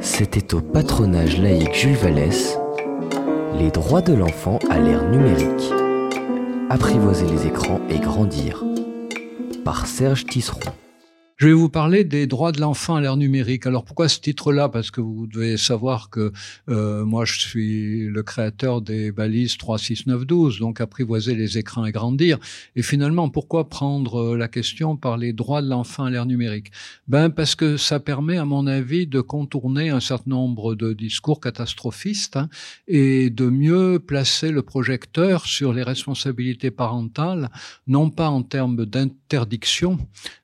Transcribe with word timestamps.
C'était 0.00 0.54
au 0.54 0.60
patronage 0.60 1.38
laïque 1.38 1.74
Jules 1.74 1.96
Vallès, 1.96 2.58
les 3.58 3.70
droits 3.70 4.02
de 4.02 4.14
l'enfant 4.14 4.58
à 4.70 4.78
l'ère 4.78 5.08
numérique. 5.08 5.72
Apprivoiser 6.68 7.26
les 7.26 7.46
écrans 7.46 7.80
et 7.88 7.98
grandir. 7.98 8.64
Par 9.64 9.86
Serge 9.86 10.24
Tisseron. 10.26 10.60
Je 11.40 11.46
vais 11.46 11.54
vous 11.54 11.70
parler 11.70 12.04
des 12.04 12.26
droits 12.26 12.52
de 12.52 12.60
l'enfant 12.60 12.96
à 12.96 13.00
l'ère 13.00 13.16
numérique. 13.16 13.66
Alors 13.66 13.86
pourquoi 13.86 14.10
ce 14.10 14.20
titre-là? 14.20 14.68
Parce 14.68 14.90
que 14.90 15.00
vous 15.00 15.26
devez 15.26 15.56
savoir 15.56 16.10
que 16.10 16.34
euh, 16.68 17.06
moi 17.06 17.24
je 17.24 17.40
suis 17.40 18.08
le 18.08 18.22
créateur 18.22 18.82
des 18.82 19.10
balises 19.10 19.56
36912, 19.56 20.58
donc 20.58 20.82
apprivoiser 20.82 21.34
les 21.34 21.56
écrans 21.56 21.86
et 21.86 21.92
grandir. 21.92 22.38
Et 22.76 22.82
finalement, 22.82 23.30
pourquoi 23.30 23.70
prendre 23.70 24.34
euh, 24.34 24.36
la 24.36 24.48
question 24.48 24.98
par 24.98 25.16
les 25.16 25.32
droits 25.32 25.62
de 25.62 25.70
l'enfant 25.70 26.04
à 26.04 26.10
l'ère 26.10 26.26
numérique? 26.26 26.72
Ben 27.08 27.30
parce 27.30 27.54
que 27.54 27.78
ça 27.78 28.00
permet, 28.00 28.36
à 28.36 28.44
mon 28.44 28.66
avis, 28.66 29.06
de 29.06 29.22
contourner 29.22 29.88
un 29.88 30.00
certain 30.00 30.28
nombre 30.28 30.74
de 30.74 30.92
discours 30.92 31.40
catastrophistes 31.40 32.36
hein, 32.36 32.50
et 32.86 33.30
de 33.30 33.46
mieux 33.46 33.98
placer 33.98 34.50
le 34.50 34.60
projecteur 34.60 35.46
sur 35.46 35.72
les 35.72 35.84
responsabilités 35.84 36.70
parentales, 36.70 37.48
non 37.86 38.10
pas 38.10 38.28
en 38.28 38.42
termes 38.42 38.84
d'interdiction, 38.84 39.96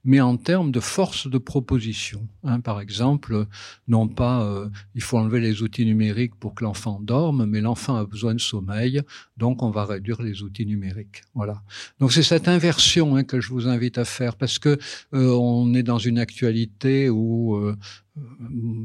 mais 0.02 0.22
en 0.22 0.38
termes 0.38 0.70
de 0.70 0.85
force 0.86 1.28
de 1.28 1.38
proposition. 1.38 2.26
Hein, 2.44 2.60
par 2.60 2.80
exemple, 2.80 3.46
non 3.88 4.08
pas 4.08 4.42
euh, 4.44 4.68
il 4.94 5.02
faut 5.02 5.18
enlever 5.18 5.40
les 5.40 5.62
outils 5.62 5.84
numériques 5.84 6.34
pour 6.36 6.54
que 6.54 6.64
l'enfant 6.64 7.00
dorme, 7.00 7.44
mais 7.46 7.60
l'enfant 7.60 7.96
a 7.96 8.04
besoin 8.04 8.34
de 8.34 8.40
sommeil, 8.40 9.02
donc 9.36 9.62
on 9.62 9.70
va 9.70 9.84
réduire 9.84 10.22
les 10.22 10.42
outils 10.42 10.66
numériques. 10.66 11.22
Voilà. 11.34 11.62
Donc 12.00 12.12
c'est 12.12 12.22
cette 12.22 12.48
inversion 12.48 13.16
hein, 13.16 13.24
que 13.24 13.40
je 13.40 13.50
vous 13.50 13.68
invite 13.68 13.98
à 13.98 14.04
faire 14.04 14.36
parce 14.36 14.58
que 14.58 14.78
euh, 15.14 15.30
on 15.34 15.74
est 15.74 15.82
dans 15.82 15.98
une 15.98 16.18
actualité 16.18 17.10
où 17.10 17.56
euh, 17.56 17.76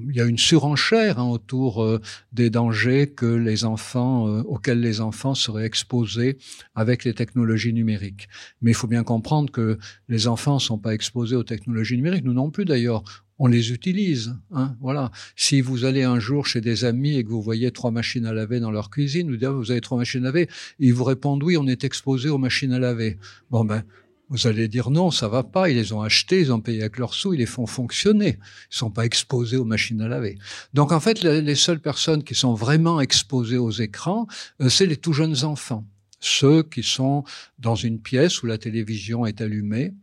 il 0.09 0.15
y 0.15 0.21
a 0.21 0.25
une 0.25 0.37
surenchère 0.37 1.19
hein, 1.19 1.29
autour 1.29 1.83
euh, 1.83 2.01
des 2.33 2.49
dangers 2.49 3.07
que 3.07 3.25
les 3.25 3.63
enfants, 3.63 4.27
euh, 4.27 4.41
auxquels 4.43 4.81
les 4.81 4.99
enfants 4.99 5.35
seraient 5.35 5.65
exposés 5.65 6.37
avec 6.75 7.05
les 7.05 7.13
technologies 7.13 7.73
numériques. 7.73 8.27
Mais 8.61 8.71
il 8.71 8.73
faut 8.73 8.87
bien 8.87 9.03
comprendre 9.03 9.51
que 9.51 9.77
les 10.09 10.27
enfants 10.27 10.55
ne 10.55 10.59
sont 10.59 10.77
pas 10.77 10.93
exposés 10.93 11.35
aux 11.35 11.43
technologies 11.43 11.95
numériques, 11.95 12.25
nous 12.25 12.33
non 12.33 12.49
plus 12.49 12.65
d'ailleurs. 12.65 13.03
On 13.43 13.47
les 13.47 13.71
utilise, 13.71 14.35
hein, 14.51 14.75
voilà. 14.81 15.09
Si 15.35 15.61
vous 15.61 15.83
allez 15.85 16.03
un 16.03 16.19
jour 16.19 16.45
chez 16.45 16.61
des 16.61 16.85
amis 16.85 17.15
et 17.15 17.23
que 17.23 17.29
vous 17.29 17.41
voyez 17.41 17.71
trois 17.71 17.89
machines 17.89 18.27
à 18.27 18.33
laver 18.33 18.59
dans 18.59 18.69
leur 18.69 18.91
cuisine, 18.91 19.31
vous 19.31 19.37
dites 19.37 19.47
ah, 19.47 19.51
vous 19.51 19.71
avez 19.71 19.81
trois 19.81 19.97
machines 19.97 20.21
à 20.21 20.25
laver, 20.25 20.47
ils 20.77 20.93
vous 20.93 21.05
répondent 21.05 21.41
oui, 21.41 21.57
on 21.57 21.65
est 21.65 21.83
exposé 21.83 22.29
aux 22.29 22.37
machines 22.37 22.71
à 22.71 22.77
laver. 22.77 23.17
Bon 23.49 23.65
ben, 23.65 23.83
vous 24.31 24.47
allez 24.47 24.69
dire 24.69 24.89
non, 24.89 25.11
ça 25.11 25.27
va 25.27 25.43
pas. 25.43 25.69
Ils 25.69 25.75
les 25.75 25.91
ont 25.91 26.01
achetés, 26.01 26.39
ils 26.39 26.53
ont 26.53 26.61
payé 26.61 26.81
avec 26.81 26.97
leurs 26.97 27.13
sous, 27.13 27.33
ils 27.33 27.39
les 27.39 27.45
font 27.45 27.67
fonctionner. 27.67 28.39
Ils 28.71 28.77
sont 28.77 28.89
pas 28.89 29.05
exposés 29.05 29.57
aux 29.57 29.65
machines 29.65 30.01
à 30.01 30.07
laver. 30.07 30.37
Donc 30.73 30.93
en 30.93 31.01
fait, 31.01 31.21
les 31.21 31.55
seules 31.55 31.81
personnes 31.81 32.23
qui 32.23 32.33
sont 32.33 32.53
vraiment 32.53 33.01
exposées 33.01 33.57
aux 33.57 33.71
écrans, 33.71 34.27
euh, 34.61 34.69
c'est 34.69 34.85
les 34.85 34.95
tout 34.95 35.11
jeunes 35.11 35.43
enfants 35.43 35.83
ceux 36.21 36.63
qui 36.63 36.83
sont 36.83 37.23
dans 37.59 37.75
une 37.75 37.99
pièce 37.99 38.41
où 38.43 38.45
la 38.45 38.57
télévision 38.57 39.25
est 39.25 39.41
allumée. 39.41 39.93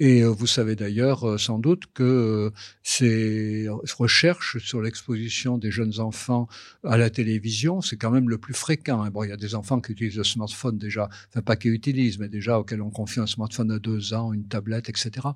Et 0.00 0.22
euh, 0.22 0.28
vous 0.28 0.48
savez 0.48 0.74
d'ailleurs 0.74 1.28
euh, 1.28 1.38
sans 1.38 1.60
doute 1.60 1.84
que 1.94 2.02
euh, 2.02 2.50
ces 2.82 3.68
recherches 3.96 4.58
sur 4.58 4.82
l'exposition 4.82 5.56
des 5.56 5.70
jeunes 5.70 6.00
enfants 6.00 6.48
à 6.82 6.96
la 6.96 7.10
télévision, 7.10 7.80
c'est 7.80 7.96
quand 7.96 8.10
même 8.10 8.28
le 8.28 8.38
plus 8.38 8.54
fréquent. 8.54 9.02
Hein. 9.02 9.10
Bon, 9.10 9.22
il 9.22 9.30
y 9.30 9.32
a 9.32 9.36
des 9.36 9.54
enfants 9.54 9.80
qui 9.80 9.92
utilisent 9.92 10.16
le 10.16 10.24
smartphone 10.24 10.78
déjà, 10.78 11.08
enfin 11.30 11.42
pas 11.42 11.54
qui 11.54 11.68
utilisent, 11.68 12.18
mais 12.18 12.28
déjà 12.28 12.58
auxquels 12.58 12.82
on 12.82 12.90
confie 12.90 13.20
un 13.20 13.26
smartphone 13.26 13.70
à 13.70 13.78
deux 13.78 14.14
ans, 14.14 14.32
une 14.32 14.48
tablette, 14.48 14.88
etc. 14.88 15.28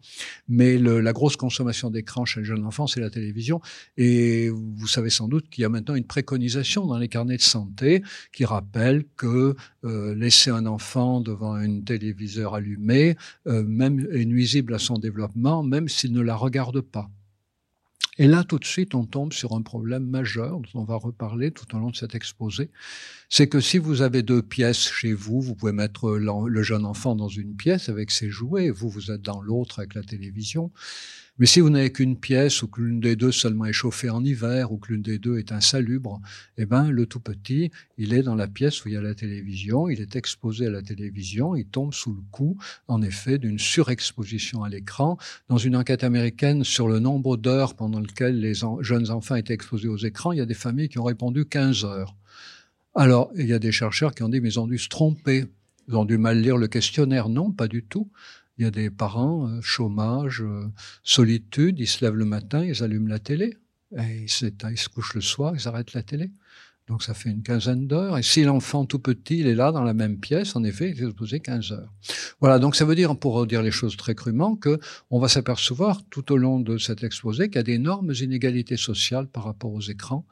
Mais 0.48 0.76
la 0.76 1.12
grosse 1.12 1.36
consommation 1.36 1.90
d'écran 1.90 2.24
chez 2.24 2.40
les 2.40 2.46
jeunes 2.46 2.66
enfants, 2.66 2.88
c'est 2.88 3.00
la 3.00 3.10
télévision. 3.10 3.60
Et 3.96 4.50
vous 4.50 4.88
savez 4.88 5.10
sans 5.10 5.28
doute 5.28 5.48
qu'il 5.50 5.62
y 5.62 5.64
a 5.64 5.68
maintenant 5.68 5.94
une 5.94 6.06
préconisation 6.06 6.84
dans 6.86 6.98
les 6.98 7.08
carnets 7.08 7.36
de 7.36 7.42
santé 7.42 8.02
qui 8.32 8.44
rappelle 8.44 9.04
que 9.16 9.54
euh, 9.84 10.14
laisser 10.28 10.50
un 10.50 10.66
enfant 10.66 11.22
devant 11.22 11.54
un 11.54 11.80
téléviseur 11.80 12.54
allumé, 12.54 13.16
euh, 13.46 13.64
même 13.64 14.06
est 14.12 14.26
nuisible 14.26 14.74
à 14.74 14.78
son 14.78 14.98
développement, 14.98 15.62
même 15.62 15.88
s'il 15.88 16.12
ne 16.12 16.20
la 16.20 16.36
regarde 16.36 16.82
pas. 16.82 17.08
Et 18.18 18.26
là, 18.26 18.44
tout 18.44 18.58
de 18.58 18.66
suite, 18.66 18.94
on 18.94 19.06
tombe 19.06 19.32
sur 19.32 19.54
un 19.54 19.62
problème 19.62 20.04
majeur 20.04 20.60
dont 20.60 20.80
on 20.80 20.84
va 20.84 20.96
reparler 20.96 21.50
tout 21.50 21.74
au 21.74 21.78
long 21.78 21.88
de 21.88 21.96
cet 21.96 22.14
exposé. 22.14 22.68
C'est 23.30 23.48
que 23.48 23.60
si 23.60 23.78
vous 23.78 24.02
avez 24.02 24.22
deux 24.22 24.42
pièces 24.42 24.92
chez 24.92 25.14
vous, 25.14 25.40
vous 25.40 25.54
pouvez 25.54 25.72
mettre 25.72 26.18
le 26.18 26.62
jeune 26.62 26.84
enfant 26.84 27.14
dans 27.16 27.28
une 27.28 27.56
pièce 27.56 27.88
avec 27.88 28.10
ses 28.10 28.28
jouets, 28.28 28.68
vous, 28.68 28.90
vous 28.90 29.10
êtes 29.10 29.22
dans 29.22 29.40
l'autre 29.40 29.78
avec 29.78 29.94
la 29.94 30.02
télévision. 30.02 30.70
Mais 31.38 31.46
si 31.46 31.60
vous 31.60 31.70
n'avez 31.70 31.92
qu'une 31.92 32.16
pièce 32.16 32.62
ou 32.62 32.68
que 32.68 32.80
l'une 32.80 33.00
des 33.00 33.14
deux 33.14 33.30
seulement 33.30 33.64
est 33.64 33.72
chauffée 33.72 34.10
en 34.10 34.24
hiver 34.24 34.72
ou 34.72 34.78
que 34.78 34.92
l'une 34.92 35.02
des 35.02 35.18
deux 35.18 35.38
est 35.38 35.52
insalubre, 35.52 36.20
eh 36.56 36.66
ben, 36.66 36.90
le 36.90 37.06
tout 37.06 37.20
petit, 37.20 37.70
il 37.96 38.12
est 38.12 38.22
dans 38.22 38.34
la 38.34 38.48
pièce 38.48 38.84
où 38.84 38.88
il 38.88 38.94
y 38.94 38.96
a 38.96 39.00
la 39.00 39.14
télévision, 39.14 39.88
il 39.88 40.00
est 40.00 40.16
exposé 40.16 40.66
à 40.66 40.70
la 40.70 40.82
télévision, 40.82 41.54
il 41.54 41.66
tombe 41.66 41.94
sous 41.94 42.12
le 42.12 42.22
coup, 42.32 42.58
en 42.88 43.02
effet, 43.02 43.38
d'une 43.38 43.58
surexposition 43.58 44.64
à 44.64 44.68
l'écran. 44.68 45.16
Dans 45.48 45.58
une 45.58 45.76
enquête 45.76 46.02
américaine 46.02 46.64
sur 46.64 46.88
le 46.88 46.98
nombre 46.98 47.36
d'heures 47.36 47.74
pendant 47.74 48.00
lesquelles 48.00 48.40
les 48.40 48.54
jeunes 48.80 49.10
enfants 49.10 49.36
étaient 49.36 49.54
exposés 49.54 49.88
aux 49.88 49.96
écrans, 49.96 50.32
il 50.32 50.38
y 50.38 50.42
a 50.42 50.46
des 50.46 50.54
familles 50.54 50.88
qui 50.88 50.98
ont 50.98 51.04
répondu 51.04 51.44
15 51.44 51.84
heures. 51.84 52.16
Alors, 52.94 53.30
il 53.36 53.46
y 53.46 53.52
a 53.52 53.60
des 53.60 53.70
chercheurs 53.70 54.12
qui 54.12 54.24
ont 54.24 54.28
dit, 54.28 54.40
mais 54.40 54.48
ils 54.48 54.60
ont 54.60 54.66
dû 54.66 54.78
se 54.78 54.88
tromper. 54.88 55.44
Ils 55.86 55.96
ont 55.96 56.04
dû 56.04 56.18
mal 56.18 56.40
lire 56.40 56.56
le 56.56 56.66
questionnaire. 56.66 57.28
Non, 57.28 57.52
pas 57.52 57.68
du 57.68 57.84
tout. 57.84 58.10
Il 58.58 58.64
y 58.64 58.66
a 58.66 58.70
des 58.72 58.90
parents, 58.90 59.48
euh, 59.48 59.60
chômage, 59.60 60.42
euh, 60.42 60.70
solitude, 61.04 61.78
ils 61.78 61.86
se 61.86 62.04
lèvent 62.04 62.16
le 62.16 62.24
matin, 62.24 62.64
ils 62.64 62.82
allument 62.82 63.08
la 63.08 63.20
télé, 63.20 63.56
et 63.96 64.22
ils, 64.22 64.28
se 64.28 64.88
couchent 64.88 65.14
le 65.14 65.20
soir, 65.20 65.54
ils 65.54 65.68
arrêtent 65.68 65.92
la 65.92 66.02
télé. 66.02 66.30
Donc 66.88 67.02
ça 67.02 67.12
fait 67.12 67.28
une 67.30 67.42
quinzaine 67.42 67.86
d'heures. 67.86 68.16
Et 68.16 68.22
si 68.22 68.42
l'enfant 68.44 68.86
tout 68.86 68.98
petit, 68.98 69.40
il 69.40 69.46
est 69.46 69.54
là 69.54 69.72
dans 69.72 69.82
la 69.82 69.92
même 69.92 70.18
pièce, 70.18 70.56
en 70.56 70.64
effet, 70.64 70.90
il 70.90 71.02
est 71.02 71.06
exposé 71.06 71.40
15 71.40 71.72
heures. 71.72 71.92
Voilà, 72.40 72.58
donc 72.58 72.76
ça 72.76 72.84
veut 72.86 72.94
dire, 72.94 73.14
pour 73.16 73.46
dire 73.46 73.62
les 73.62 73.70
choses 73.70 73.96
très 73.96 74.14
crûment, 74.14 74.56
que 74.56 74.78
on 75.10 75.18
va 75.18 75.28
s'apercevoir 75.28 76.02
tout 76.08 76.32
au 76.32 76.36
long 76.36 76.60
de 76.60 76.78
cet 76.78 77.04
exposé 77.04 77.48
qu'il 77.48 77.56
y 77.56 77.58
a 77.58 77.62
d'énormes 77.62 78.12
inégalités 78.18 78.76
sociales 78.76 79.26
par 79.26 79.44
rapport 79.44 79.72
aux 79.72 79.80
écrans 79.80 80.24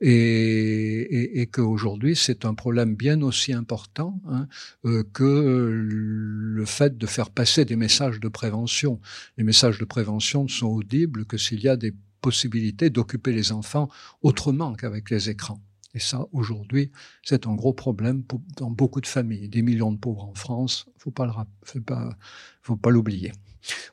et, 0.00 0.10
et, 0.10 1.40
et 1.40 1.46
qu'aujourd'hui 1.46 2.16
c'est 2.16 2.44
un 2.44 2.54
problème 2.54 2.96
bien 2.96 3.22
aussi 3.22 3.52
important 3.52 4.20
hein, 4.28 4.48
euh, 4.84 5.04
que 5.12 5.22
le 5.22 6.64
fait 6.64 6.98
de 6.98 7.06
faire 7.06 7.30
passer 7.30 7.64
des 7.64 7.76
messages 7.76 8.20
de 8.20 8.28
prévention. 8.28 9.00
Les 9.38 9.44
messages 9.44 9.78
de 9.78 9.84
prévention 9.84 10.44
ne 10.44 10.48
sont 10.48 10.66
audibles 10.66 11.24
que 11.24 11.38
s'il 11.38 11.60
y 11.60 11.68
a 11.68 11.76
des 11.76 11.94
possibilités 12.20 12.90
d'occuper 12.90 13.32
les 13.32 13.52
enfants 13.52 13.88
autrement 14.22 14.74
qu'avec 14.74 15.10
les 15.10 15.30
écrans. 15.30 15.60
Et 15.94 15.98
ça, 15.98 16.26
aujourd'hui, 16.32 16.90
c'est 17.22 17.46
un 17.46 17.54
gros 17.54 17.74
problème 17.74 18.22
pour, 18.22 18.40
dans 18.56 18.70
beaucoup 18.70 19.00
de 19.00 19.06
familles. 19.06 19.48
Des 19.48 19.62
millions 19.62 19.92
de 19.92 19.98
pauvres 19.98 20.24
en 20.24 20.34
France, 20.34 20.86
faut 20.96 21.10
pas 21.10 21.46
faut 21.64 21.80
pas, 21.80 22.16
faut 22.62 22.76
pas 22.76 22.90
l'oublier. 22.90 23.32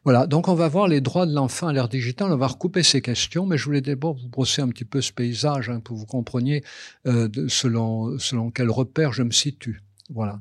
Voilà, 0.04 0.26
donc 0.26 0.48
on 0.48 0.56
va 0.56 0.68
voir 0.68 0.88
les 0.88 1.02
droits 1.02 1.26
de 1.26 1.34
l'enfant 1.34 1.68
à 1.68 1.74
l'ère 1.74 1.90
digitale. 1.90 2.32
On 2.32 2.38
va 2.38 2.48
recouper 2.48 2.84
ces 2.84 3.02
questions, 3.02 3.46
mais 3.46 3.58
je 3.58 3.66
voulais 3.66 3.82
d'abord 3.82 4.16
vous 4.16 4.28
brosser 4.28 4.62
un 4.62 4.70
petit 4.70 4.86
peu 4.86 5.02
ce 5.02 5.12
paysage 5.12 5.70
hein, 5.70 5.80
pour 5.80 5.96
que 5.96 6.00
vous 6.00 6.06
compreniez 6.06 6.64
euh, 7.06 7.28
de, 7.28 7.48
selon, 7.48 8.18
selon 8.18 8.50
quel 8.50 8.70
repère 8.70 9.14
je 9.14 9.24
me 9.24 9.32
situe. 9.32 9.82
Voilà. 10.10 10.40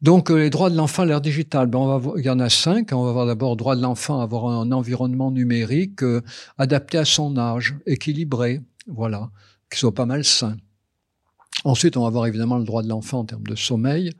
Donc 0.00 0.30
euh, 0.30 0.36
les 0.36 0.50
droits 0.50 0.70
de 0.70 0.76
l'enfant 0.76 1.02
à 1.02 1.06
l'ère 1.06 1.20
digitale, 1.20 1.66
ben, 1.68 1.78
on 1.78 1.98
va 1.98 2.12
il 2.18 2.24
y 2.24 2.30
en 2.30 2.40
a 2.40 2.50
cinq. 2.50 2.92
On 2.92 3.04
va 3.04 3.12
voir 3.12 3.26
d'abord 3.26 3.56
droit 3.56 3.76
de 3.76 3.82
l'enfant 3.82 4.20
à 4.20 4.24
avoir 4.24 4.46
un 4.46 4.70
environnement 4.72 5.30
numérique 5.30 6.02
euh, 6.02 6.20
adapté 6.58 6.98
à 6.98 7.04
son 7.04 7.36
âge, 7.36 7.76
équilibré, 7.86 8.60
voilà, 8.86 9.30
qui 9.70 9.78
soit 9.78 9.94
pas 9.94 10.06
malsain. 10.06 10.56
Ensuite, 11.64 11.96
on 11.96 12.02
va 12.02 12.10
voir 12.10 12.26
évidemment 12.26 12.58
le 12.58 12.64
droit 12.64 12.82
de 12.82 12.88
l'enfant 12.88 13.20
en 13.20 13.24
termes 13.24 13.46
de 13.46 13.54
sommeil, 13.54 14.12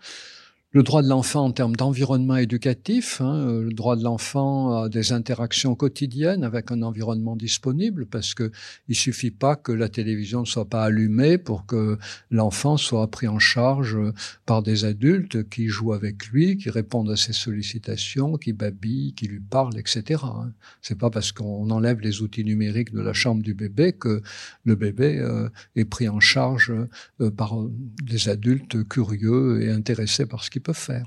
le 0.72 0.82
droit 0.82 1.02
de 1.02 1.08
l'enfant 1.08 1.44
en 1.44 1.52
termes 1.52 1.76
d'environnement 1.76 2.36
éducatif, 2.36 3.20
hein, 3.20 3.46
euh, 3.46 3.62
le 3.64 3.72
droit 3.74 3.94
de 3.94 4.02
l'enfant 4.02 4.82
à 4.82 4.88
des 4.88 5.12
interactions 5.12 5.74
quotidiennes 5.74 6.44
avec 6.44 6.72
un 6.72 6.80
environnement 6.80 7.36
disponible, 7.36 8.06
parce 8.06 8.32
que 8.32 8.50
il 8.88 8.96
suffit 8.96 9.30
pas 9.30 9.54
que 9.54 9.70
la 9.70 9.90
télévision 9.90 10.40
ne 10.40 10.46
soit 10.46 10.64
pas 10.64 10.84
allumée 10.84 11.36
pour 11.36 11.66
que 11.66 11.98
l'enfant 12.30 12.78
soit 12.78 13.06
pris 13.10 13.28
en 13.28 13.38
charge 13.38 13.98
par 14.46 14.62
des 14.62 14.86
adultes 14.86 15.46
qui 15.50 15.69
jouent 15.69 15.92
avec 15.92 16.26
lui, 16.28 16.56
qui 16.56 16.70
répondent 16.70 17.10
à 17.10 17.16
ses 17.16 17.34
sollicitations, 17.34 18.38
qui 18.38 18.54
babillent, 18.54 19.12
qui 19.12 19.26
lui 19.26 19.40
parlent, 19.40 19.78
etc. 19.78 20.22
Hein. 20.25 20.52
C'est 20.80 20.98
pas 20.98 21.10
parce 21.10 21.32
qu'on 21.32 21.70
enlève 21.70 22.00
les 22.00 22.22
outils 22.22 22.44
numériques 22.44 22.94
de 22.94 23.02
la 23.02 23.12
chambre 23.12 23.42
du 23.42 23.52
bébé 23.52 23.92
que 23.92 24.22
le 24.64 24.75
bébé 24.75 25.18
euh, 25.18 25.50
est 25.76 25.84
pris 25.84 26.08
en 26.08 26.20
charge 26.20 26.72
euh, 27.20 27.30
par 27.30 27.56
des 28.02 28.30
adultes 28.30 28.88
curieux 28.88 29.60
et 29.60 29.70
intéressés 29.70 30.25
par 30.25 30.42
ce 30.42 30.50
qui 30.50 30.62
peuvent 30.62 30.76
faire. 30.76 31.06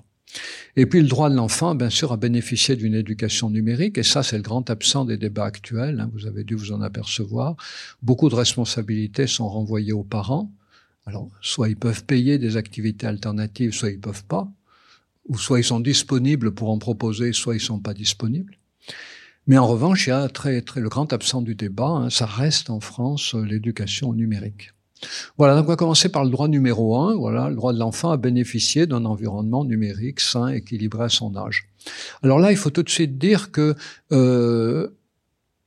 Et 0.76 0.86
puis 0.86 1.02
le 1.02 1.08
droit 1.08 1.30
de 1.30 1.36
l'enfant, 1.36 1.76
bien 1.76 1.90
sûr, 1.90 2.12
à 2.12 2.18
bénéficier 2.18 2.76
d'une 2.76 2.94
éducation 2.94 3.50
numérique, 3.50 3.98
et 3.98 4.04
ça 4.04 4.24
c'est 4.24 4.38
le 4.38 4.44
grand 4.44 4.70
absent 4.70 5.06
des 5.06 5.18
débats 5.18 5.46
actuels, 5.46 6.00
hein, 6.00 6.10
vous 6.14 6.28
avez 6.28 6.44
dû 6.44 6.56
vous 6.56 6.72
en 6.72 6.82
apercevoir. 6.82 7.56
Beaucoup 8.02 8.30
de 8.30 8.36
responsabilités 8.36 9.28
sont 9.28 9.48
renvoyées 9.48 9.94
aux 9.94 10.04
parents. 10.04 10.52
Alors, 11.06 11.30
soit 11.42 11.70
ils 11.70 11.78
peuvent 11.78 12.04
payer 12.04 12.38
des 12.38 12.58
activités 12.58 13.08
alternatives, 13.08 13.74
soit 13.74 13.92
ils 13.92 14.00
peuvent 14.00 14.26
pas, 14.26 14.52
ou 15.28 15.38
soit 15.38 15.60
ils 15.60 15.64
sont 15.64 15.80
disponibles 15.80 16.54
pour 16.54 16.70
en 16.70 16.80
proposer, 16.80 17.32
soit 17.32 17.56
ils 17.56 17.62
sont 17.62 17.80
pas 17.80 17.94
disponibles. 17.94 18.58
Mais 19.48 19.60
en 19.60 19.68
revanche, 19.68 20.08
il 20.08 20.10
y 20.10 20.14
a 20.14 20.28
très, 20.28 20.62
très, 20.62 20.82
le 20.82 20.90
grand 20.90 21.14
absent 21.14 21.44
du 21.44 21.54
débat, 21.54 21.88
hein, 21.88 22.10
ça 22.10 22.26
reste 22.26 22.72
en 22.72 22.80
France 22.80 23.36
l'éducation 23.36 24.14
numérique. 24.14 24.75
Voilà, 25.38 25.56
donc 25.56 25.66
on 25.66 25.70
va 25.70 25.76
commencer 25.76 26.10
par 26.10 26.24
le 26.24 26.30
droit 26.30 26.48
numéro 26.48 26.98
un. 26.98 27.16
Voilà, 27.16 27.50
le 27.50 27.56
droit 27.56 27.74
de 27.74 27.80
l'enfant 27.80 28.12
à 28.12 28.18
bénéficier 28.18 28.88
d'un 28.88 29.06
environnement 29.06 29.66
numérique 29.66 30.20
sain, 30.20 30.48
équilibré 30.48 31.06
à 31.06 31.10
son 31.10 31.36
âge. 31.36 31.68
Alors 32.24 32.40
là, 32.40 32.52
il 32.52 32.58
faut 32.58 32.70
tout 32.70 32.84
de 32.84 32.90
suite 32.90 33.18
dire 33.18 33.52
que 33.52 33.76
euh, 34.12 34.88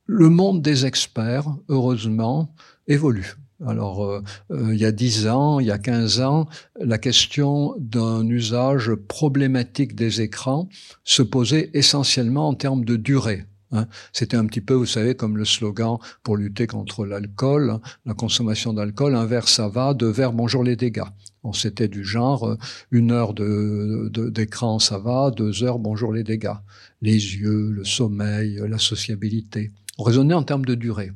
le 0.05 0.29
monde 0.29 0.61
des 0.61 0.85
experts, 0.85 1.45
heureusement, 1.69 2.53
évolue. 2.87 3.35
Alors, 3.65 4.05
euh, 4.05 4.23
euh, 4.51 4.73
il 4.73 4.79
y 4.79 4.85
a 4.85 4.91
10 4.91 5.27
ans, 5.27 5.59
il 5.59 5.67
y 5.67 5.71
a 5.71 5.77
15 5.77 6.21
ans, 6.21 6.47
la 6.79 6.97
question 6.97 7.75
d'un 7.77 8.25
usage 8.27 8.93
problématique 8.95 9.95
des 9.95 10.21
écrans 10.21 10.69
se 11.03 11.21
posait 11.21 11.69
essentiellement 11.73 12.47
en 12.47 12.53
termes 12.53 12.85
de 12.85 12.95
durée. 12.95 13.45
Hein. 13.71 13.87
C'était 14.13 14.37
un 14.37 14.45
petit 14.45 14.61
peu, 14.61 14.73
vous 14.73 14.85
savez, 14.85 15.15
comme 15.15 15.37
le 15.37 15.45
slogan 15.45 15.97
pour 16.23 16.37
lutter 16.37 16.67
contre 16.67 17.05
l'alcool, 17.05 17.69
hein, 17.69 17.81
la 18.05 18.13
consommation 18.13 18.73
d'alcool, 18.73 19.15
un 19.15 19.25
verre 19.25 19.47
ça 19.47 19.67
va, 19.67 19.93
deux 19.93 20.09
verres 20.09 20.33
bonjour 20.33 20.63
les 20.63 20.75
dégâts. 20.75 21.03
On 21.43 21.53
c'était 21.53 21.87
du 21.87 22.03
genre 22.03 22.47
euh, 22.47 22.57
une 22.91 23.11
heure 23.11 23.33
d'écran 23.33 24.79
ça 24.79 24.97
va, 24.97 25.31
deux 25.31 25.63
heures 25.63 25.79
bonjour 25.79 26.13
les 26.13 26.23
dégâts. 26.23 26.57
Les 27.01 27.13
yeux, 27.13 27.69
le 27.71 27.85
sommeil, 27.85 28.61
la 28.67 28.77
sociabilité. 28.77 29.71
On 29.97 30.03
raisonnait 30.03 30.33
en 30.33 30.43
termes 30.43 30.65
de 30.65 30.75
durée. 30.75 31.11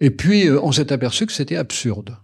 Et 0.00 0.10
puis 0.10 0.48
euh, 0.48 0.60
on 0.62 0.72
s'est 0.72 0.92
aperçu 0.92 1.26
que 1.26 1.32
c'était 1.32 1.56
absurde. 1.56 2.16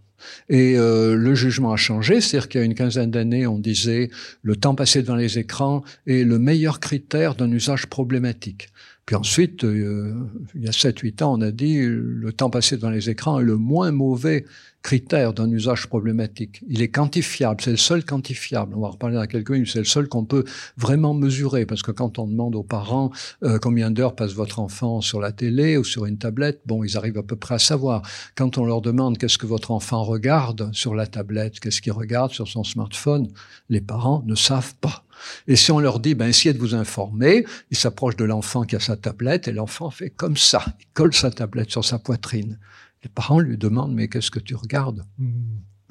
Et 0.49 0.77
euh, 0.77 1.15
le 1.15 1.35
jugement 1.35 1.73
a 1.73 1.77
changé, 1.77 2.21
c'est-à-dire 2.21 2.49
qu'il 2.49 2.61
y 2.61 2.63
a 2.63 2.67
une 2.67 2.75
quinzaine 2.75 3.11
d'années, 3.11 3.47
on 3.47 3.59
disait 3.59 4.11
le 4.43 4.57
temps 4.57 4.75
passé 4.75 5.03
devant 5.03 5.17
les 5.17 5.39
écrans 5.39 5.83
est 6.07 6.25
le 6.25 6.39
meilleur 6.39 6.81
critère 6.81 7.35
d'un 7.35 7.51
usage 7.51 7.87
problématique. 7.87 8.69
Puis 9.07 9.17
ensuite, 9.17 9.65
euh, 9.65 10.15
il 10.55 10.65
y 10.65 10.69
a 10.69 10.73
7-8 10.73 11.25
ans, 11.25 11.35
on 11.37 11.41
a 11.41 11.51
dit 11.51 11.81
le 11.83 12.33
temps 12.33 12.51
passé 12.51 12.77
devant 12.77 12.91
les 12.91 13.11
écrans 13.11 13.41
est 13.41 13.45
le 13.45 13.57
moins 13.57 13.91
mauvais 13.91 14.45
critère 14.83 15.33
d'un 15.35 15.51
usage 15.51 15.87
problématique. 15.87 16.63
Il 16.69 16.81
est 16.83 16.89
quantifiable, 16.89 17.61
c'est 17.61 17.71
le 17.71 17.77
seul 17.77 18.05
quantifiable. 18.05 18.75
On 18.75 18.81
va 18.81 18.89
reparler 18.89 19.17
dans 19.17 19.27
quelques 19.27 19.51
minutes, 19.51 19.71
c'est 19.73 19.81
le 19.81 19.85
seul 19.85 20.09
qu'on 20.09 20.25
peut 20.25 20.45
vraiment 20.77 21.15
mesurer, 21.15 21.67
parce 21.67 21.83
que 21.83 21.91
quand 21.91 22.19
on 22.19 22.27
demande 22.27 22.55
aux 22.55 22.63
parents 22.63 23.11
euh, 23.43 23.59
combien 23.59 23.91
d'heures 23.91 24.15
passe 24.15 24.33
votre 24.33 24.59
enfant 24.59 25.01
sur 25.01 25.21
la 25.21 25.33
télé 25.33 25.77
ou 25.77 25.85
sur 25.85 26.07
une 26.07 26.19
tablette, 26.19 26.63
bon, 26.67 26.83
ils 26.85 26.97
arrivent 26.97 27.19
à 27.19 27.23
peu 27.23 27.37
près 27.37 27.57
à 27.57 27.59
savoir. 27.59 28.03
Quand 28.35 28.59
on 28.59 28.65
leur 28.65 28.81
demande 28.81 29.19
qu'est-ce 29.19 29.39
que 29.39 29.47
votre 29.47 29.71
enfant 29.71 30.03
regarde 30.03 30.71
sur 30.73 30.95
la 30.95 31.07
tablette, 31.07 31.61
qu'est-ce 31.61 31.83
qu'il 31.83 31.93
regarde 31.93 32.33
sur 32.33 32.49
son 32.49 32.65
smartphone, 32.65 33.29
les 33.69 33.81
parents 33.81 34.23
ne 34.27 34.35
savent 34.35 34.75
pas. 34.81 35.05
Et 35.47 35.57
si 35.57 35.71
on 35.71 35.79
leur 35.79 36.01
dit, 36.01 36.15
ben, 36.15 36.29
essayez 36.29 36.55
de 36.55 36.59
vous 36.59 36.75
informer, 36.75 37.45
ils 37.71 37.77
s'approchent 37.77 38.17
de 38.17 38.25
l'enfant 38.25 38.65
qui 38.65 38.77
a 38.77 38.81
sa 38.81 38.97
tablette 38.97 39.49
et 39.49 39.53
l'enfant 39.53 39.91
fait 39.91 40.11
comme 40.11 40.37
ça. 40.37 40.65
Il 40.81 40.87
colle 40.95 41.15
sa 41.15 41.31
tablette 41.31 41.71
sur 41.71 41.85
sa 41.85 41.99
poitrine. 41.99 42.59
Les 43.03 43.09
parents 43.09 43.41
lui 43.41 43.57
demandent 43.57 43.95
mais 43.95 44.09
qu'est-ce 44.09 44.31
que 44.31 44.41
tu 44.41 44.55
regardes? 44.55 45.05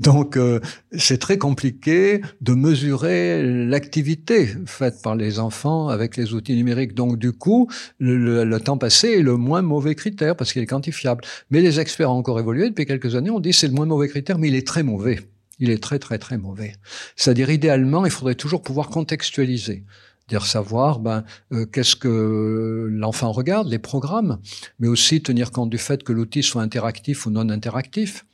Donc 0.00 0.36
euh, 0.36 0.60
c'est 0.98 1.18
très 1.18 1.38
compliqué 1.38 2.20
de 2.40 2.54
mesurer 2.54 3.42
l'activité 3.42 4.48
faite 4.66 4.96
par 5.02 5.14
les 5.16 5.38
enfants 5.38 5.88
avec 5.88 6.16
les 6.16 6.34
outils 6.34 6.56
numériques. 6.56 6.94
Donc 6.94 7.18
du 7.18 7.32
coup, 7.32 7.70
le, 7.98 8.58
temps 8.58 8.78
passé 8.78 9.08
est 9.08 9.22
le 9.22 9.36
moins 9.36 9.62
mauvais 9.62 9.94
critère 9.94 10.36
parce 10.36 10.52
qu'il 10.52 10.62
est 10.62 10.66
quantifiable. 10.66 11.24
Mais 11.50 11.60
les 11.60 11.80
experts 11.80 12.10
ont 12.10 12.18
encore 12.18 12.40
évolué 12.40 12.68
depuis 12.68 12.86
quelques 12.86 13.14
années. 13.14 13.30
On 13.30 13.40
dit 13.40 13.52
c'est 13.52 13.68
le 13.68 13.74
moins 13.74 13.86
mauvais 13.86 14.08
critère, 14.08 14.38
mais 14.38 14.48
il 14.48 14.54
est 14.54 14.66
très 14.66 14.82
mauvais. 14.82 15.20
Il 15.58 15.70
est 15.70 15.82
très 15.82 15.98
très 15.98 16.18
très 16.18 16.38
mauvais. 16.38 16.74
C'est-à-dire 17.16 17.50
idéalement, 17.50 18.04
il 18.04 18.10
faudrait 18.10 18.34
toujours 18.34 18.62
pouvoir 18.62 18.88
contextualiser 18.88 19.84
dire 20.32 20.46
savoir 20.46 20.98
ben, 20.98 21.24
euh, 21.52 21.66
qu'est-ce 21.66 21.94
que 21.94 22.88
l'enfant 22.90 23.32
regarde, 23.32 23.68
les 23.68 23.78
programmes, 23.78 24.38
mais 24.78 24.88
aussi 24.88 25.22
tenir 25.22 25.50
compte 25.50 25.68
du 25.68 25.76
fait 25.78 26.02
que 26.02 26.12
l'outil 26.12 26.42
soit 26.42 26.62
interactif 26.62 27.26
ou 27.26 27.30
non 27.30 27.50
interactif. 27.50 28.24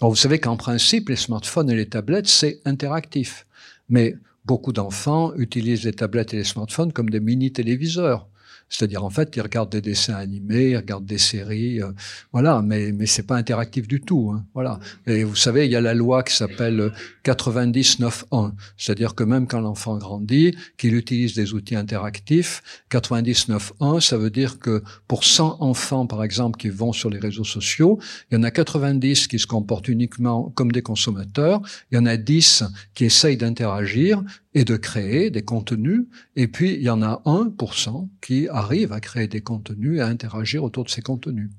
Alors 0.00 0.10
vous 0.10 0.16
savez 0.16 0.40
qu'en 0.40 0.56
principe, 0.56 1.08
les 1.08 1.16
smartphones 1.16 1.70
et 1.70 1.76
les 1.76 1.88
tablettes, 1.88 2.26
c'est 2.26 2.60
interactif. 2.64 3.46
Mais 3.88 4.16
beaucoup 4.44 4.72
d'enfants 4.72 5.34
utilisent 5.36 5.84
les 5.84 5.92
tablettes 5.92 6.34
et 6.34 6.38
les 6.38 6.44
smartphones 6.44 6.92
comme 6.92 7.10
des 7.10 7.20
mini-téléviseurs. 7.20 8.26
C'est-à-dire, 8.68 9.04
en 9.04 9.10
fait, 9.10 9.36
ils 9.36 9.40
regardent 9.40 9.70
des 9.70 9.80
dessins 9.80 10.14
animés, 10.14 10.70
ils 10.70 10.76
regardent 10.76 11.06
des 11.06 11.18
séries, 11.18 11.80
euh, 11.80 11.92
voilà, 12.32 12.62
mais, 12.62 12.92
mais 12.92 13.06
c'est 13.06 13.22
pas 13.22 13.36
interactif 13.36 13.86
du 13.86 14.00
tout, 14.00 14.32
hein, 14.34 14.44
voilà. 14.54 14.80
Et 15.06 15.24
vous 15.24 15.36
savez, 15.36 15.66
il 15.66 15.70
y 15.70 15.76
a 15.76 15.80
la 15.80 15.94
loi 15.94 16.22
qui 16.22 16.34
s'appelle 16.34 16.92
99.1, 17.24 18.52
c'est-à-dire 18.76 19.14
que 19.14 19.24
même 19.24 19.46
quand 19.46 19.60
l'enfant 19.60 19.96
grandit, 19.98 20.56
qu'il 20.76 20.94
utilise 20.94 21.34
des 21.34 21.54
outils 21.54 21.76
interactifs, 21.76 22.62
99.1, 22.90 24.00
ça 24.00 24.16
veut 24.16 24.30
dire 24.30 24.58
que 24.58 24.82
pour 25.06 25.24
100 25.24 25.58
enfants, 25.60 26.06
par 26.06 26.24
exemple, 26.24 26.58
qui 26.58 26.68
vont 26.68 26.92
sur 26.92 27.10
les 27.10 27.18
réseaux 27.18 27.44
sociaux, 27.44 28.00
il 28.30 28.36
y 28.36 28.38
en 28.38 28.42
a 28.42 28.50
90 28.50 29.28
qui 29.28 29.38
se 29.38 29.46
comportent 29.46 29.88
uniquement 29.88 30.52
comme 30.54 30.72
des 30.72 30.82
consommateurs, 30.82 31.60
il 31.92 31.96
y 31.96 31.98
en 31.98 32.06
a 32.06 32.16
10 32.16 32.64
qui 32.94 33.04
essayent 33.04 33.36
d'interagir, 33.36 34.22
et 34.56 34.64
de 34.64 34.76
créer 34.76 35.28
des 35.28 35.42
contenus. 35.42 36.06
Et 36.34 36.48
puis, 36.48 36.72
il 36.72 36.82
y 36.82 36.88
en 36.88 37.02
a 37.02 37.20
1% 37.26 38.08
qui 38.22 38.48
arrive 38.56 38.92
à 38.92 39.00
créer 39.00 39.28
des 39.28 39.42
contenus 39.42 40.00
à 40.00 40.06
interagir 40.06 40.64
autour 40.64 40.84
de 40.84 40.90
ces 40.90 41.02
contenus. 41.02 41.50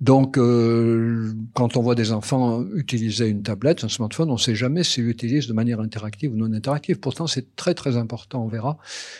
Donc, 0.00 0.38
euh, 0.38 1.34
quand 1.54 1.76
on 1.76 1.82
voit 1.82 1.94
des 1.94 2.10
enfants 2.10 2.64
utiliser 2.74 3.28
une 3.28 3.42
tablette, 3.42 3.84
un 3.84 3.88
smartphone, 3.88 4.30
on 4.30 4.34
ne 4.34 4.38
sait 4.38 4.54
jamais 4.54 4.82
s'ils 4.82 5.04
l'utilisent 5.04 5.46
de 5.46 5.52
manière 5.52 5.80
interactive 5.80 6.32
ou 6.32 6.36
non 6.36 6.52
interactive. 6.52 6.98
Pourtant, 6.98 7.26
c'est 7.26 7.54
très 7.54 7.74
très 7.74 7.96
important, 7.96 8.44
on 8.44 8.48
verra. 8.48 8.78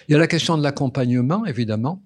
Il 0.09 0.13
y 0.13 0.15
a 0.15 0.19
la 0.19 0.27
question 0.27 0.57
de 0.57 0.63
l'accompagnement, 0.63 1.45
évidemment. 1.45 2.03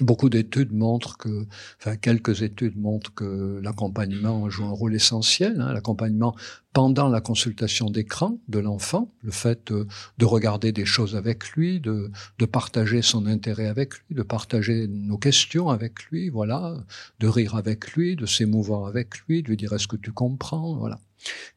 Beaucoup 0.00 0.28
d'études 0.28 0.72
montrent 0.72 1.16
que, 1.16 1.46
enfin 1.80 1.96
quelques 1.96 2.42
études 2.42 2.76
montrent 2.76 3.12
que 3.14 3.58
l'accompagnement 3.62 4.48
joue 4.50 4.64
un 4.64 4.70
rôle 4.70 4.94
essentiel. 4.94 5.60
Hein, 5.60 5.72
l'accompagnement 5.72 6.36
pendant 6.72 7.08
la 7.08 7.20
consultation 7.20 7.90
d'écran 7.90 8.38
de 8.48 8.58
l'enfant, 8.58 9.10
le 9.22 9.32
fait 9.32 9.72
de, 9.72 10.24
regarder 10.24 10.72
des 10.72 10.84
choses 10.84 11.16
avec 11.16 11.50
lui, 11.50 11.80
de, 11.80 12.12
de, 12.38 12.46
partager 12.46 13.02
son 13.02 13.26
intérêt 13.26 13.66
avec 13.66 13.94
lui, 13.94 14.14
de 14.14 14.22
partager 14.22 14.86
nos 14.86 15.18
questions 15.18 15.70
avec 15.70 16.04
lui, 16.04 16.28
voilà, 16.28 16.74
de 17.18 17.26
rire 17.26 17.56
avec 17.56 17.92
lui, 17.92 18.14
de 18.14 18.26
s'émouvoir 18.26 18.86
avec 18.86 19.18
lui, 19.26 19.42
de 19.42 19.48
lui 19.48 19.56
dire 19.56 19.72
est-ce 19.72 19.88
que 19.88 19.96
tu 19.96 20.12
comprends, 20.12 20.76
voilà. 20.76 21.00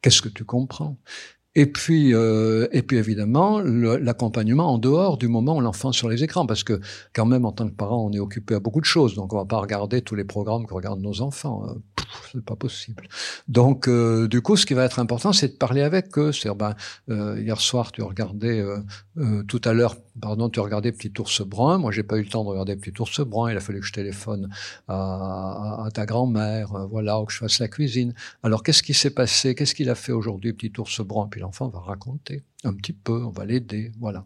Qu'est-ce 0.00 0.22
que 0.22 0.28
tu 0.28 0.44
comprends? 0.44 0.96
Et 1.54 1.66
puis, 1.66 2.14
euh, 2.14 2.66
et 2.72 2.82
puis 2.82 2.96
évidemment, 2.96 3.60
l'accompagnement 3.60 4.72
en 4.72 4.78
dehors 4.78 5.18
du 5.18 5.28
moment 5.28 5.56
où 5.56 5.60
l'enfant 5.60 5.92
sur 5.92 6.08
les 6.08 6.24
écrans, 6.24 6.46
parce 6.46 6.64
que 6.64 6.80
quand 7.12 7.26
même 7.26 7.44
en 7.44 7.52
tant 7.52 7.68
que 7.68 7.74
parent, 7.74 8.04
on 8.04 8.12
est 8.12 8.18
occupé 8.18 8.54
à 8.54 8.60
beaucoup 8.60 8.80
de 8.80 8.86
choses, 8.86 9.14
donc 9.14 9.32
on 9.32 9.36
va 9.36 9.44
pas 9.44 9.58
regarder 9.58 10.02
tous 10.02 10.14
les 10.14 10.24
programmes 10.24 10.66
que 10.66 10.74
regardent 10.74 11.02
nos 11.02 11.20
enfants, 11.20 11.66
euh, 11.68 11.74
c'est 12.32 12.44
pas 12.44 12.56
possible. 12.56 13.08
Donc, 13.48 13.88
euh, 13.88 14.28
du 14.28 14.40
coup, 14.40 14.56
ce 14.56 14.66
qui 14.66 14.74
va 14.74 14.84
être 14.84 14.98
important, 14.98 15.32
c'est 15.32 15.48
de 15.48 15.56
parler 15.56 15.82
avec 15.82 16.16
eux. 16.18 16.32
C'est-à-dire, 16.32 16.56
ben, 16.56 16.74
euh, 17.10 17.40
hier 17.40 17.60
soir, 17.60 17.92
tu 17.92 18.02
regardais, 18.02 18.60
euh, 18.60 18.78
euh, 19.18 19.42
tout 19.44 19.60
à 19.64 19.72
l'heure, 19.72 19.96
pardon, 20.20 20.48
tu 20.48 20.60
regardais 20.60 20.92
Petit 20.92 21.12
ours 21.18 21.42
brun. 21.42 21.78
Moi, 21.78 21.92
j'ai 21.92 22.02
pas 22.02 22.16
eu 22.16 22.22
le 22.22 22.28
temps 22.28 22.44
de 22.44 22.48
regarder 22.48 22.76
Petit 22.76 23.00
ours 23.00 23.20
brun. 23.20 23.50
Il 23.50 23.56
a 23.56 23.60
fallu 23.60 23.80
que 23.80 23.86
je 23.86 23.92
téléphone 23.92 24.50
à, 24.88 25.84
à, 25.84 25.90
ta 25.90 26.06
grand-mère, 26.06 26.74
euh, 26.74 26.86
voilà, 26.86 27.20
ou 27.20 27.24
que 27.24 27.32
je 27.32 27.38
fasse 27.38 27.58
la 27.58 27.68
cuisine. 27.68 28.14
Alors, 28.42 28.62
qu'est-ce 28.62 28.82
qui 28.82 28.94
s'est 28.94 29.10
passé? 29.10 29.54
Qu'est-ce 29.54 29.74
qu'il 29.74 29.90
a 29.90 29.94
fait 29.94 30.12
aujourd'hui, 30.12 30.52
Petit 30.52 30.72
ours 30.78 31.00
brun? 31.00 31.28
Puis 31.30 31.40
l'enfant 31.40 31.68
va 31.68 31.80
raconter 31.80 32.42
un 32.64 32.74
petit 32.74 32.92
peu, 32.92 33.24
on 33.24 33.30
va 33.30 33.44
l'aider, 33.44 33.92
voilà. 33.98 34.24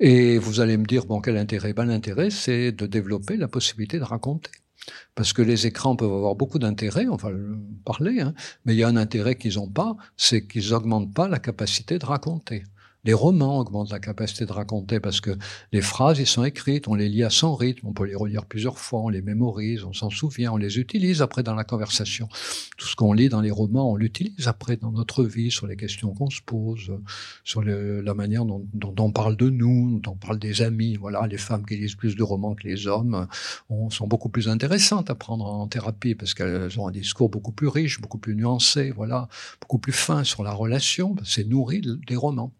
Et 0.00 0.38
vous 0.38 0.60
allez 0.60 0.76
me 0.76 0.84
dire, 0.84 1.06
bon, 1.06 1.20
quel 1.20 1.36
intérêt? 1.36 1.72
Ben, 1.72 1.84
l'intérêt, 1.84 2.30
c'est 2.30 2.72
de 2.72 2.86
développer 2.86 3.36
la 3.36 3.48
possibilité 3.48 3.98
de 3.98 4.04
raconter. 4.04 4.50
Parce 5.14 5.32
que 5.32 5.40
les 5.40 5.66
écrans 5.66 5.96
peuvent 5.96 6.12
avoir 6.12 6.34
beaucoup 6.34 6.58
d'intérêt, 6.58 7.06
on 7.06 7.16
va 7.16 7.30
parler, 7.84 8.20
hein, 8.20 8.34
mais 8.64 8.74
il 8.74 8.78
y 8.78 8.84
a 8.84 8.88
un 8.88 8.96
intérêt 8.96 9.36
qu'ils 9.36 9.54
n'ont 9.54 9.68
pas, 9.68 9.96
c'est 10.16 10.46
qu'ils 10.46 10.70
n'augmentent 10.70 11.14
pas 11.14 11.26
la 11.28 11.38
capacité 11.38 11.98
de 11.98 12.04
raconter. 12.04 12.64
Les 13.04 13.12
romans 13.12 13.58
augmentent 13.58 13.92
la 13.92 13.98
capacité 13.98 14.46
de 14.46 14.52
raconter 14.52 14.98
parce 14.98 15.20
que 15.20 15.30
les 15.72 15.82
phrases, 15.82 16.18
ils 16.18 16.26
sont 16.26 16.44
écrites, 16.44 16.88
on 16.88 16.94
les 16.94 17.08
lit 17.08 17.22
à 17.22 17.30
son 17.30 17.54
rythme, 17.54 17.86
on 17.86 17.92
peut 17.92 18.06
les 18.06 18.14
relire 18.14 18.46
plusieurs 18.46 18.78
fois, 18.78 19.00
on 19.00 19.08
les 19.10 19.20
mémorise, 19.20 19.84
on 19.84 19.92
s'en 19.92 20.08
souvient, 20.08 20.52
on 20.52 20.56
les 20.56 20.78
utilise 20.78 21.20
après 21.20 21.42
dans 21.42 21.54
la 21.54 21.64
conversation. 21.64 22.28
Tout 22.78 22.86
ce 22.86 22.96
qu'on 22.96 23.12
lit 23.12 23.28
dans 23.28 23.42
les 23.42 23.50
romans, 23.50 23.92
on 23.92 23.96
l'utilise 23.96 24.48
après 24.48 24.76
dans 24.76 24.90
notre 24.90 25.24
vie, 25.24 25.50
sur 25.50 25.66
les 25.66 25.76
questions 25.76 26.14
qu'on 26.14 26.30
se 26.30 26.40
pose, 26.40 26.92
sur 27.44 27.62
la 27.62 28.14
manière 28.14 28.44
dont, 28.44 28.64
on 28.98 29.12
parle 29.12 29.36
de 29.36 29.50
nous, 29.50 30.00
dont 30.00 30.12
on 30.12 30.16
parle 30.16 30.38
des 30.38 30.62
amis. 30.62 30.96
Voilà, 30.96 31.26
les 31.26 31.38
femmes 31.38 31.66
qui 31.66 31.76
lisent 31.76 31.96
plus 31.96 32.16
de 32.16 32.22
romans 32.22 32.54
que 32.54 32.66
les 32.66 32.86
hommes 32.86 33.26
sont 33.90 34.06
beaucoup 34.06 34.30
plus 34.30 34.48
intéressantes 34.48 35.10
à 35.10 35.14
prendre 35.14 35.44
en 35.44 35.68
thérapie 35.68 36.14
parce 36.14 36.32
qu'elles 36.32 36.80
ont 36.80 36.88
un 36.88 36.92
discours 36.92 37.28
beaucoup 37.28 37.52
plus 37.52 37.68
riche, 37.68 38.00
beaucoup 38.00 38.18
plus 38.18 38.34
nuancé, 38.34 38.90
voilà, 38.90 39.28
beaucoup 39.60 39.78
plus 39.78 39.92
fin 39.92 40.24
sur 40.24 40.42
la 40.42 40.52
relation. 40.52 41.14
C'est 41.24 41.44
nourri 41.44 41.82
des 42.06 42.16
romans. 42.16 42.52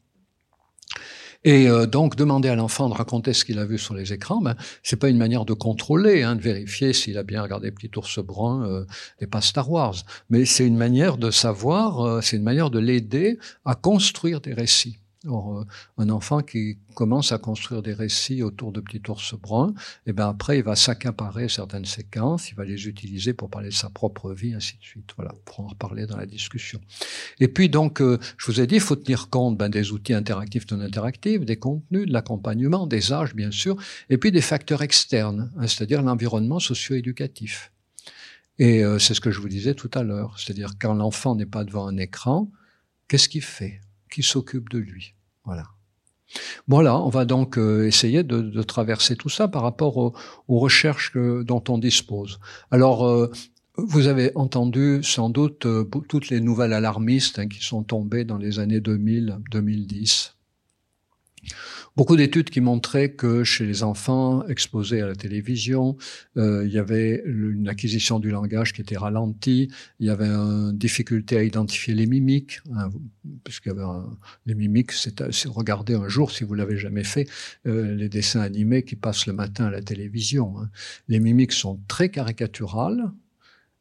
Et 1.44 1.68
euh, 1.68 1.86
donc 1.86 2.16
demander 2.16 2.48
à 2.48 2.54
l'enfant 2.54 2.88
de 2.88 2.94
raconter 2.94 3.34
ce 3.34 3.44
qu'il 3.44 3.58
a 3.58 3.66
vu 3.66 3.78
sur 3.78 3.94
les 3.94 4.12
écrans, 4.12 4.40
ben 4.40 4.56
c'est 4.82 4.96
pas 4.96 5.10
une 5.10 5.18
manière 5.18 5.44
de 5.44 5.52
contrôler, 5.52 6.22
hein, 6.22 6.36
de 6.36 6.40
vérifier 6.40 6.94
s'il 6.94 7.18
a 7.18 7.22
bien 7.22 7.42
regardé 7.42 7.70
Petit 7.70 7.90
ours 7.96 8.18
brun 8.18 8.66
euh, 8.66 8.86
et 9.20 9.26
pas 9.26 9.42
Star 9.42 9.70
Wars, 9.70 9.94
mais 10.30 10.46
c'est 10.46 10.66
une 10.66 10.76
manière 10.76 11.18
de 11.18 11.30
savoir, 11.30 12.00
euh, 12.00 12.20
c'est 12.22 12.36
une 12.36 12.42
manière 12.42 12.70
de 12.70 12.78
l'aider 12.78 13.38
à 13.66 13.74
construire 13.74 14.40
des 14.40 14.54
récits. 14.54 14.98
Or, 15.26 15.58
euh, 15.58 15.64
un 15.98 16.10
enfant 16.10 16.40
qui 16.40 16.78
commence 16.94 17.32
à 17.32 17.38
construire 17.38 17.82
des 17.82 17.92
récits 17.92 18.42
autour 18.42 18.72
de 18.72 18.80
petits 18.80 19.02
ours 19.08 19.34
bruns, 19.34 19.74
et 20.06 20.10
eh 20.10 20.12
ben 20.12 20.28
après, 20.28 20.58
il 20.58 20.64
va 20.64 20.76
s'accaparer 20.76 21.48
certaines 21.48 21.84
séquences, 21.84 22.50
il 22.50 22.54
va 22.54 22.64
les 22.64 22.86
utiliser 22.86 23.32
pour 23.32 23.50
parler 23.50 23.68
de 23.68 23.74
sa 23.74 23.90
propre 23.90 24.32
vie, 24.32 24.54
ainsi 24.54 24.76
de 24.76 24.82
suite. 24.82 25.10
Voilà, 25.16 25.32
pour 25.44 25.60
en 25.60 25.66
reparler 25.68 26.06
dans 26.06 26.16
la 26.16 26.26
discussion. 26.26 26.80
Et 27.40 27.48
puis 27.48 27.68
donc, 27.68 28.00
euh, 28.00 28.18
je 28.36 28.46
vous 28.46 28.60
ai 28.60 28.66
dit, 28.66 28.76
il 28.76 28.80
faut 28.80 28.96
tenir 28.96 29.30
compte 29.30 29.56
ben, 29.56 29.68
des 29.68 29.92
outils 29.92 30.14
interactifs, 30.14 30.70
non 30.70 30.80
interactifs, 30.80 31.44
des 31.44 31.56
contenus, 31.56 32.06
de 32.06 32.12
l'accompagnement, 32.12 32.86
des 32.86 33.12
âges, 33.12 33.34
bien 33.34 33.50
sûr, 33.50 33.76
et 34.10 34.18
puis 34.18 34.32
des 34.32 34.40
facteurs 34.40 34.82
externes, 34.82 35.50
hein, 35.56 35.66
c'est-à-dire 35.66 36.02
l'environnement 36.02 36.60
socio-éducatif. 36.60 37.72
Et 38.58 38.84
euh, 38.84 38.98
c'est 38.98 39.14
ce 39.14 39.20
que 39.20 39.30
je 39.30 39.40
vous 39.40 39.48
disais 39.48 39.74
tout 39.74 39.90
à 39.94 40.02
l'heure, 40.02 40.38
c'est-à-dire 40.38 40.74
quand 40.80 40.94
l'enfant 40.94 41.34
n'est 41.34 41.46
pas 41.46 41.64
devant 41.64 41.86
un 41.86 41.96
écran, 41.96 42.50
qu'est-ce 43.08 43.28
qu'il 43.28 43.42
fait? 43.42 43.80
Qui 44.14 44.22
s'occupe 44.22 44.68
de 44.68 44.78
lui 44.78 45.14
Voilà. 45.44 45.64
Voilà, 46.68 47.00
on 47.00 47.08
va 47.08 47.24
donc 47.24 47.58
euh, 47.58 47.84
essayer 47.84 48.22
de, 48.22 48.62
traverser 48.62 49.16
tout 49.16 49.28
ça 49.28 49.48
par 49.48 49.62
rapport 49.62 49.96
aux, 49.96 50.14
recherches 50.46 51.16
dont 51.16 51.64
on 51.68 51.78
dispose. 51.78 52.38
Alors, 52.70 53.08
euh, 53.08 53.32
vous 53.76 54.06
avez 54.06 54.30
entendu 54.36 55.00
sans 55.02 55.30
doute 55.30 55.66
toutes 56.08 56.28
les 56.28 56.40
nouvelles 56.40 56.74
alarmistes 56.74 57.40
hein, 57.40 57.48
qui 57.48 57.60
sont 57.60 57.82
tombées 57.82 58.24
dans 58.24 58.38
les 58.38 58.60
années 58.60 58.78
2000-2010 58.78 60.34
beaucoup 61.96 62.16
d'études 62.16 62.50
qui 62.50 62.60
montraient 62.60 63.12
que 63.12 63.44
chez 63.44 63.66
les 63.66 63.82
enfants 63.82 64.46
exposés 64.48 65.00
à 65.00 65.06
la 65.06 65.14
télévision, 65.14 65.96
euh, 66.36 66.66
il 66.66 66.72
y 66.72 66.78
avait 66.78 67.22
une 67.24 67.68
acquisition 67.68 68.18
du 68.18 68.30
langage 68.30 68.72
qui 68.72 68.80
était 68.80 68.96
ralentie, 68.96 69.70
il 70.00 70.06
y 70.06 70.10
avait 70.10 70.26
une 70.26 70.76
difficulté 70.76 71.36
à 71.36 71.42
identifier 71.42 71.94
les 71.94 72.06
mimiques, 72.06 72.60
hein, 72.74 72.90
puisqu'il 73.44 73.68
y 73.68 73.72
avait 73.72 73.84
les 74.46 74.54
mimiques, 74.54 74.92
c'est 74.92 75.48
regarder 75.48 75.94
un 75.94 76.08
jour, 76.08 76.30
si 76.30 76.44
vous 76.44 76.54
l'avez 76.54 76.76
jamais 76.76 77.04
fait, 77.04 77.28
euh, 77.66 77.94
les 77.94 78.08
dessins 78.08 78.40
animés 78.40 78.82
qui 78.82 78.96
passent 78.96 79.26
le 79.26 79.32
matin 79.32 79.66
à 79.66 79.70
la 79.70 79.82
télévision. 79.82 80.58
Hein. 80.58 80.70
Les 81.08 81.20
mimiques 81.20 81.52
sont 81.52 81.80
très 81.88 82.08
caricaturales 82.08 83.10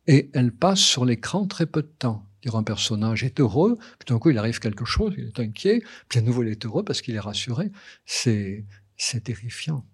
et 0.07 0.29
elles 0.33 0.51
passent 0.51 0.79
sur 0.79 1.05
l'écran 1.05 1.47
très 1.47 1.65
peu 1.65 1.81
de 1.81 1.91
temps 1.97 2.27
dire 2.43 2.55
un 2.55 2.63
personnage 2.63 3.23
est 3.23 3.39
heureux, 3.39 3.77
puis 3.99 4.07
d'un 4.07 4.19
coup 4.19 4.29
il 4.29 4.37
arrive 4.37 4.59
quelque 4.59 4.85
chose, 4.85 5.13
il 5.17 5.25
est 5.25 5.39
inquiet, 5.39 5.81
puis 6.09 6.19
à 6.19 6.21
nouveau 6.21 6.43
il 6.43 6.49
est 6.49 6.65
heureux 6.65 6.83
parce 6.83 7.01
qu'il 7.01 7.15
est 7.15 7.19
rassuré. 7.19 7.71
C'est, 8.05 8.65
terrifiant. 9.23 9.85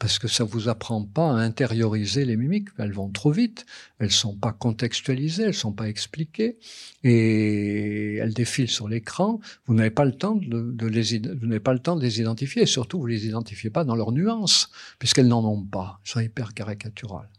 Parce 0.00 0.18
que 0.18 0.26
ça 0.26 0.42
vous 0.42 0.68
apprend 0.68 1.04
pas 1.04 1.30
à 1.30 1.34
intérioriser 1.34 2.24
les 2.24 2.36
mimiques. 2.36 2.68
Elles 2.78 2.92
vont 2.92 3.10
trop 3.10 3.30
vite. 3.30 3.64
Elles 4.00 4.10
sont 4.10 4.36
pas 4.36 4.52
contextualisées, 4.52 5.44
elles 5.44 5.54
sont 5.54 5.72
pas 5.72 5.88
expliquées. 5.88 6.58
Et 7.04 8.16
elles 8.16 8.34
défilent 8.34 8.70
sur 8.70 8.88
l'écran. 8.88 9.38
Vous 9.66 9.74
n'avez 9.74 9.90
pas 9.90 10.04
le 10.04 10.12
temps 10.12 10.34
de, 10.34 10.86
les, 10.86 11.60
pas 11.60 11.72
le 11.72 11.78
temps 11.78 11.94
de 11.94 12.02
les 12.02 12.20
identifier. 12.20 12.62
Et 12.62 12.66
surtout, 12.66 12.98
vous 12.98 13.06
les 13.06 13.26
identifiez 13.26 13.70
pas 13.70 13.84
dans 13.84 13.94
leurs 13.94 14.10
nuances, 14.10 14.70
puisqu'elles 14.98 15.28
n'en 15.28 15.44
ont 15.44 15.62
pas. 15.62 16.00
Elles 16.04 16.10
sont 16.10 16.20
hyper 16.20 16.54
caricaturales. 16.54 17.30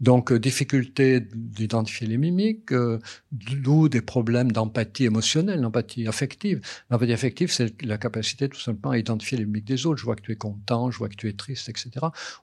Donc, 0.00 0.30
euh, 0.30 0.38
difficulté 0.38 1.20
d'identifier 1.34 2.06
les 2.06 2.18
mimiques, 2.18 2.72
euh, 2.72 2.98
d'où 3.32 3.88
des 3.88 4.02
problèmes 4.02 4.52
d'empathie 4.52 5.04
émotionnelle, 5.04 5.60
d'empathie 5.60 6.06
affective. 6.06 6.60
L'empathie 6.90 7.12
affective, 7.12 7.50
c'est 7.50 7.82
la 7.82 7.96
capacité 7.96 8.48
tout 8.48 8.60
simplement 8.60 8.92
à 8.92 8.98
identifier 8.98 9.38
les 9.38 9.46
mimiques 9.46 9.64
des 9.64 9.86
autres. 9.86 9.98
Je 9.98 10.04
vois 10.04 10.16
que 10.16 10.22
tu 10.22 10.32
es 10.32 10.36
content, 10.36 10.90
je 10.90 10.98
vois 10.98 11.08
que 11.08 11.14
tu 11.16 11.28
es 11.28 11.32
triste, 11.32 11.68
etc. 11.68 11.90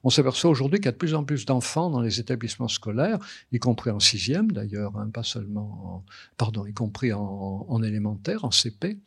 On 0.03 0.09
s'aperçoit 0.09 0.49
aujourd'hui 0.49 0.79
qu'il 0.79 0.85
y 0.85 0.89
a 0.89 0.93
de 0.93 0.97
plus 0.97 1.13
en 1.13 1.23
plus 1.23 1.45
d'enfants 1.45 1.89
dans 1.89 2.01
les 2.01 2.19
établissements 2.19 2.67
scolaires, 2.67 3.19
y 3.51 3.59
compris 3.59 3.91
en 3.91 3.99
sixième 3.99 4.51
d'ailleurs, 4.51 4.97
hein, 4.97 5.09
pas 5.13 5.23
seulement, 5.23 5.61
en, 5.61 6.05
pardon, 6.37 6.65
y 6.65 6.73
compris 6.73 7.13
en, 7.13 7.65
en, 7.67 7.83
élémentaire, 7.83 8.45
en 8.45 8.51
CP, 8.51 8.97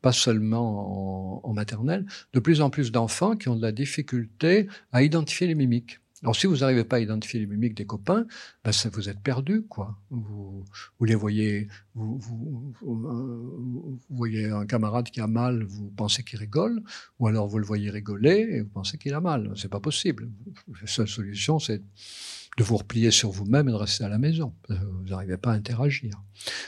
pas 0.00 0.12
seulement 0.12 1.40
en, 1.42 1.50
en 1.50 1.52
maternelle, 1.52 2.06
de 2.32 2.40
plus 2.40 2.60
en 2.60 2.70
plus 2.70 2.92
d'enfants 2.92 3.36
qui 3.36 3.48
ont 3.48 3.56
de 3.56 3.62
la 3.62 3.72
difficulté 3.72 4.68
à 4.92 5.02
identifier 5.02 5.46
les 5.46 5.54
mimiques. 5.54 6.00
Alors, 6.26 6.34
si 6.34 6.48
vous 6.48 6.56
n'arrivez 6.56 6.82
pas 6.82 6.96
à 6.96 6.98
identifier 6.98 7.38
les 7.38 7.46
mimiques 7.46 7.76
des 7.76 7.86
copains, 7.86 8.26
ben 8.64 8.72
vous 8.92 9.08
êtes 9.08 9.20
perdu, 9.20 9.62
quoi. 9.62 9.96
Vous, 10.10 10.64
les 11.02 11.14
voyez, 11.14 11.68
vous, 11.94 12.18
vous, 12.18 14.00
voyez 14.10 14.46
un 14.46 14.66
camarade 14.66 15.08
qui 15.08 15.20
a 15.20 15.28
mal, 15.28 15.62
vous 15.62 15.88
pensez 15.90 16.24
qu'il 16.24 16.40
rigole, 16.40 16.82
ou 17.20 17.28
alors 17.28 17.46
vous 17.46 17.60
le 17.60 17.64
voyez 17.64 17.90
rigoler 17.90 18.48
et 18.50 18.60
vous 18.62 18.70
pensez 18.70 18.98
qu'il 18.98 19.14
a 19.14 19.20
mal. 19.20 19.52
C'est 19.54 19.70
pas 19.70 19.78
possible. 19.78 20.28
La 20.80 20.88
seule 20.88 21.06
solution, 21.06 21.60
c'est 21.60 21.80
de 22.58 22.64
vous 22.64 22.76
replier 22.76 23.12
sur 23.12 23.30
vous-même 23.30 23.68
et 23.68 23.72
de 23.72 23.76
rester 23.76 24.02
à 24.02 24.08
la 24.08 24.18
maison. 24.18 24.52
Vous 24.68 25.08
n'arrivez 25.08 25.36
pas 25.36 25.52
à 25.52 25.54
interagir. 25.54 26.20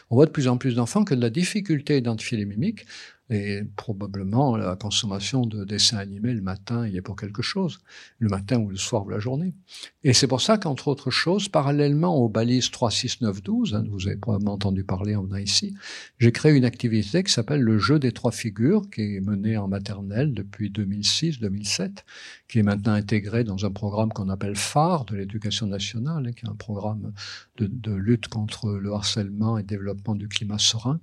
On 0.08 0.14
voit 0.14 0.26
de 0.26 0.30
plus 0.30 0.46
en 0.46 0.56
plus 0.56 0.76
d'enfants 0.76 1.02
que 1.02 1.16
de 1.16 1.20
la 1.20 1.30
difficulté 1.30 1.94
à 1.94 1.96
identifier 1.96 2.38
les 2.38 2.44
mimiques 2.44 2.86
et 3.30 3.62
probablement 3.76 4.56
la 4.56 4.74
consommation 4.76 5.44
de 5.44 5.64
dessins 5.64 5.98
animés 5.98 6.32
le 6.32 6.40
matin, 6.40 6.86
il 6.86 6.96
est 6.96 7.02
pour 7.02 7.16
quelque 7.16 7.42
chose, 7.42 7.78
le 8.18 8.28
matin 8.28 8.58
ou 8.58 8.70
le 8.70 8.76
soir 8.76 9.04
ou 9.04 9.10
la 9.10 9.18
journée. 9.18 9.54
Et 10.02 10.14
c'est 10.14 10.26
pour 10.26 10.40
ça 10.40 10.56
qu'entre 10.56 10.88
autres 10.88 11.10
choses, 11.10 11.48
parallèlement 11.48 12.16
aux 12.16 12.28
balises 12.28 12.70
3, 12.70 12.90
6, 12.90 13.20
9, 13.20 13.42
12, 13.42 13.74
hein, 13.74 13.84
vous 13.90 14.06
avez 14.06 14.16
probablement 14.16 14.54
entendu 14.54 14.82
parler 14.82 15.14
en 15.14 15.24
venant 15.24 15.36
ici, 15.36 15.74
j'ai 16.18 16.32
créé 16.32 16.52
une 16.52 16.64
activité 16.64 17.22
qui 17.22 17.32
s'appelle 17.32 17.60
le 17.60 17.78
jeu 17.78 17.98
des 17.98 18.12
trois 18.12 18.32
figures, 18.32 18.88
qui 18.90 19.16
est 19.16 19.20
menée 19.20 19.58
en 19.58 19.68
maternelle 19.68 20.32
depuis 20.32 20.70
2006-2007, 20.70 22.04
qui 22.48 22.60
est 22.60 22.62
maintenant 22.62 22.94
intégrée 22.94 23.44
dans 23.44 23.66
un 23.66 23.70
programme 23.70 24.12
qu'on 24.12 24.30
appelle 24.30 24.56
phare 24.56 25.04
de 25.04 25.16
l'éducation 25.16 25.66
nationale, 25.66 26.26
hein, 26.26 26.32
qui 26.32 26.46
est 26.46 26.48
un 26.48 26.54
programme 26.54 27.12
de 27.58 27.92
lutte 27.92 28.28
contre 28.28 28.70
le 28.70 28.92
harcèlement 28.92 29.58
et 29.58 29.62
développement 29.62 30.14
du 30.14 30.28
climat 30.28 30.58
serein. 30.58 31.00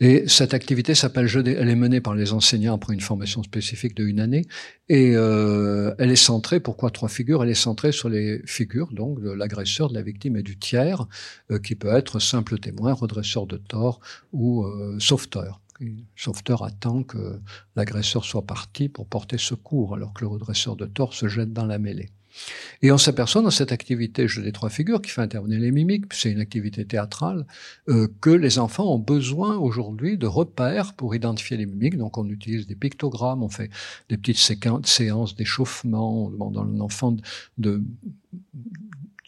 Et 0.00 0.26
cette 0.28 0.54
activité 0.54 0.94
s'appelle 0.94 1.26
Jeu 1.26 1.42
Elle 1.46 1.68
est 1.68 1.76
menée 1.76 2.00
par 2.00 2.14
les 2.14 2.32
enseignants 2.32 2.74
après 2.74 2.94
une 2.94 3.00
formation 3.00 3.42
spécifique 3.42 3.94
de 3.94 4.04
une 4.04 4.20
année. 4.20 4.46
Et 4.88 5.12
euh, 5.14 5.94
elle 5.98 6.10
est 6.10 6.16
centrée, 6.16 6.58
pourquoi 6.58 6.90
trois 6.90 7.08
figures? 7.08 7.42
Elle 7.42 7.50
est 7.50 7.54
centrée 7.54 7.92
sur 7.92 8.08
les 8.08 8.40
figures 8.46 8.92
donc 8.92 9.20
de 9.20 9.30
l'agresseur, 9.30 9.90
de 9.90 9.94
la 9.94 10.02
victime 10.02 10.36
et 10.36 10.42
du 10.42 10.58
tiers, 10.58 11.06
euh, 11.50 11.58
qui 11.58 11.74
peut 11.74 11.94
être 11.94 12.18
simple 12.18 12.58
témoin, 12.58 12.94
redresseur 12.94 13.46
de 13.46 13.58
tort 13.58 14.00
ou 14.32 14.64
euh, 14.64 14.98
sauveteur. 14.98 15.60
Le 15.80 15.92
sauveteur 16.16 16.62
attend 16.62 17.02
que 17.02 17.40
l'agresseur 17.76 18.24
soit 18.24 18.46
parti 18.46 18.88
pour 18.88 19.06
porter 19.06 19.38
secours, 19.38 19.94
alors 19.94 20.12
que 20.12 20.22
le 20.22 20.28
redresseur 20.28 20.76
de 20.76 20.86
tort 20.86 21.14
se 21.14 21.28
jette 21.28 21.52
dans 21.52 21.66
la 21.66 21.78
mêlée. 21.78 22.10
Et 22.82 22.92
on 22.92 22.98
s'aperçoit 22.98 23.42
dans 23.42 23.50
cette 23.50 23.72
activité 23.72 24.26
Jeu 24.26 24.42
des 24.42 24.52
trois 24.52 24.70
figures 24.70 25.02
qui 25.02 25.10
fait 25.10 25.20
intervenir 25.20 25.60
les 25.60 25.70
mimiques, 25.70 26.12
c'est 26.12 26.30
une 26.30 26.40
activité 26.40 26.84
théâtrale, 26.84 27.46
euh, 27.88 28.08
que 28.20 28.30
les 28.30 28.58
enfants 28.58 28.92
ont 28.94 28.98
besoin 28.98 29.56
aujourd'hui 29.56 30.16
de 30.16 30.26
repères 30.26 30.94
pour 30.94 31.14
identifier 31.14 31.56
les 31.56 31.66
mimiques. 31.66 31.98
Donc 31.98 32.16
on 32.16 32.26
utilise 32.28 32.66
des 32.66 32.76
pictogrammes, 32.76 33.42
on 33.42 33.48
fait 33.48 33.70
des 34.08 34.16
petites 34.16 34.38
séances 34.86 35.34
d'échauffement, 35.34 36.26
on 36.26 36.30
demande 36.30 36.56
à 36.56 36.64
l'enfant 36.78 37.12
de, 37.12 37.22
de, 37.58 37.82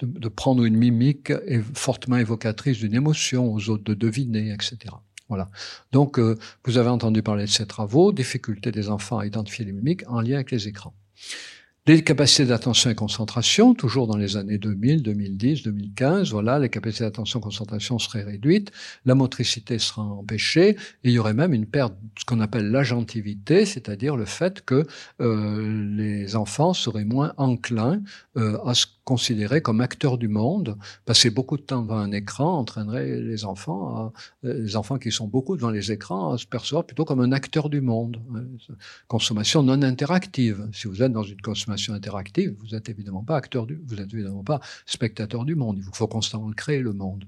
de, 0.01 0.29
prendre 0.29 0.65
une 0.65 0.77
mimique 0.77 1.33
fortement 1.75 2.17
évocatrice 2.17 2.79
d'une 2.79 2.95
émotion, 2.95 3.53
aux 3.53 3.69
autres 3.69 3.85
de 3.85 3.95
deviner, 3.95 4.53
etc. 4.53 4.95
Voilà. 5.29 5.49
Donc, 5.93 6.19
euh, 6.19 6.37
vous 6.65 6.77
avez 6.77 6.91
entendu 6.91 7.23
parler 7.23 7.45
de 7.45 7.51
ces 7.51 7.67
travaux, 7.67 8.13
difficulté 8.13 8.71
des 8.71 8.91
enfants 8.91 9.19
à 9.19 9.27
identifier 9.27 9.65
les 9.65 9.73
mimiques 9.73 10.03
en 10.07 10.21
lien 10.21 10.35
avec 10.35 10.51
les 10.51 10.69
écrans. 10.69 10.93
Les 11.89 12.05
capacités 12.05 12.45
d'attention 12.45 12.91
et 12.91 12.95
concentration, 12.95 13.75
toujours 13.75 14.07
dans 14.07 14.17
les 14.17 14.37
années 14.37 14.57
2000, 14.57 15.03
2010, 15.03 15.65
2015, 15.65 16.31
voilà, 16.31 16.61
les 16.61 16.69
capacités 16.69 17.03
d'attention 17.03 17.41
et 17.41 17.43
concentration 17.43 17.99
seraient 17.99 18.23
réduites, 18.23 18.71
la 19.05 19.17
motricité 19.17 19.81
sera 19.81 20.03
empêchée, 20.03 20.69
et 20.69 20.77
il 21.03 21.11
y 21.11 21.19
aurait 21.19 21.35
même 21.35 21.53
une 21.53 21.67
perte 21.67 21.93
ce 22.17 22.25
qu'on 22.25 22.39
appelle 22.39 22.71
l'agentivité, 22.71 23.67
c'est-à-dire 23.67 24.15
le 24.15 24.27
fait 24.27 24.65
que 24.65 24.87
euh, 25.21 25.97
les 25.97 26.37
enfants 26.37 26.73
seraient 26.73 27.05
moins 27.05 27.35
enclins 27.37 28.01
euh, 28.37 28.59
à 28.65 28.75
se 28.75 28.87
considérer 29.05 29.63
comme 29.63 29.81
acteurs 29.81 30.19
du 30.19 30.29
monde. 30.29 30.77
Passer 31.05 31.31
beaucoup 31.31 31.57
de 31.57 31.63
temps 31.63 31.83
devant 31.83 31.99
un 31.99 32.13
écran 32.13 32.59
entraînerait 32.59 33.21
les 33.21 33.45
enfants, 33.45 34.13
euh, 34.45 34.55
les 34.63 34.77
enfants 34.77 34.99
qui 34.99 35.11
sont 35.11 35.27
beaucoup 35.27 35.57
devant 35.57 35.71
les 35.71 35.91
écrans, 35.91 36.33
à 36.33 36.39
se 36.39 36.47
percevoir 36.47 36.85
plutôt 36.85 37.05
comme 37.05 37.21
un 37.21 37.33
acteur 37.33 37.69
du 37.69 37.81
monde. 37.81 38.21
Consommation 39.09 39.63
non 39.63 39.83
interactive. 39.83 40.69
Si 40.73 40.87
vous 40.87 41.03
êtes 41.03 41.13
dans 41.13 41.25
une 41.25 41.41
consommation 41.41 41.95
interactive, 41.95 42.55
vous 42.61 42.75
n'êtes 42.75 42.89
évidemment 42.89 43.25
pas 43.25 43.37
acteur 43.37 43.67
du, 43.67 43.81
vous 43.87 44.01
êtes 44.01 44.13
évidemment 44.13 44.45
pas 44.45 44.61
spectateur 44.87 45.45
du 45.45 45.55
monde. 45.55 45.79
Il 45.79 45.97
faut 45.97 46.07
constamment 46.07 46.51
créer 46.53 46.81
le 46.81 46.93
monde. 46.93 47.25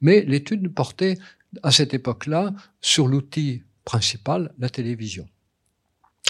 Mais 0.00 0.22
l'étude 0.22 0.72
portait 0.74 1.18
à 1.62 1.70
cette 1.70 1.94
époque-là 1.94 2.54
sur 2.80 3.08
l'outil 3.08 3.62
principal, 3.84 4.52
la 4.58 4.70
télévision. 4.70 5.26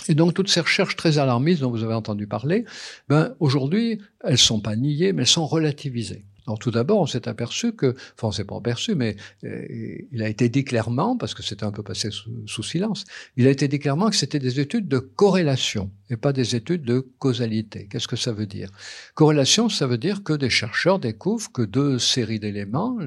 Et 0.08 0.14
donc 0.14 0.34
toutes 0.34 0.48
ces 0.48 0.60
recherches 0.60 0.96
très 0.96 1.18
alarmistes 1.18 1.60
dont 1.60 1.70
vous 1.70 1.84
avez 1.84 1.94
entendu 1.94 2.26
parler, 2.26 2.64
ben 3.08 3.34
aujourd'hui 3.40 4.00
elles 4.24 4.38
sont 4.38 4.60
pas 4.60 4.76
niées, 4.76 5.12
mais 5.12 5.22
elles 5.22 5.28
sont 5.28 5.46
relativisées. 5.46 6.24
Alors 6.46 6.58
tout 6.58 6.72
d'abord, 6.72 7.00
on 7.00 7.06
s'est 7.06 7.28
aperçu 7.28 7.72
que, 7.72 7.94
enfin 8.16 8.28
on 8.28 8.32
s'est 8.32 8.44
pas 8.44 8.56
aperçu, 8.56 8.94
mais 8.94 9.16
euh, 9.44 9.64
il 10.10 10.22
a 10.22 10.28
été 10.28 10.48
dit 10.48 10.64
clairement, 10.64 11.16
parce 11.16 11.34
que 11.34 11.42
c'était 11.42 11.64
un 11.64 11.70
peu 11.70 11.84
passé 11.84 12.10
sous, 12.10 12.62
silence, 12.62 13.04
il 13.36 13.46
a 13.46 13.50
été 13.50 13.68
dit 13.68 13.78
clairement 13.78 14.10
que 14.10 14.16
c'était 14.16 14.40
des 14.40 14.58
études 14.58 14.88
de 14.88 14.98
corrélation 14.98 15.90
et 16.10 16.16
pas 16.16 16.32
des 16.32 16.56
études 16.56 16.82
de 16.82 17.06
causalité. 17.18 17.86
Qu'est-ce 17.88 18.08
que 18.08 18.16
ça 18.16 18.32
veut 18.32 18.46
dire? 18.46 18.70
Corrélation, 19.14 19.68
ça 19.68 19.86
veut 19.86 19.98
dire 19.98 20.24
que 20.24 20.32
des 20.32 20.50
chercheurs 20.50 20.98
découvrent 20.98 21.52
que 21.52 21.62
deux 21.62 22.00
séries 22.00 22.40
d'éléments, 22.40 22.98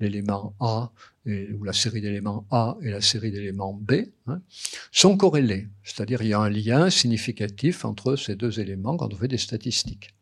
l'élément 0.00 0.54
A 0.58 0.90
ou 1.26 1.64
la 1.64 1.72
série 1.72 2.00
d'éléments 2.00 2.46
A 2.50 2.76
et 2.82 2.90
la 2.90 3.00
série 3.00 3.30
d'éléments 3.30 3.74
B, 3.74 3.92
hein, 4.26 4.40
sont 4.90 5.16
corrélés. 5.16 5.68
C'est-à-dire 5.84 6.22
il 6.22 6.28
y 6.28 6.32
a 6.32 6.40
un 6.40 6.50
lien 6.50 6.90
significatif 6.90 7.84
entre 7.84 8.16
ces 8.16 8.34
deux 8.34 8.60
éléments 8.60 8.96
quand 8.96 9.12
on 9.12 9.16
fait 9.16 9.28
des 9.28 9.38
statistiques. 9.38 10.14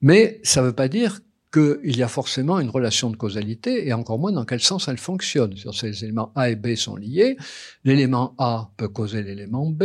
Mais 0.00 0.40
ça 0.42 0.62
ne 0.62 0.66
veut 0.66 0.72
pas 0.72 0.88
dire 0.88 1.20
qu'il 1.52 1.96
y 1.96 2.02
a 2.02 2.08
forcément 2.08 2.60
une 2.60 2.70
relation 2.70 3.10
de 3.10 3.16
causalité 3.16 3.86
et 3.86 3.92
encore 3.92 4.18
moins 4.18 4.32
dans 4.32 4.44
quel 4.44 4.60
sens 4.60 4.88
elle 4.88 4.98
fonctionne. 4.98 5.56
Sur 5.56 5.74
ces 5.74 6.04
éléments 6.04 6.32
A 6.36 6.50
et 6.50 6.56
B 6.56 6.74
sont 6.74 6.96
liés. 6.96 7.36
L'élément 7.84 8.34
A 8.38 8.70
peut 8.76 8.88
causer 8.88 9.22
l'élément 9.22 9.68
B, 9.68 9.84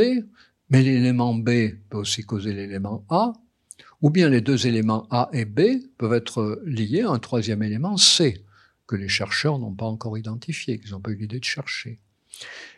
mais 0.70 0.84
l'élément 0.84 1.34
B 1.34 1.50
peut 1.90 1.98
aussi 1.98 2.24
causer 2.24 2.54
l'élément 2.54 3.04
A, 3.10 3.34
ou 4.02 4.10
bien 4.10 4.30
les 4.30 4.42
deux 4.42 4.68
éléments 4.68 5.08
A 5.10 5.30
et 5.34 5.46
B 5.46 5.62
peuvent 5.98 6.14
être 6.14 6.62
liés 6.66 7.02
à 7.02 7.10
un 7.10 7.20
troisième 7.20 7.64
élément 7.64 7.98
C, 7.98 8.46
que 8.88 8.96
les 8.96 9.08
chercheurs 9.08 9.60
n'ont 9.60 9.74
pas 9.74 9.86
encore 9.86 10.18
identifié, 10.18 10.80
qu'ils 10.80 10.92
n'ont 10.92 11.01
pas 11.01 11.12
eu 11.12 11.18
l'idée 11.18 11.39
de 11.39 11.46
chercher. 11.46 12.00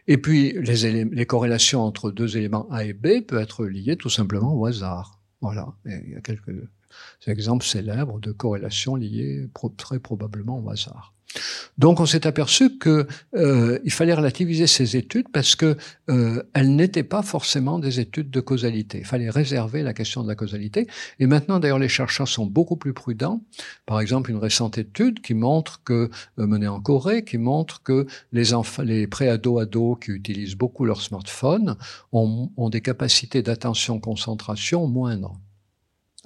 Et 0.08 0.18
puis, 0.18 0.54
les, 0.54 1.26
corrélations 1.26 1.82
entre 1.82 2.12
deux 2.12 2.38
éléments 2.38 2.70
A 2.72 2.86
et 2.86 2.94
B 2.94 3.22
peuvent 3.28 3.42
être 3.42 3.66
liées 3.66 3.98
tout 3.98 4.10
simplement 4.10 4.54
au 4.54 4.66
hasard. 4.66 5.20
Voilà. 5.42 5.74
il 5.86 6.12
y 6.12 6.16
a 6.16 6.22
quelques 6.22 6.52
c'est 7.20 7.32
un 7.32 7.34
exemple 7.34 7.66
célèbre 7.66 8.20
de 8.20 8.32
corrélation 8.32 8.96
liée 8.96 9.48
très 9.78 10.00
probablement 10.00 10.60
au 10.60 10.70
hasard. 10.70 11.14
Donc 11.78 12.00
on 12.00 12.06
s'est 12.06 12.26
aperçu 12.26 12.78
que 12.78 13.08
euh, 13.36 13.80
il 13.84 13.92
fallait 13.92 14.14
relativiser 14.14 14.66
ces 14.68 14.96
études 14.98 15.28
parce 15.32 15.56
que 15.56 15.78
euh, 16.10 16.42
elles 16.54 16.76
n'étaient 16.76 17.04
pas 17.04 17.22
forcément 17.22 17.80
des 17.80 18.00
études 18.00 18.32
de 18.32 18.40
causalité. 18.40 19.00
Il 19.00 19.06
fallait 19.06 19.30
réserver 19.30 19.84
la 19.84 19.94
question 19.94 20.24
de 20.24 20.28
la 20.28 20.36
causalité. 20.36 20.88
Et 21.20 21.28
maintenant 21.28 21.60
d'ailleurs 21.60 21.80
les 21.80 21.90
chercheurs 21.90 22.28
sont 22.28 22.46
beaucoup 22.46 22.78
plus 22.78 22.94
prudents. 22.94 23.42
Par 23.86 24.00
exemple 24.00 24.32
une 24.32 24.38
récente 24.38 24.78
étude 24.78 25.22
qui 25.22 25.34
montre 25.34 25.84
que 25.84 26.10
euh, 26.40 26.48
menée 26.48 26.68
en 26.68 26.82
Corée, 26.82 27.24
qui 27.24 27.38
montre 27.38 27.84
que 27.84 28.08
les 28.32 28.54
enfants, 28.54 28.84
les 28.84 29.08
préados 29.08 29.60
ados 29.60 29.98
qui 30.02 30.12
utilisent 30.12 30.56
beaucoup 30.56 30.86
leur 30.86 31.02
smartphone 31.02 31.76
ont, 32.12 32.52
ont 32.58 32.70
des 32.70 32.82
capacités 32.82 33.42
d'attention 33.44 34.00
concentration 34.00 34.88
moindres. 34.88 35.38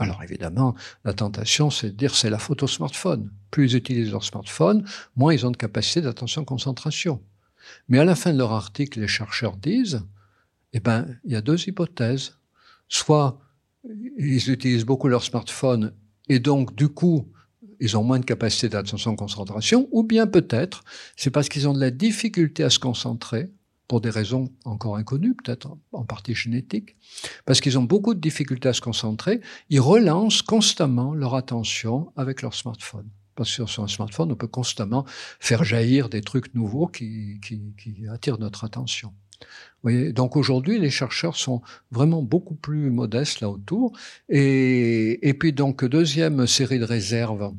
Alors 0.02 0.24
évidemment, 0.24 0.76
la 1.06 1.14
tentation, 1.14 1.70
c'est 1.70 1.92
de 1.92 1.96
dire 1.96 2.16
c'est 2.16 2.30
la 2.30 2.40
photo 2.40 2.68
smartphone. 2.68 3.32
Plus 3.52 3.72
ils 3.72 3.78
utilisent 3.78 4.12
leur 4.12 4.24
smartphone, 4.24 4.84
moins 5.16 5.34
ils 5.34 5.46
ont 5.46 5.52
de 5.52 5.58
capacité 5.58 6.02
d'attention-concentration. 6.02 7.22
Mais 7.88 8.00
à 8.00 8.06
la 8.06 8.16
fin 8.16 8.34
de 8.34 8.38
leur 8.40 8.52
article, 8.52 9.00
les 9.00 9.08
chercheurs 9.08 9.58
disent, 9.58 10.02
eh 10.74 10.80
ben, 10.80 11.08
il 11.24 11.32
y 11.32 11.36
a 11.36 11.42
deux 11.42 11.68
hypothèses. 11.68 12.38
Soit 12.88 13.40
ils 14.18 14.50
utilisent 14.50 14.86
beaucoup 14.86 15.08
leur 15.08 15.24
smartphone 15.24 15.94
et 16.28 16.40
donc, 16.40 16.76
du 16.76 16.88
coup, 16.88 17.32
ils 17.80 17.98
ont 17.98 18.04
moins 18.04 18.20
de 18.20 18.26
capacité 18.26 18.70
d'attention-concentration, 18.70 19.88
ou 19.92 20.04
bien 20.04 20.28
peut-être, 20.28 20.84
c'est 21.16 21.30
parce 21.30 21.50
qu'ils 21.50 21.68
ont 21.68 21.74
de 21.74 21.80
la 21.80 21.92
difficulté 21.92 22.64
à 22.64 22.70
se 22.70 22.80
concentrer, 22.80 23.52
pour 23.92 24.00
des 24.00 24.10
raisons 24.10 24.50
encore 24.64 24.96
inconnues, 24.96 25.36
peut-être 25.36 25.76
en 25.92 26.06
partie 26.06 26.34
génétiques, 26.34 26.96
parce 27.46 27.60
qu'ils 27.60 27.78
ont 27.78 27.84
beaucoup 27.84 28.14
de 28.14 28.22
difficultés 28.22 28.70
à 28.70 28.74
se 28.74 28.80
concentrer, 28.80 29.42
ils 29.70 29.82
relancent 29.82 30.42
constamment 30.42 31.14
leur 31.14 31.36
attention 31.36 32.14
avec 32.16 32.42
leur 32.42 32.54
smartphone. 32.54 33.10
Parce 33.36 33.54
que 33.54 33.66
sur 33.66 33.84
un 33.84 33.90
smartphone, 33.90 34.32
on 34.32 34.38
peut 34.38 34.48
constamment 34.48 35.04
faire 35.42 35.66
jaillir 35.66 36.08
des 36.08 36.22
trucs 36.22 36.56
nouveaux 36.56 36.88
qui, 36.88 37.42
attirent 38.10 38.40
notre 38.40 38.64
attention. 38.64 39.10
Vous 39.42 39.48
voyez 39.84 40.14
Donc 40.14 40.38
aujourd'hui, 40.38 40.80
les 40.80 40.90
chercheurs 40.90 41.36
sont 41.36 41.62
vraiment 41.92 42.22
beaucoup 42.22 42.56
plus 42.56 42.92
modestes 42.92 43.42
là 43.42 43.50
autour. 43.50 43.92
Et, 44.30 45.28
et 45.28 45.34
puis 45.34 45.52
donc, 45.52 45.84
deuxième 45.84 46.48
série 46.48 46.80
de 46.80 46.86
réserves 46.86 47.52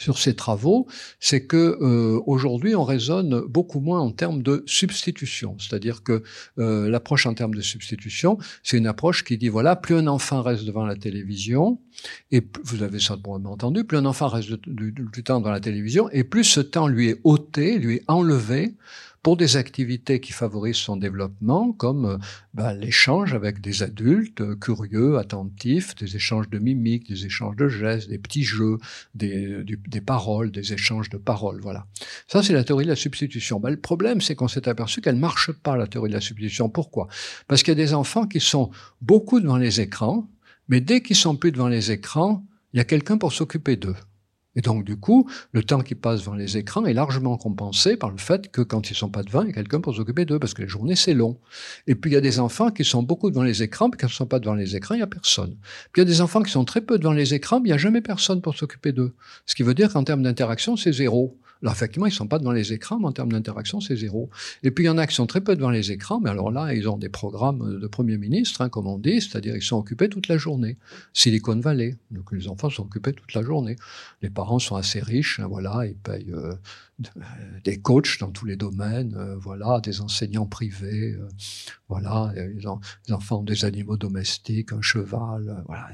sur 0.00 0.18
ces 0.18 0.34
travaux, 0.34 0.86
c'est 1.20 1.44
que 1.46 1.78
euh, 1.80 2.20
aujourd'hui 2.26 2.74
on 2.74 2.84
raisonne 2.84 3.42
beaucoup 3.42 3.80
moins 3.80 4.00
en 4.00 4.10
termes 4.10 4.42
de 4.42 4.64
substitution, 4.66 5.56
c'est-à-dire 5.58 6.02
que 6.02 6.22
euh, 6.58 6.88
l'approche 6.88 7.26
en 7.26 7.34
termes 7.34 7.54
de 7.54 7.60
substitution, 7.60 8.38
c'est 8.62 8.78
une 8.78 8.86
approche 8.86 9.24
qui 9.24 9.36
dit 9.36 9.48
voilà, 9.48 9.76
plus 9.76 9.96
un 9.96 10.06
enfant 10.06 10.40
reste 10.40 10.64
devant 10.64 10.86
la 10.86 10.96
télévision, 10.96 11.78
et 12.30 12.42
vous 12.64 12.82
avez 12.82 12.98
ça 12.98 13.18
probablement 13.18 13.52
entendu, 13.52 13.84
plus 13.84 13.98
un 13.98 14.06
enfant 14.06 14.28
reste 14.28 14.52
du, 14.66 14.92
du 14.92 15.22
temps 15.22 15.38
devant 15.38 15.52
la 15.52 15.60
télévision, 15.60 16.08
et 16.10 16.24
plus 16.24 16.44
ce 16.44 16.60
temps 16.60 16.88
lui 16.88 17.10
est 17.10 17.20
ôté, 17.22 17.78
lui 17.78 17.96
est 17.96 18.04
enlevé 18.08 18.74
pour 19.22 19.36
des 19.36 19.56
activités 19.56 20.20
qui 20.20 20.32
favorisent 20.32 20.76
son 20.76 20.96
développement, 20.96 21.72
comme 21.72 22.04
euh, 22.06 22.18
bah, 22.54 22.72
l'échange 22.72 23.34
avec 23.34 23.60
des 23.60 23.82
adultes 23.82 24.40
euh, 24.40 24.56
curieux, 24.56 25.18
attentifs, 25.18 25.94
des 25.96 26.16
échanges 26.16 26.48
de 26.48 26.58
mimiques, 26.58 27.08
des 27.08 27.26
échanges 27.26 27.56
de 27.56 27.68
gestes, 27.68 28.08
des 28.08 28.18
petits 28.18 28.44
jeux, 28.44 28.78
des, 29.14 29.62
des 29.64 30.00
paroles, 30.00 30.50
des 30.50 30.72
échanges 30.72 31.10
de 31.10 31.18
paroles. 31.18 31.60
Voilà. 31.60 31.86
Ça, 32.28 32.42
c'est 32.42 32.54
la 32.54 32.64
théorie 32.64 32.84
de 32.84 32.90
la 32.90 32.96
substitution. 32.96 33.60
Bah, 33.60 33.70
le 33.70 33.80
problème, 33.80 34.20
c'est 34.20 34.34
qu'on 34.34 34.48
s'est 34.48 34.68
aperçu 34.68 35.02
qu'elle 35.02 35.16
marche 35.16 35.52
pas, 35.52 35.76
la 35.76 35.86
théorie 35.86 36.08
de 36.08 36.14
la 36.14 36.20
substitution. 36.20 36.70
Pourquoi? 36.70 37.08
Parce 37.46 37.62
qu'il 37.62 37.72
y 37.72 37.80
a 37.80 37.84
des 37.84 37.92
enfants 37.94 38.26
qui 38.26 38.40
sont 38.40 38.70
beaucoup 39.02 39.40
devant 39.40 39.58
les 39.58 39.80
écrans, 39.80 40.30
mais 40.68 40.80
dès 40.80 41.02
qu'ils 41.02 41.16
sont 41.16 41.36
plus 41.36 41.52
devant 41.52 41.68
les 41.68 41.90
écrans, 41.90 42.46
il 42.72 42.78
y 42.78 42.80
a 42.80 42.84
quelqu'un 42.84 43.18
pour 43.18 43.32
s'occuper 43.32 43.76
d'eux. 43.76 43.96
Et 44.60 44.62
donc, 44.62 44.84
du 44.84 44.98
coup, 44.98 45.26
le 45.52 45.64
temps 45.64 45.80
qui 45.80 45.94
passe 45.94 46.20
devant 46.20 46.34
les 46.34 46.58
écrans 46.58 46.84
est 46.84 46.92
largement 46.92 47.38
compensé 47.38 47.96
par 47.96 48.10
le 48.10 48.18
fait 48.18 48.50
que 48.50 48.60
quand 48.60 48.90
ils 48.90 48.94
sont 48.94 49.08
pas 49.08 49.22
devant, 49.22 49.40
il 49.40 49.46
y 49.46 49.50
a 49.52 49.54
quelqu'un 49.54 49.80
pour 49.80 49.94
s'occuper 49.94 50.26
d'eux, 50.26 50.38
parce 50.38 50.52
que 50.52 50.60
les 50.60 50.68
journées, 50.68 50.96
c'est 50.96 51.14
long. 51.14 51.38
Et 51.86 51.94
puis, 51.94 52.10
il 52.10 52.14
y 52.14 52.16
a 52.18 52.20
des 52.20 52.40
enfants 52.40 52.70
qui 52.70 52.84
sont 52.84 53.02
beaucoup 53.02 53.30
devant 53.30 53.42
les 53.42 53.62
écrans, 53.62 53.88
puis 53.88 53.98
quand 53.98 54.08
ils 54.08 54.12
sont 54.12 54.26
pas 54.26 54.38
devant 54.38 54.52
les 54.52 54.76
écrans, 54.76 54.96
il 54.96 54.98
n'y 54.98 55.02
a 55.02 55.06
personne. 55.06 55.56
Puis, 55.92 56.02
il 56.02 56.04
y 56.04 56.08
a 56.08 56.12
des 56.12 56.20
enfants 56.20 56.42
qui 56.42 56.50
sont 56.50 56.66
très 56.66 56.82
peu 56.82 56.98
devant 56.98 57.14
les 57.14 57.32
écrans, 57.32 57.58
mais 57.58 57.70
il 57.70 57.72
n'y 57.72 57.74
a 57.74 57.78
jamais 57.78 58.02
personne 58.02 58.42
pour 58.42 58.54
s'occuper 58.54 58.92
d'eux. 58.92 59.14
Ce 59.46 59.54
qui 59.54 59.62
veut 59.62 59.72
dire 59.72 59.90
qu'en 59.90 60.04
termes 60.04 60.22
d'interaction, 60.22 60.76
c'est 60.76 60.92
zéro. 60.92 61.39
Alors 61.62 61.74
effectivement, 61.74 62.06
ils 62.06 62.12
sont 62.12 62.26
pas 62.26 62.38
devant 62.38 62.52
les 62.52 62.72
écrans, 62.72 62.98
mais 62.98 63.06
en 63.06 63.12
termes 63.12 63.32
d'interaction, 63.32 63.80
c'est 63.80 63.96
zéro. 63.96 64.30
Et 64.62 64.70
puis 64.70 64.84
il 64.84 64.86
y 64.86 64.90
en 64.90 64.96
a 64.96 65.06
qui 65.06 65.14
sont 65.14 65.26
très 65.26 65.42
peu 65.42 65.54
devant 65.56 65.70
les 65.70 65.92
écrans, 65.92 66.20
mais 66.20 66.30
alors 66.30 66.50
là, 66.50 66.72
ils 66.72 66.88
ont 66.88 66.96
des 66.96 67.10
programmes 67.10 67.78
de 67.78 67.86
Premier 67.86 68.16
ministre, 68.16 68.62
hein, 68.62 68.70
comme 68.70 68.86
on 68.86 68.98
dit, 68.98 69.20
c'est-à-dire 69.20 69.54
ils 69.56 69.62
sont 69.62 69.76
occupés 69.76 70.08
toute 70.08 70.28
la 70.28 70.38
journée. 70.38 70.78
Silicon 71.12 71.60
Valley, 71.60 71.96
donc 72.10 72.32
les 72.32 72.48
enfants 72.48 72.70
sont 72.70 72.84
occupés 72.84 73.12
toute 73.12 73.34
la 73.34 73.42
journée. 73.42 73.76
Les 74.22 74.30
parents 74.30 74.58
sont 74.58 74.76
assez 74.76 75.00
riches, 75.00 75.38
hein, 75.40 75.48
voilà, 75.48 75.84
ils 75.84 75.96
payent 75.96 76.32
euh, 76.32 76.54
des 77.64 77.78
coachs 77.78 78.18
dans 78.20 78.30
tous 78.30 78.46
les 78.46 78.56
domaines, 78.56 79.14
euh, 79.16 79.36
voilà, 79.36 79.80
des 79.80 80.00
enseignants 80.00 80.46
privés, 80.46 81.12
euh, 81.12 81.28
voilà, 81.88 82.32
ils 82.56 82.66
ont, 82.68 82.80
les 83.06 83.12
enfants 83.12 83.40
ont 83.40 83.44
des 83.44 83.66
animaux 83.66 83.98
domestiques, 83.98 84.72
un 84.72 84.80
cheval, 84.80 85.62
voilà, 85.66 85.88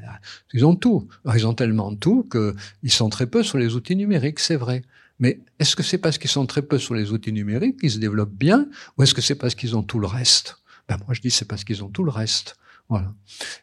ils 0.53 0.65
ont 0.65 0.77
tout. 0.77 1.09
ils 1.35 1.47
ont 1.47 1.55
tellement 1.55 1.95
tout 1.97 2.29
qu'ils 2.31 2.93
sont 2.93 3.09
très 3.09 3.27
peu 3.27 3.43
sur 3.43 3.59
les 3.59 3.75
outils 3.75 3.97
numériques, 3.97 4.39
c'est 4.39 4.57
vrai. 4.57 4.83
Mais 5.19 5.41
est-ce 5.59 5.77
que 5.77 5.83
c'est 5.83 5.99
parce 5.99 6.19
qu'ils 6.19 6.31
sont 6.31 6.47
très 6.47 6.63
peu 6.63 6.79
sur 6.79 6.95
les 6.95 7.13
outils 7.13 7.33
numériques 7.33 7.81
qu'ils 7.81 7.91
se 7.91 7.99
développent 7.99 8.35
bien, 8.35 8.69
ou 8.97 9.03
est-ce 9.03 9.15
que 9.15 9.23
c'est 9.23 9.35
parce 9.35 9.55
qu'ils 9.55 9.77
ont 9.77 9.83
tout 9.83 9.99
le 9.99 10.07
reste? 10.07 10.59
Ben 10.89 10.99
moi 11.07 11.15
je 11.15 11.21
dis 11.21 11.31
c'est 11.31 11.47
parce 11.47 11.65
qu'ils 11.65 11.83
ont 11.83 11.89
tout 11.89 12.05
le 12.05 12.11
reste. 12.11 12.57
Voilà. 12.89 13.13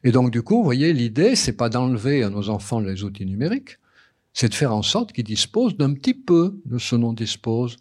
Et 0.04 0.12
donc 0.12 0.32
du 0.32 0.42
coup, 0.42 0.58
vous 0.58 0.64
voyez, 0.64 0.92
l'idée 0.94 1.36
c'est 1.36 1.54
pas 1.54 1.70
d'enlever 1.70 2.24
à 2.24 2.30
nos 2.30 2.50
enfants 2.50 2.80
les 2.80 3.04
outils 3.04 3.26
numériques, 3.26 3.78
c'est 4.34 4.50
de 4.50 4.56
faire 4.56 4.74
en 4.74 4.82
sorte 4.82 5.14
qu'ils 5.14 5.24
disposent 5.24 5.78
d'un 5.78 5.94
petit 5.94 6.14
peu 6.14 6.60
de 6.66 6.78
ce 6.78 6.96
dont 6.96 7.14
disposent 7.14 7.78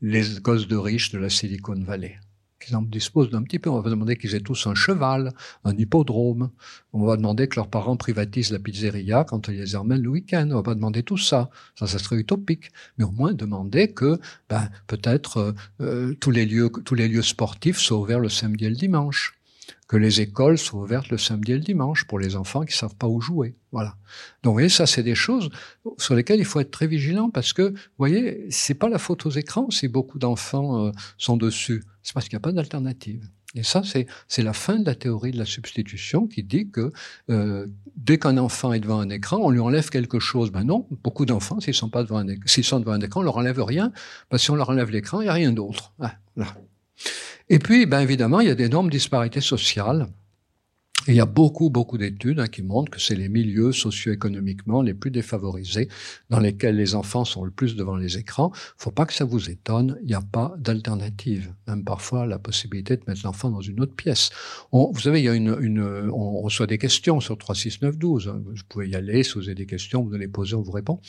les 0.00 0.24
gosses 0.40 0.68
de 0.68 0.76
riches 0.76 1.10
de 1.10 1.18
la 1.18 1.30
Silicon 1.30 1.80
Valley 1.80 2.18
qu'ils 2.58 2.76
en 2.76 2.82
disposent 2.82 3.30
d'un 3.30 3.42
petit 3.42 3.58
peu. 3.58 3.70
On 3.70 3.80
va 3.80 3.90
demander 3.90 4.16
qu'ils 4.16 4.34
aient 4.34 4.40
tous 4.40 4.66
un 4.66 4.74
cheval, 4.74 5.32
un 5.64 5.76
hippodrome. 5.76 6.50
On 6.92 7.04
va 7.04 7.16
demander 7.16 7.48
que 7.48 7.56
leurs 7.56 7.68
parents 7.68 7.96
privatisent 7.96 8.52
la 8.52 8.58
pizzeria 8.58 9.24
quand 9.24 9.48
ils 9.48 9.56
les 9.56 9.76
emmènent 9.76 10.02
le 10.02 10.10
week-end. 10.10 10.48
On 10.50 10.56
va 10.56 10.62
pas 10.62 10.74
demander 10.74 11.02
tout 11.02 11.18
ça. 11.18 11.50
Ça, 11.78 11.86
ça 11.86 11.98
serait 11.98 12.16
utopique. 12.16 12.70
Mais 12.98 13.04
au 13.04 13.10
moins 13.10 13.32
demander 13.32 13.92
que, 13.92 14.18
ben, 14.48 14.68
peut-être 14.86 15.38
euh, 15.38 15.52
euh, 15.80 16.14
tous 16.14 16.30
les 16.30 16.46
lieux, 16.46 16.70
tous 16.84 16.94
les 16.94 17.08
lieux 17.08 17.22
sportifs 17.22 17.78
soient 17.78 17.98
ouverts 17.98 18.20
le 18.20 18.28
samedi 18.28 18.66
et 18.66 18.70
le 18.70 18.76
dimanche 18.76 19.37
que 19.86 19.96
les 19.96 20.20
écoles 20.20 20.58
soient 20.58 20.80
ouvertes 20.80 21.08
le 21.08 21.18
samedi 21.18 21.52
et 21.52 21.54
le 21.56 21.60
dimanche 21.60 22.04
pour 22.04 22.18
les 22.18 22.36
enfants 22.36 22.64
qui 22.64 22.76
savent 22.76 22.96
pas 22.96 23.06
où 23.06 23.20
jouer. 23.20 23.56
Voilà. 23.72 23.96
Donc, 24.42 24.52
vous 24.52 24.54
voyez, 24.54 24.68
ça, 24.68 24.86
c'est 24.86 25.02
des 25.02 25.14
choses 25.14 25.50
sur 25.96 26.14
lesquelles 26.14 26.40
il 26.40 26.44
faut 26.44 26.60
être 26.60 26.70
très 26.70 26.86
vigilant 26.86 27.30
parce 27.30 27.52
que, 27.52 27.70
vous 27.70 27.98
voyez, 27.98 28.46
c'est 28.50 28.74
pas 28.74 28.88
la 28.88 28.98
faute 28.98 29.26
aux 29.26 29.30
écrans 29.30 29.70
si 29.70 29.88
beaucoup 29.88 30.18
d'enfants 30.18 30.86
euh, 30.86 30.92
sont 31.16 31.36
dessus. 31.36 31.84
C'est 32.02 32.14
parce 32.14 32.28
qu'il 32.28 32.36
n'y 32.36 32.40
a 32.40 32.46
pas 32.46 32.52
d'alternative. 32.52 33.28
Et 33.54 33.62
ça, 33.62 33.82
c'est, 33.82 34.42
la 34.42 34.52
fin 34.52 34.78
de 34.78 34.84
la 34.84 34.94
théorie 34.94 35.30
de 35.30 35.38
la 35.38 35.46
substitution 35.46 36.26
qui 36.26 36.42
dit 36.42 36.70
que 36.70 36.92
euh, 37.30 37.66
dès 37.96 38.18
qu'un 38.18 38.36
enfant 38.36 38.74
est 38.74 38.80
devant 38.80 39.00
un 39.00 39.08
écran, 39.08 39.38
on 39.38 39.50
lui 39.50 39.60
enlève 39.60 39.88
quelque 39.88 40.18
chose. 40.18 40.50
Ben 40.50 40.64
non, 40.64 40.86
beaucoup 41.02 41.24
d'enfants, 41.24 41.58
s'ils 41.58 41.72
sont 41.72 41.88
pas 41.88 42.02
devant 42.02 42.18
un 42.18 42.26
sont 42.46 42.80
devant 42.80 42.92
un 42.92 43.00
écran, 43.00 43.20
on 43.20 43.24
leur 43.24 43.38
enlève 43.38 43.62
rien, 43.62 43.90
parce 44.28 44.42
que 44.42 44.44
si 44.44 44.50
on 44.50 44.54
leur 44.54 44.68
enlève 44.68 44.90
l'écran, 44.90 45.22
il 45.22 45.24
n'y 45.24 45.30
a 45.30 45.32
rien 45.32 45.52
d'autre. 45.52 45.94
Ah, 45.98 46.14
Et 47.50 47.58
puis, 47.58 47.86
ben 47.86 48.00
évidemment, 48.00 48.40
il 48.40 48.48
y 48.48 48.50
a 48.50 48.54
d'énormes 48.54 48.90
disparités 48.90 49.40
sociales. 49.40 50.06
Il 51.08 51.14
y 51.14 51.20
a 51.20 51.26
beaucoup, 51.26 51.70
beaucoup 51.70 51.96
d'études 51.96 52.38
hein, 52.38 52.46
qui 52.46 52.62
montrent 52.62 52.90
que 52.90 53.00
c'est 53.00 53.14
les 53.14 53.28
milieux 53.28 53.72
socio-économiquement 53.72 54.82
les 54.82 54.94
plus 54.94 55.10
défavorisés 55.10 55.88
dans 56.28 56.38
lesquels 56.38 56.76
les 56.76 56.94
enfants 56.94 57.24
sont 57.24 57.44
le 57.44 57.50
plus 57.50 57.76
devant 57.76 57.96
les 57.96 58.18
écrans. 58.18 58.52
Faut 58.76 58.90
pas 58.90 59.06
que 59.06 59.14
ça 59.14 59.24
vous 59.24 59.48
étonne, 59.48 59.98
il 60.02 60.08
n'y 60.08 60.14
a 60.14 60.20
pas 60.20 60.54
d'alternative. 60.58 61.52
Même 61.66 61.82
parfois, 61.84 62.26
la 62.26 62.38
possibilité 62.38 62.96
de 62.96 63.02
mettre 63.06 63.22
l'enfant 63.24 63.50
dans 63.50 63.62
une 63.62 63.80
autre 63.80 63.94
pièce. 63.94 64.30
Vous 64.72 65.00
savez, 65.00 65.20
il 65.20 65.24
y 65.24 65.28
a 65.28 65.34
une, 65.34 65.56
une, 65.60 66.10
on 66.12 66.42
reçoit 66.42 66.66
des 66.66 66.78
questions 66.78 67.20
sur 67.20 67.38
36912. 67.38 68.28
Hein. 68.28 68.42
Vous 68.44 68.54
pouvez 68.68 68.88
y 68.88 68.94
aller, 68.94 69.22
si 69.22 69.34
vous 69.34 69.44
avez 69.44 69.54
des 69.54 69.66
questions, 69.66 70.02
vous 70.02 70.12
les 70.12 70.28
poser, 70.28 70.56
on 70.56 70.62
vous 70.62 70.72
répond. 70.72 71.00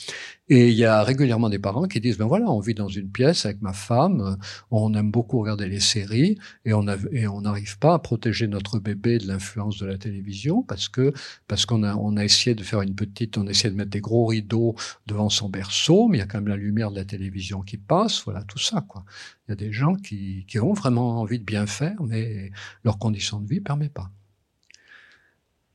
Et 0.47 0.69
il 0.69 0.75
y 0.75 0.85
a 0.85 1.03
régulièrement 1.03 1.49
des 1.49 1.59
parents 1.59 1.87
qui 1.87 1.99
disent, 1.99 2.17
ben 2.17 2.25
voilà, 2.25 2.49
on 2.49 2.59
vit 2.59 2.73
dans 2.73 2.87
une 2.87 3.09
pièce 3.09 3.45
avec 3.45 3.61
ma 3.61 3.73
femme, 3.73 4.37
on 4.71 4.93
aime 4.93 5.11
beaucoup 5.11 5.39
regarder 5.39 5.67
les 5.67 5.79
séries 5.79 6.37
et 6.63 6.73
on 6.73 6.83
n'arrive 6.83 7.77
pas 7.79 7.95
à 7.95 7.99
protéger 7.99 8.47
notre 8.47 8.79
bébé 8.79 9.17
de 9.17 9.27
l'influence 9.27 9.77
de 9.79 9.88
la 9.89 9.97
télévision 9.97 10.63
parce 10.63 10.89
que 10.89 11.13
parce 11.47 11.65
qu'on 11.65 11.83
a 11.83 11.95
on 11.95 12.17
essayé 12.17 12.55
de 12.55 12.63
faire 12.63 12.81
une 12.81 12.95
petite, 12.95 13.37
on 13.37 13.47
a 13.47 13.51
essayé 13.51 13.69
de 13.71 13.75
mettre 13.75 13.89
des 13.91 14.01
gros 14.01 14.25
rideaux 14.25 14.75
devant 15.07 15.29
son 15.29 15.49
berceau, 15.49 16.07
mais 16.07 16.17
il 16.17 16.21
y 16.21 16.23
a 16.23 16.27
quand 16.27 16.37
même 16.39 16.47
la 16.47 16.57
lumière 16.57 16.91
de 16.91 16.95
la 16.95 17.05
télévision 17.05 17.61
qui 17.61 17.77
passe, 17.77 18.23
voilà 18.23 18.43
tout 18.43 18.59
ça 18.59 18.81
quoi. 18.87 19.03
Il 19.47 19.51
y 19.51 19.53
a 19.53 19.55
des 19.55 19.71
gens 19.71 19.95
qui, 19.95 20.45
qui 20.47 20.59
ont 20.59 20.73
vraiment 20.73 21.19
envie 21.21 21.39
de 21.39 21.43
bien 21.45 21.65
faire, 21.65 22.01
mais 22.03 22.51
leurs 22.83 22.99
conditions 22.99 23.39
de 23.39 23.47
vie 23.47 23.61
permettent 23.61 23.93
pas. 23.93 24.11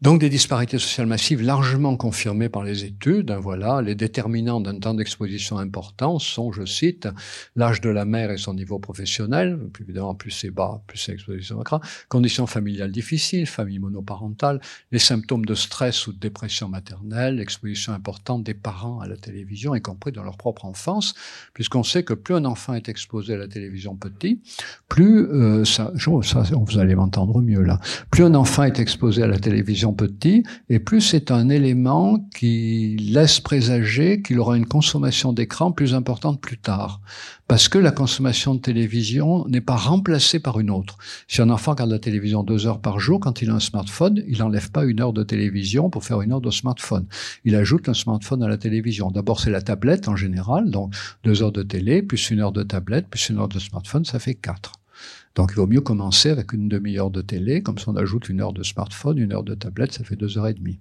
Donc 0.05 0.21
des 0.21 0.29
disparités 0.29 0.79
sociales 0.79 1.07
massives 1.07 1.40
largement 1.40 1.97
confirmées 1.97 2.51
par 2.51 2.62
les 2.62 2.85
études. 2.85 3.31
Hein, 3.31 3.38
voilà, 3.38 3.81
les 3.81 3.95
déterminants 3.95 4.61
d'un 4.61 4.79
temps 4.79 4.93
d'exposition 4.93 5.57
important 5.57 6.19
sont, 6.19 6.53
je 6.53 6.67
cite, 6.67 7.09
l'âge 7.57 7.81
de 7.81 7.88
la 7.88 8.05
mère 8.05 8.31
et 8.31 8.37
son 8.37 8.53
niveau 8.53 8.79
professionnel. 8.79 9.59
Plus 9.73 9.85
évidemment, 9.85 10.14
plus 10.14 10.31
c'est 10.31 10.51
bas, 10.51 10.83
plus 10.87 10.99
c'est 10.99 11.12
exposition 11.12 11.59
à 11.59 11.81
Conditions 12.11 12.47
familiales 12.47 12.93
difficiles, 12.93 13.47
famille 13.47 13.79
monoparentale, 13.79 14.61
les 14.93 14.99
symptômes 14.99 15.47
de 15.47 15.55
stress 15.55 16.07
ou 16.07 16.12
de 16.12 16.19
dépression 16.19 16.69
maternelle, 16.69 17.37
l'exposition 17.37 17.95
importante 17.95 18.45
des 18.45 18.53
parents 18.53 19.01
à 19.01 19.09
la 19.09 19.17
télévision, 19.17 19.75
y 19.75 19.81
compris 19.81 20.12
dans 20.12 20.23
leur 20.23 20.37
propre 20.37 20.67
enfance, 20.67 21.14
puisqu'on 21.55 21.83
sait 21.83 22.03
que 22.03 22.12
plus 22.12 22.35
un 22.35 22.45
enfant 22.45 22.75
est 22.75 22.90
exposé 22.90 23.33
à 23.33 23.38
la 23.38 23.49
télévision 23.49 23.97
petit, 23.97 24.43
plus 24.87 25.25
euh, 25.29 25.64
ça, 25.64 25.95
ça, 26.23 26.43
vous 26.53 26.79
allez 26.79 26.95
m'entendre 26.95 27.40
mieux 27.40 27.62
là, 27.62 27.81
plus 28.11 28.25
un 28.25 28.35
enfant 28.35 28.64
est 28.64 28.79
exposé 28.79 29.23
à 29.23 29.27
la 29.27 29.38
télévision 29.38 29.93
petit, 29.94 30.42
et 30.68 30.78
plus 30.78 31.00
c'est 31.00 31.30
un 31.30 31.48
élément 31.48 32.18
qui 32.35 32.96
laisse 32.96 33.40
présager 33.40 34.22
qu'il 34.22 34.38
aura 34.38 34.57
une 34.57 34.66
consommation 34.66 35.33
d'écran 35.33 35.72
plus 35.72 35.94
importante 35.94 36.40
plus 36.40 36.59
tard. 36.59 37.00
Parce 37.46 37.68
que 37.68 37.78
la 37.78 37.90
consommation 37.90 38.54
de 38.54 38.61
télévision 38.61 39.46
n'est 39.48 39.61
pas 39.61 39.76
remplacée 39.76 40.40
par 40.40 40.61
une 40.61 40.70
autre. 40.70 40.96
Si 41.28 41.42
un 41.42 41.50
enfant 41.50 41.72
regarde 41.72 41.90
la 41.90 41.98
télévision 41.98 42.42
deux 42.42 42.66
heures 42.66 42.80
par 42.80 43.00
jour, 43.00 43.20
quand 43.20 43.42
il 43.42 43.50
a 43.50 43.54
un 43.54 43.61
smartphone, 43.61 44.22
il 44.26 44.38
n'enlève 44.38 44.70
pas 44.70 44.85
une 44.85 45.00
heure 45.00 45.12
de 45.12 45.22
télévision 45.22 45.90
pour 45.90 46.04
faire 46.04 46.22
une 46.22 46.33
heure 46.33 46.40
de 46.40 46.50
smartphone. 46.50 47.07
Il 47.44 47.54
ajoute 47.54 47.88
un 47.88 47.94
smartphone 47.94 48.42
à 48.42 48.48
la 48.48 48.57
télévision. 48.57 49.11
D'abord, 49.11 49.40
c'est 49.40 49.50
la 49.50 49.62
tablette 49.62 50.09
en 50.09 50.16
général, 50.16 50.70
donc 50.70 50.94
deux 51.22 51.42
heures 51.42 51.52
de 51.52 51.62
télé, 51.62 52.02
plus 52.02 52.30
une 52.30 52.40
heure 52.40 52.52
de 52.52 52.62
tablette, 52.62 53.09
plus 53.09 53.28
une 53.28 53.38
heure 53.38 53.48
de 53.48 53.59
smartphone, 53.59 54.04
ça 54.04 54.18
fait 54.18 54.35
quatre. 54.35 54.72
Donc 55.35 55.51
il 55.53 55.57
vaut 55.57 55.66
mieux 55.66 55.81
commencer 55.81 56.31
avec 56.31 56.53
une 56.53 56.68
demi-heure 56.68 57.11
de 57.11 57.23
télé, 57.23 57.62
comme 57.62 57.79
ça 57.79 57.90
on 57.90 57.97
ajoute 57.97 58.29
une 58.29 58.40
heure 58.40 58.53
de 58.53 58.62
smartphone, 58.62 59.18
une 59.18 59.33
heure 59.33 59.42
de 59.42 59.55
tablette, 59.55 59.92
ça 59.92 60.05
fait 60.05 60.16
deux 60.16 60.38
heures 60.38 60.49
et 60.49 60.55
demie. 60.55 60.79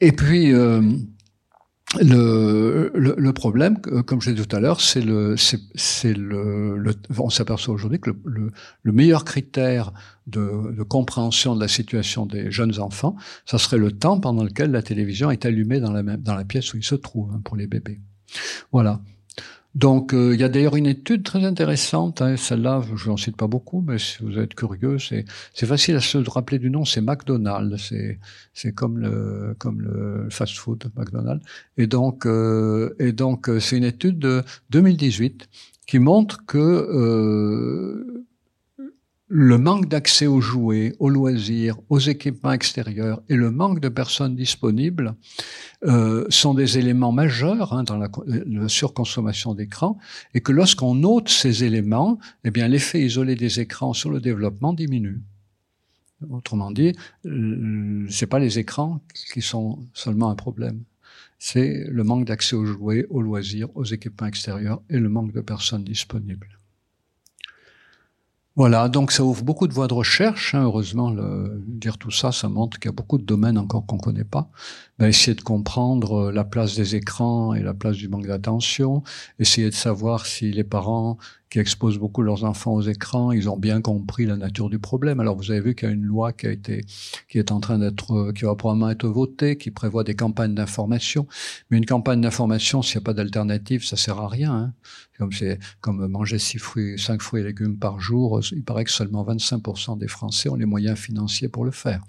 Et 0.00 0.12
puis 0.12 0.52
euh, 0.52 0.82
le, 2.00 2.92
le, 2.94 3.32
problème, 3.32 3.80
comme 3.80 4.20
je 4.20 4.30
l'ai 4.30 4.36
dit 4.36 4.46
tout 4.46 4.56
à 4.56 4.60
l'heure, 4.60 4.80
c'est 4.80 5.00
le, 5.00 5.36
c'est 5.36 6.14
le, 6.14 6.76
le, 6.76 6.94
on 7.18 7.30
s'aperçoit 7.30 7.74
aujourd'hui 7.74 8.00
que 8.00 8.10
le, 8.24 8.52
le, 8.82 8.92
meilleur 8.92 9.24
critère 9.24 9.92
de, 10.26 10.72
de, 10.72 10.82
compréhension 10.82 11.54
de 11.54 11.60
la 11.60 11.68
situation 11.68 12.26
des 12.26 12.50
jeunes 12.50 12.80
enfants, 12.80 13.16
ça 13.46 13.58
serait 13.58 13.78
le 13.78 13.92
temps 13.92 14.18
pendant 14.18 14.44
lequel 14.44 14.70
la 14.70 14.82
télévision 14.82 15.30
est 15.30 15.44
allumée 15.44 15.80
dans 15.80 15.92
la 15.92 16.02
même, 16.02 16.20
dans 16.20 16.34
la 16.34 16.44
pièce 16.44 16.74
où 16.74 16.76
ils 16.76 16.84
se 16.84 16.94
trouvent 16.94 17.32
hein, 17.32 17.40
pour 17.44 17.56
les 17.56 17.66
bébés. 17.66 18.00
Voilà. 18.72 19.00
Donc, 19.74 20.14
euh, 20.14 20.34
il 20.34 20.40
y 20.40 20.44
a 20.44 20.48
d'ailleurs 20.48 20.76
une 20.76 20.86
étude 20.86 21.24
très 21.24 21.44
intéressante. 21.44 22.22
Hein, 22.22 22.36
Celle-là, 22.36 22.82
je 22.94 23.08
n'en 23.10 23.16
cite 23.16 23.36
pas 23.36 23.48
beaucoup, 23.48 23.80
mais 23.80 23.98
si 23.98 24.22
vous 24.22 24.38
êtes 24.38 24.54
curieux, 24.54 24.98
c'est 24.98 25.26
facile 25.66 25.96
à 25.96 26.00
se 26.00 26.18
rappeler 26.30 26.60
du 26.60 26.70
nom. 26.70 26.84
C'est 26.84 27.00
McDonald's. 27.00 27.92
C'est 28.52 28.72
comme 28.72 28.98
le 28.98 29.56
comme 29.58 29.80
le 29.80 30.28
fast-food 30.30 30.84
McDonald's. 30.96 31.44
Et 31.76 31.88
donc, 31.88 32.24
euh, 32.26 32.94
euh, 33.00 33.60
c'est 33.60 33.76
une 33.76 33.84
étude 33.84 34.18
de 34.18 34.44
2018 34.70 35.48
qui 35.86 35.98
montre 35.98 36.46
que 36.46 36.58
euh, 36.58 38.26
le 39.28 39.56
manque 39.56 39.88
d'accès 39.88 40.26
aux 40.26 40.40
jouets, 40.40 40.94
aux 40.98 41.08
loisirs, 41.08 41.78
aux 41.88 41.98
équipements 41.98 42.52
extérieurs 42.52 43.22
et 43.28 43.36
le 43.36 43.50
manque 43.50 43.80
de 43.80 43.88
personnes 43.88 44.36
disponibles 44.36 45.14
euh, 45.84 46.26
sont 46.28 46.52
des 46.52 46.78
éléments 46.78 47.12
majeurs 47.12 47.72
hein, 47.72 47.84
dans 47.84 47.96
la, 47.96 48.08
surconsommation 48.68 49.54
d'écrans 49.54 49.98
et 50.34 50.40
que 50.40 50.52
lorsqu'on 50.52 50.94
note 50.94 51.30
ces 51.30 51.64
éléments, 51.64 52.18
eh 52.44 52.50
bien 52.50 52.68
l'effet 52.68 53.00
isolé 53.00 53.34
des 53.34 53.60
écrans 53.60 53.94
sur 53.94 54.10
le 54.10 54.20
développement 54.20 54.74
diminue. 54.74 55.22
Autrement 56.28 56.70
dit, 56.70 56.92
euh, 57.26 58.06
c'est 58.10 58.26
pas 58.26 58.38
les 58.38 58.58
écrans 58.58 59.00
qui 59.32 59.40
sont 59.40 59.78
seulement 59.94 60.30
un 60.30 60.36
problème. 60.36 60.84
C'est 61.38 61.84
le 61.88 62.04
manque 62.04 62.26
d'accès 62.26 62.56
aux 62.56 62.64
jouets, 62.66 63.06
aux 63.10 63.20
loisirs, 63.20 63.68
aux 63.74 63.84
équipements 63.84 64.26
extérieurs 64.26 64.82
et 64.90 64.98
le 64.98 65.08
manque 65.08 65.32
de 65.32 65.40
personnes 65.40 65.84
disponibles. 65.84 66.58
Voilà, 68.56 68.88
donc 68.88 69.10
ça 69.10 69.24
ouvre 69.24 69.42
beaucoup 69.42 69.66
de 69.66 69.72
voies 69.72 69.88
de 69.88 69.94
recherche. 69.94 70.54
Hein, 70.54 70.62
heureusement, 70.62 71.12
dire 71.66 71.98
tout 71.98 72.12
ça, 72.12 72.30
ça 72.30 72.48
montre 72.48 72.78
qu'il 72.78 72.88
y 72.88 72.90
a 72.90 72.92
beaucoup 72.92 73.18
de 73.18 73.24
domaines 73.24 73.58
encore 73.58 73.84
qu'on 73.84 73.98
connaît 73.98 74.24
pas. 74.24 74.48
Ben, 74.98 75.08
essayer 75.08 75.34
de 75.34 75.42
comprendre 75.42 76.28
euh, 76.28 76.32
la 76.32 76.44
place 76.44 76.76
des 76.76 76.94
écrans 76.94 77.52
et 77.52 77.62
la 77.62 77.74
place 77.74 77.96
du 77.96 78.08
manque 78.08 78.26
d'attention. 78.28 79.02
Essayer 79.40 79.68
de 79.68 79.74
savoir 79.74 80.24
si 80.24 80.52
les 80.52 80.62
parents 80.62 81.18
qui 81.54 81.60
exposent 81.60 81.98
beaucoup 81.98 82.22
leurs 82.22 82.42
enfants 82.42 82.74
aux 82.74 82.82
écrans, 82.82 83.30
ils 83.30 83.48
ont 83.48 83.56
bien 83.56 83.80
compris 83.80 84.26
la 84.26 84.36
nature 84.36 84.68
du 84.68 84.80
problème. 84.80 85.20
Alors 85.20 85.36
vous 85.36 85.52
avez 85.52 85.60
vu 85.60 85.76
qu'il 85.76 85.88
y 85.88 85.90
a 85.92 85.94
une 85.94 86.02
loi 86.02 86.32
qui 86.32 86.48
a 86.48 86.50
été, 86.50 86.84
qui 87.28 87.38
est 87.38 87.52
en 87.52 87.60
train 87.60 87.78
d'être, 87.78 88.12
euh, 88.12 88.32
qui 88.32 88.44
va 88.44 88.56
probablement 88.56 88.90
être 88.90 89.06
votée, 89.06 89.56
qui 89.56 89.70
prévoit 89.70 90.02
des 90.02 90.16
campagnes 90.16 90.54
d'information. 90.54 91.28
Mais 91.70 91.78
une 91.78 91.86
campagne 91.86 92.20
d'information, 92.20 92.82
s'il 92.82 92.98
n'y 92.98 93.04
a 93.04 93.06
pas 93.06 93.14
d'alternative, 93.14 93.84
ça 93.84 93.96
sert 93.96 94.18
à 94.18 94.28
rien. 94.28 94.52
Hein. 94.52 94.72
Comme 95.16 95.30
c'est 95.30 95.60
comme 95.80 96.04
manger 96.08 96.40
six 96.40 96.58
fruits, 96.58 96.98
cinq 96.98 97.22
fruits 97.22 97.42
et 97.42 97.44
légumes 97.44 97.78
par 97.78 98.00
jour. 98.00 98.40
Il 98.50 98.64
paraît 98.64 98.82
que 98.82 98.90
seulement 98.90 99.24
25% 99.24 99.96
des 99.96 100.08
Français 100.08 100.48
ont 100.48 100.56
les 100.56 100.66
moyens 100.66 100.98
financiers 100.98 101.48
pour 101.48 101.64
le 101.64 101.70
faire. 101.70 102.02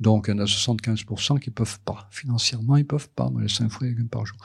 Donc 0.00 0.26
il 0.26 0.32
y 0.32 0.34
en 0.34 0.40
a 0.40 0.46
75% 0.46 1.38
qui 1.38 1.50
peuvent 1.50 1.78
pas 1.84 2.08
financièrement, 2.20 2.76
ils 2.76 2.86
peuvent 2.86 3.08
pas 3.10 3.30
manger 3.30 3.48
cinq 3.48 3.70
fruits 3.70 3.88
et 3.88 3.90
légumes 3.92 4.08
par 4.08 4.26
jour. 4.26 4.38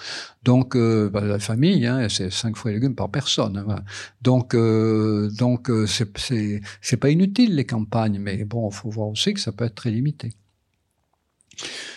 Donc 0.44 0.76
euh, 0.76 1.10
bah, 1.10 1.22
la 1.22 1.40
famille, 1.40 1.86
hein, 1.86 2.08
c'est 2.10 2.32
cinq 2.32 2.56
fruits 2.56 2.72
et 2.72 2.76
légumes 2.76 2.96
par 2.96 3.10
personne. 3.10 3.58
Hein, 3.58 3.84
donc, 4.22 4.54
euh, 4.54 5.30
donc 5.32 5.70
euh, 5.70 5.86
c'est 5.88 6.98
pas 6.98 7.10
inutile 7.10 7.56
les 7.56 7.66
campagnes, 7.66 8.20
mais 8.20 8.46
bon, 8.46 8.70
faut 8.72 8.90
voir 8.90 9.10
aussi 9.10 9.34
que 9.34 9.40
ça 9.40 9.52
peut 9.52 9.66
être 9.66 9.76
très 9.76 9.92
limité. 9.92 10.34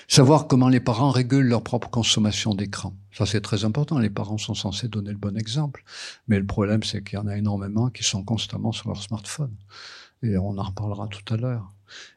Savoir 0.08 0.46
comment 0.46 0.68
les 0.68 0.80
parents 0.80 1.10
régulent 1.10 1.48
leur 1.48 1.62
propre 1.62 1.90
consommation 1.90 2.54
d'écran. 2.54 2.94
Ça, 3.12 3.26
c'est 3.26 3.40
très 3.40 3.64
important. 3.64 3.98
Les 3.98 4.08
parents 4.08 4.38
sont 4.38 4.54
censés 4.54 4.88
donner 4.88 5.10
le 5.10 5.18
bon 5.18 5.36
exemple. 5.36 5.84
Mais 6.28 6.38
le 6.38 6.46
problème, 6.46 6.82
c'est 6.82 7.02
qu'il 7.02 7.18
y 7.18 7.22
en 7.22 7.26
a 7.26 7.36
énormément 7.36 7.90
qui 7.90 8.04
sont 8.04 8.24
constamment 8.24 8.72
sur 8.72 8.88
leur 8.88 9.02
smartphone. 9.02 9.54
Et 10.22 10.38
on 10.38 10.56
en 10.56 10.62
reparlera 10.62 11.08
tout 11.08 11.34
à 11.34 11.36
l'heure. 11.36 11.74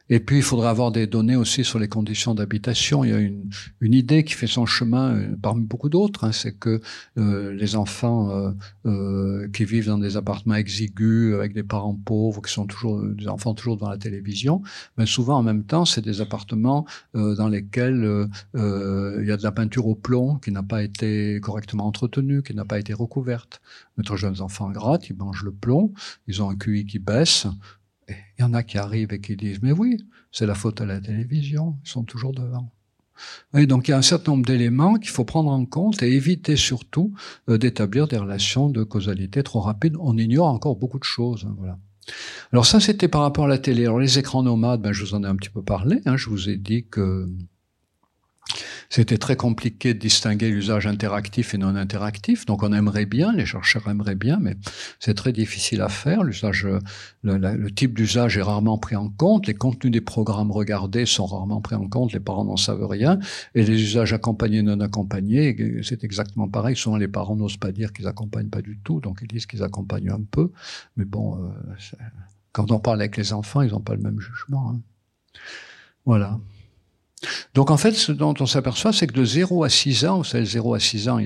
Et 0.08 0.20
puis, 0.20 0.36
il 0.36 0.42
faudrait 0.42 0.68
avoir 0.68 0.92
des 0.92 1.06
données 1.06 1.36
aussi 1.36 1.64
sur 1.64 1.78
les 1.78 1.88
conditions 1.88 2.34
d'habitation. 2.34 3.02
Il 3.02 3.10
y 3.10 3.14
a 3.14 3.18
une, 3.18 3.48
une, 3.80 3.94
idée 3.94 4.24
qui 4.24 4.34
fait 4.34 4.46
son 4.46 4.66
chemin 4.66 5.14
euh, 5.14 5.36
parmi 5.40 5.64
beaucoup 5.64 5.88
d'autres, 5.88 6.24
hein, 6.24 6.32
c'est 6.32 6.52
que 6.52 6.82
euh, 7.18 7.52
les 7.52 7.76
enfants 7.76 8.30
euh, 8.30 8.50
euh, 8.84 9.48
qui 9.52 9.64
vivent 9.64 9.86
dans 9.86 9.98
des 9.98 10.16
appartements 10.18 10.56
exigus 10.56 11.34
avec 11.34 11.54
des 11.54 11.62
parents 11.62 11.94
pauvres, 11.94 12.42
qui 12.42 12.52
sont 12.52 12.66
toujours 12.66 13.02
des 13.02 13.26
enfants 13.28 13.54
toujours 13.54 13.76
devant 13.76 13.88
la 13.90 13.96
télévision, 13.96 14.62
mais 14.98 15.06
souvent 15.06 15.38
en 15.38 15.42
même 15.42 15.64
temps, 15.64 15.84
c'est 15.84 16.02
des 16.02 16.20
appartements 16.20 16.84
dans 17.14 17.48
lesquels 17.48 18.28
il 18.54 19.24
y 19.26 19.30
a 19.30 19.36
de 19.36 19.42
la 19.42 19.52
peinture 19.52 19.86
au 19.86 19.94
plomb 19.94 20.36
qui 20.36 20.52
n'a 20.52 20.62
pas 20.62 20.82
été 20.82 21.40
correctement 21.40 21.86
entretenue, 21.86 22.42
qui 22.42 22.54
n'a 22.54 22.64
pas 22.64 22.78
été 22.78 22.92
recouverte. 22.92 23.60
Notre 23.96 24.16
jeunes 24.16 24.40
enfants 24.40 24.70
grattent, 24.70 25.08
ils 25.08 25.16
mangent 25.16 25.44
le 25.44 25.52
plomb, 25.52 25.92
ils 26.26 26.42
ont 26.42 26.50
un 26.50 26.56
QI 26.56 26.84
qui 26.84 26.98
baisse, 26.98 27.46
il 28.08 28.40
y 28.40 28.42
en 28.42 28.54
a 28.54 28.62
qui 28.62 28.78
arrivent 28.78 29.12
et 29.12 29.20
qui 29.20 29.36
disent, 29.36 29.60
mais 29.62 29.72
oui, 29.72 29.98
c'est 30.30 30.46
la 30.46 30.54
faute 30.54 30.80
à 30.80 30.86
la 30.86 31.00
télévision, 31.00 31.76
ils 31.84 31.88
sont 31.88 32.04
toujours 32.04 32.32
devant. 32.32 32.70
Et 33.54 33.66
donc 33.66 33.88
il 33.88 33.90
y 33.92 33.94
a 33.94 33.98
un 33.98 34.02
certain 34.02 34.32
nombre 34.32 34.46
d'éléments 34.46 34.94
qu'il 34.94 35.10
faut 35.10 35.24
prendre 35.24 35.50
en 35.50 35.64
compte 35.64 36.02
et 36.02 36.12
éviter 36.12 36.56
surtout 36.56 37.12
euh, 37.48 37.58
d'établir 37.58 38.08
des 38.08 38.16
relations 38.16 38.68
de 38.68 38.82
causalité 38.82 39.42
trop 39.42 39.60
rapides. 39.60 39.96
On 40.00 40.16
ignore 40.16 40.48
encore 40.48 40.76
beaucoup 40.76 40.98
de 40.98 41.04
choses. 41.04 41.46
Hein, 41.46 41.54
voilà. 41.58 41.78
Alors 42.52 42.66
ça, 42.66 42.80
c'était 42.80 43.08
par 43.08 43.20
rapport 43.20 43.44
à 43.44 43.48
la 43.48 43.58
télé. 43.58 43.84
Alors 43.84 44.00
les 44.00 44.18
écrans 44.18 44.42
nomades, 44.42 44.82
ben, 44.82 44.92
je 44.92 45.04
vous 45.04 45.14
en 45.14 45.22
ai 45.22 45.26
un 45.26 45.36
petit 45.36 45.50
peu 45.50 45.62
parlé. 45.62 46.00
Hein, 46.06 46.16
je 46.16 46.28
vous 46.28 46.48
ai 46.48 46.56
dit 46.56 46.86
que 46.86 47.28
C'était 48.94 49.16
très 49.16 49.36
compliqué 49.36 49.94
de 49.94 49.98
distinguer 49.98 50.50
l'usage 50.50 50.86
interactif 50.86 51.54
et 51.54 51.58
non 51.58 51.76
interactif. 51.76 52.44
Donc 52.44 52.62
on 52.62 52.74
aimerait 52.74 53.06
bien, 53.06 53.32
les 53.32 53.46
chercheurs 53.46 53.88
aimeraient 53.88 54.16
bien, 54.16 54.36
mais 54.38 54.54
c'est 55.00 55.14
très 55.14 55.32
difficile 55.32 55.80
à 55.80 55.88
faire. 55.88 56.22
L'usage, 56.22 56.68
le, 57.22 57.70
type 57.70 57.94
d'usage 57.94 58.36
est 58.36 58.42
rarement 58.42 58.76
pris 58.76 58.94
en 58.94 59.08
compte. 59.08 59.46
Les 59.46 59.54
contenus 59.54 59.90
des 59.90 60.02
programmes 60.02 60.52
regardés 60.52 61.06
sont 61.06 61.24
rarement 61.24 61.62
pris 61.62 61.74
en 61.74 61.88
compte. 61.88 62.12
Les 62.12 62.20
parents 62.20 62.44
n'en 62.44 62.58
savent 62.58 62.84
rien. 62.84 63.18
Et 63.54 63.64
les 63.64 63.80
usages 63.80 64.12
accompagnés, 64.12 64.60
non 64.60 64.78
accompagnés, 64.80 65.80
c'est 65.82 66.04
exactement 66.04 66.48
pareil. 66.48 66.76
Souvent 66.76 66.98
les 66.98 67.08
parents 67.08 67.34
n'osent 67.34 67.56
pas 67.56 67.72
dire 67.72 67.94
qu'ils 67.94 68.08
accompagnent 68.08 68.50
pas 68.50 68.60
du 68.60 68.78
tout, 68.84 69.00
donc 69.00 69.20
ils 69.22 69.28
disent 69.28 69.46
qu'ils 69.46 69.62
accompagnent 69.62 70.10
un 70.10 70.22
peu. 70.30 70.52
Mais 70.98 71.06
bon, 71.06 71.42
euh, 71.42 71.48
quand 72.52 72.70
on 72.70 72.78
parle 72.78 73.00
avec 73.00 73.16
les 73.16 73.32
enfants, 73.32 73.62
ils 73.62 73.70
n'ont 73.70 73.80
pas 73.80 73.94
le 73.94 74.02
même 74.02 74.20
jugement. 74.20 74.74
Hein. 74.74 74.80
Voilà. 76.04 76.38
Donc 77.54 77.70
en 77.70 77.76
fait, 77.76 77.92
ce 77.92 78.12
dont 78.12 78.34
on 78.40 78.46
s'aperçoit, 78.46 78.92
c'est 78.92 79.06
que 79.06 79.12
de 79.12 79.24
0 79.24 79.64
à 79.64 79.68
6 79.68 80.04
ans, 80.06 80.18
vous 80.18 80.24
savez, 80.24 80.44
0 80.44 80.74
à 80.74 80.80
6 80.80 81.08
ans, 81.08 81.18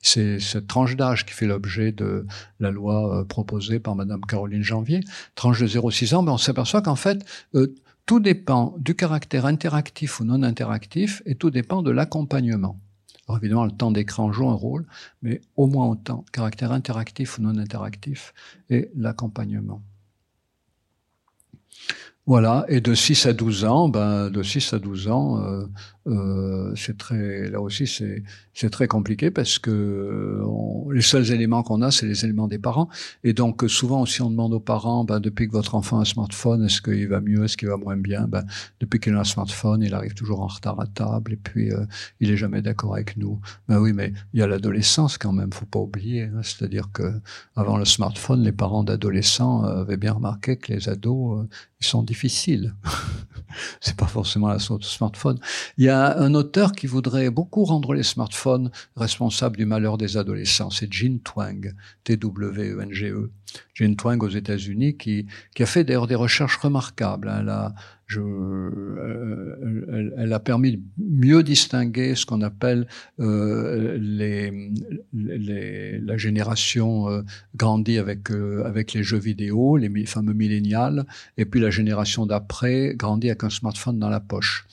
c'est 0.00 0.40
cette 0.40 0.66
tranche 0.66 0.96
d'âge 0.96 1.26
qui 1.26 1.32
fait 1.32 1.46
l'objet 1.46 1.92
de 1.92 2.26
la 2.60 2.70
loi 2.70 3.20
euh, 3.20 3.24
proposée 3.24 3.78
par 3.78 3.94
Madame 3.94 4.20
Caroline 4.22 4.62
Janvier, 4.62 5.00
tranche 5.34 5.60
de 5.60 5.66
0 5.66 5.88
à 5.88 5.92
6 5.92 6.14
ans, 6.14 6.22
mais 6.22 6.30
on 6.30 6.38
s'aperçoit 6.38 6.82
qu'en 6.82 6.96
fait, 6.96 7.24
euh, 7.54 7.74
tout 8.06 8.20
dépend 8.20 8.74
du 8.78 8.94
caractère 8.94 9.46
interactif 9.46 10.20
ou 10.20 10.24
non 10.24 10.42
interactif 10.42 11.22
et 11.26 11.34
tout 11.34 11.50
dépend 11.50 11.82
de 11.82 11.90
l'accompagnement. 11.90 12.78
Alors 13.26 13.38
évidemment, 13.38 13.64
le 13.64 13.70
temps 13.70 13.90
d'écran 13.90 14.30
joue 14.32 14.48
un 14.48 14.54
rôle, 14.54 14.86
mais 15.22 15.40
au 15.56 15.66
moins 15.66 15.86
autant, 15.86 16.24
caractère 16.30 16.72
interactif 16.72 17.38
ou 17.38 17.42
non 17.42 17.56
interactif 17.56 18.34
et 18.68 18.90
l'accompagnement. 18.94 19.82
Voilà, 22.26 22.64
et 22.68 22.80
de 22.80 22.94
6 22.94 23.26
à 23.26 23.32
12 23.34 23.64
ans, 23.66 23.88
ben, 23.90 24.30
de 24.30 24.42
6 24.42 24.72
à 24.72 24.78
12 24.78 25.08
ans, 25.08 25.42
euh, 25.42 25.66
euh, 26.06 26.72
c'est 26.76 26.98
très, 26.98 27.48
là 27.50 27.60
aussi, 27.60 27.86
c'est, 27.86 28.22
c'est 28.52 28.70
très 28.70 28.86
compliqué 28.86 29.30
parce 29.30 29.58
que 29.58 30.42
les 30.92 31.02
seuls 31.02 31.30
éléments 31.32 31.62
qu'on 31.62 31.82
a, 31.82 31.90
c'est 31.90 32.06
les 32.06 32.24
éléments 32.24 32.48
des 32.48 32.58
parents. 32.58 32.88
Et 33.22 33.32
donc, 33.32 33.64
souvent 33.68 34.02
aussi, 34.02 34.22
on 34.22 34.30
demande 34.30 34.52
aux 34.52 34.60
parents, 34.60 35.04
ben, 35.04 35.20
depuis 35.20 35.46
que 35.46 35.52
votre 35.52 35.74
enfant 35.74 35.98
a 35.98 36.02
un 36.02 36.04
smartphone, 36.04 36.64
est-ce 36.64 36.82
qu'il 36.82 37.08
va 37.08 37.20
mieux, 37.20 37.44
est-ce 37.44 37.56
qu'il 37.56 37.68
va 37.68 37.76
moins 37.76 37.96
bien 37.96 38.26
ben, 38.26 38.44
Depuis 38.80 39.00
qu'il 39.00 39.14
a 39.14 39.20
un 39.20 39.24
smartphone, 39.24 39.82
il 39.82 39.94
arrive 39.94 40.14
toujours 40.14 40.40
en 40.40 40.46
retard 40.46 40.80
à 40.80 40.86
table 40.86 41.32
et 41.32 41.36
puis 41.36 41.72
euh, 41.72 41.84
il 42.20 42.30
est 42.30 42.36
jamais 42.36 42.62
d'accord 42.62 42.94
avec 42.94 43.16
nous. 43.16 43.40
Ben 43.68 43.78
oui, 43.78 43.92
mais 43.92 44.12
il 44.32 44.40
y 44.40 44.42
a 44.42 44.46
l'adolescence 44.46 45.18
quand 45.18 45.32
même, 45.32 45.52
faut 45.52 45.66
pas 45.66 45.78
oublier. 45.78 46.22
Hein. 46.24 46.40
C'est-à-dire 46.42 46.90
que 46.92 47.20
avant 47.56 47.76
le 47.76 47.84
smartphone, 47.84 48.42
les 48.42 48.52
parents 48.52 48.84
d'adolescents 48.84 49.64
euh, 49.64 49.82
avaient 49.82 49.96
bien 49.96 50.12
remarqué 50.12 50.56
que 50.56 50.72
les 50.72 50.88
ados, 50.88 51.40
euh, 51.40 51.48
ils 51.80 51.86
sont 51.86 52.02
difficiles. 52.02 52.74
c'est 53.80 53.96
pas 53.96 54.06
forcément 54.06 54.48
la 54.48 54.58
sorte 54.58 54.82
de 54.82 54.86
smartphone. 54.86 55.38
Il 55.78 55.84
y 55.84 55.88
a 55.88 55.93
un 55.94 56.34
auteur 56.34 56.72
qui 56.72 56.86
voudrait 56.86 57.30
beaucoup 57.30 57.64
rendre 57.64 57.94
les 57.94 58.02
smartphones 58.02 58.70
responsables 58.96 59.56
du 59.56 59.66
malheur 59.66 59.98
des 59.98 60.16
adolescents. 60.16 60.70
C'est 60.70 60.92
Jean 60.92 61.20
Twang, 61.22 61.74
T-W-E-N-G-E. 62.04 63.30
Jean 63.74 63.96
Twang 63.96 64.22
aux 64.22 64.28
États-Unis 64.28 64.96
qui, 64.96 65.26
a 65.58 65.66
fait 65.66 65.84
d'ailleurs 65.84 66.06
des 66.06 66.14
recherches 66.14 66.56
remarquables. 66.56 67.30
Elle 67.40 67.48
a, 67.48 67.74
euh, 68.16 68.70
permis 70.38 70.72
de 70.72 70.80
mieux 70.98 71.42
distinguer 71.42 72.14
ce 72.14 72.26
qu'on 72.26 72.42
appelle 72.42 72.86
euh, 73.20 73.96
les, 74.00 74.70
la 75.46 76.16
génération 76.16 77.08
euh, 77.08 77.22
grandie 77.56 77.98
avec 77.98 78.30
euh, 78.30 78.64
avec 78.64 78.92
les 78.92 79.02
jeux 79.02 79.18
vidéo, 79.18 79.76
les 79.76 80.06
fameux 80.06 80.32
millénials, 80.32 81.04
et 81.36 81.44
puis 81.44 81.60
la 81.60 81.70
génération 81.70 82.26
d'après 82.26 82.94
grandit 82.94 83.28
avec 83.28 83.44
un 83.44 83.50
smartphone 83.50 83.98
dans 83.98 84.08
la 84.08 84.20
poche. 84.20 84.66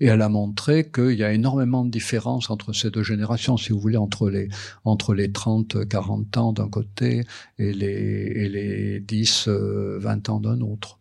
Et 0.00 0.06
elle 0.06 0.22
a 0.22 0.28
montré 0.28 0.90
qu'il 0.90 1.14
y 1.14 1.24
a 1.24 1.32
énormément 1.32 1.84
de 1.84 1.90
différences 1.90 2.50
entre 2.50 2.72
ces 2.72 2.90
deux 2.90 3.02
générations, 3.02 3.56
si 3.56 3.72
vous 3.72 3.80
voulez, 3.80 3.96
entre 3.96 4.30
les 4.30 4.48
entre 4.84 5.14
les 5.14 5.32
30, 5.32 5.88
40 5.88 6.36
ans 6.36 6.52
d'un 6.52 6.68
côté 6.68 7.24
et 7.58 7.72
les 7.72 7.88
et 7.88 8.48
les 8.48 9.00
10, 9.00 9.48
20 9.48 10.28
ans 10.28 10.40
d'un 10.40 10.60
autre 10.60 10.98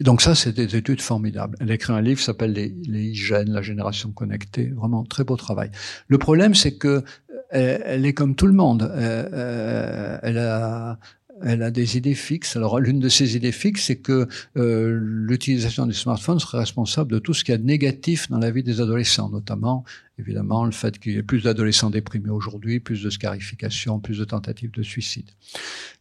donc 0.00 0.20
ça, 0.20 0.34
c'est 0.34 0.52
des 0.52 0.76
études 0.76 1.00
formidables. 1.00 1.56
Elle 1.58 1.70
écrit 1.70 1.92
un 1.92 2.02
livre 2.02 2.18
qui 2.18 2.26
s'appelle 2.26 2.52
les, 2.52 2.74
les 2.86 3.14
la 3.46 3.62
génération 3.62 4.12
connectée. 4.12 4.66
Vraiment 4.68 5.04
très 5.04 5.24
beau 5.24 5.36
travail. 5.36 5.70
Le 6.08 6.18
problème, 6.18 6.54
c'est 6.54 6.76
que 6.76 7.02
elle, 7.50 8.06
est 8.06 8.14
comme 8.14 8.34
tout 8.34 8.46
le 8.46 8.52
monde. 8.52 8.82
Euh, 8.82 10.18
euh, 10.24 10.94
elle 11.42 11.62
a 11.62 11.70
des 11.70 11.98
idées 11.98 12.14
fixes. 12.14 12.56
Alors, 12.56 12.80
l'une 12.80 12.98
de 12.98 13.10
ces 13.10 13.36
idées 13.36 13.52
fixes, 13.52 13.84
c'est 13.84 13.96
que 13.96 14.26
euh, 14.56 14.98
l'utilisation 15.02 15.84
du 15.84 15.92
smartphone 15.92 16.38
serait 16.38 16.58
responsable 16.58 17.12
de 17.12 17.18
tout 17.18 17.34
ce 17.34 17.44
qu'il 17.44 17.52
y 17.52 17.54
a 17.54 17.58
de 17.58 17.64
négatif 17.66 18.30
dans 18.30 18.38
la 18.38 18.50
vie 18.50 18.62
des 18.62 18.80
adolescents, 18.80 19.28
notamment, 19.28 19.84
évidemment, 20.18 20.64
le 20.64 20.72
fait 20.72 20.98
qu'il 20.98 21.12
y 21.12 21.18
ait 21.18 21.22
plus 21.22 21.42
d'adolescents 21.42 21.90
déprimés 21.90 22.30
aujourd'hui, 22.30 22.80
plus 22.80 23.02
de 23.02 23.10
scarification, 23.10 24.00
plus 24.00 24.18
de 24.18 24.24
tentatives 24.24 24.70
de 24.70 24.82
suicide. 24.82 25.28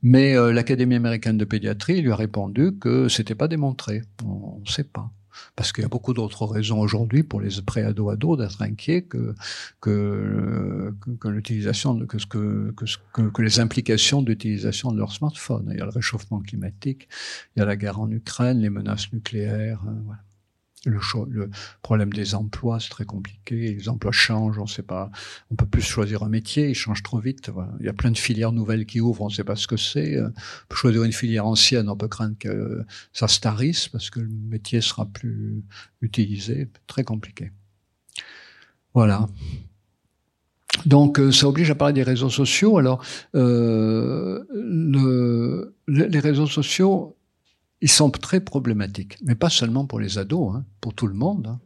Mais 0.01 0.36
l'Académie 0.53 0.95
américaine 0.95 1.38
de 1.38 1.45
pédiatrie 1.45 2.01
lui 2.01 2.12
a 2.12 2.15
répondu 2.15 2.71
que 2.79 3.10
c'était 3.10 3.36
pas 3.36 3.49
démontré. 3.49 4.03
On 4.23 4.62
ne 4.62 4.69
sait 4.69 4.86
pas 4.86 5.12
parce 5.56 5.71
qu'il 5.71 5.84
y 5.84 5.86
a 5.86 5.89
beaucoup 5.89 6.13
d'autres 6.13 6.45
raisons 6.45 6.80
aujourd'hui 6.80 7.24
pour 7.24 7.41
les 7.41 7.62
pré-ados-ados 7.65 8.38
d'être 8.38 8.62
inquiets 8.62 9.04
que 9.04 9.36
que, 9.82 10.93
que, 11.19 11.28
l'utilisation 11.28 11.98
que, 12.06 12.17
que, 12.28 12.71
que, 13.13 13.21
que 13.30 13.41
les 13.41 13.60
implications 13.60 14.21
d'utilisation 14.21 14.91
de 14.91 14.98
leur 14.98 15.12
smartphone. 15.12 15.69
Il 15.71 15.78
y 15.78 15.82
a 15.82 15.86
le 15.86 15.91
réchauffement 15.91 16.39
climatique, 16.39 17.08
il 17.56 17.60
y 17.60 17.62
a 17.62 17.65
la 17.65 17.76
guerre 17.76 18.00
en 18.00 18.10
Ukraine, 18.10 18.60
les 18.60 18.69
menaces 18.69 19.12
nucléaires. 19.13 19.82
Hein, 19.88 19.98
voilà 20.06 20.21
le, 20.86 21.00
le, 21.30 21.50
problème 21.82 22.13
des 22.13 22.36
emplois, 22.36 22.80
c'est 22.80 22.89
très 22.89 23.06
compliqué. 23.06 23.56
Les 23.76 23.89
emplois 23.89 24.12
changent, 24.12 24.60
on 24.60 24.67
sait 24.67 24.84
pas, 24.84 25.12
on 25.52 25.56
peut 25.56 25.65
plus 25.65 25.82
choisir 25.82 26.24
un 26.24 26.30
métier, 26.30 26.69
ils 26.69 26.76
changent 26.76 27.04
trop 27.04 27.19
vite. 27.19 27.52
Il 27.80 27.86
y 27.86 27.89
a 27.89 27.93
plein 27.93 28.12
de 28.12 28.17
filières 28.17 28.52
nouvelles 28.52 28.86
qui 28.86 29.02
ouvrent, 29.02 29.24
on 29.24 29.30
ne 29.30 29.34
sait 29.34 29.43
pas 29.43 29.56
ce 29.56 29.67
que 29.67 29.78
c'est. 29.78 30.21
On 30.21 30.32
peut 30.69 30.76
choisir 30.76 31.04
une 31.04 31.13
filière 31.13 31.45
ancienne, 31.45 31.89
on 31.89 31.98
peut 31.98 32.08
craindre 32.08 32.38
que 32.39 32.84
ça 33.13 33.28
se 33.28 33.39
tarisse 33.39 33.88
parce 33.88 34.10
que 34.10 34.19
le 34.19 34.30
métier 34.30 34.82
sera 34.82 35.06
plus 35.06 35.63
utilisé. 36.02 36.69
Très 36.88 37.04
compliqué. 37.04 37.52
Voilà. 38.93 39.28
Donc, 40.86 41.19
euh, 41.19 41.32
ça 41.32 41.48
oblige 41.48 41.71
à 41.71 41.76
parler 41.76 41.93
des 41.93 42.04
réseaux 42.04 42.30
sociaux. 42.30 42.78
Alors, 42.78 43.04
euh, 43.36 44.43
le, 44.54 45.76
les 45.88 46.19
réseaux 46.19 46.48
sociaux, 46.48 47.15
ils 47.81 47.89
sont 47.89 48.09
très 48.09 48.39
problématiques, 48.39 49.17
mais 49.23 49.35
pas 49.35 49.49
seulement 49.49 49.85
pour 49.85 49.99
les 49.99 50.17
ados, 50.17 50.55
hein, 50.55 50.65
pour 50.81 50.93
tout 50.93 51.07
le 51.07 51.13
monde. 51.13 51.57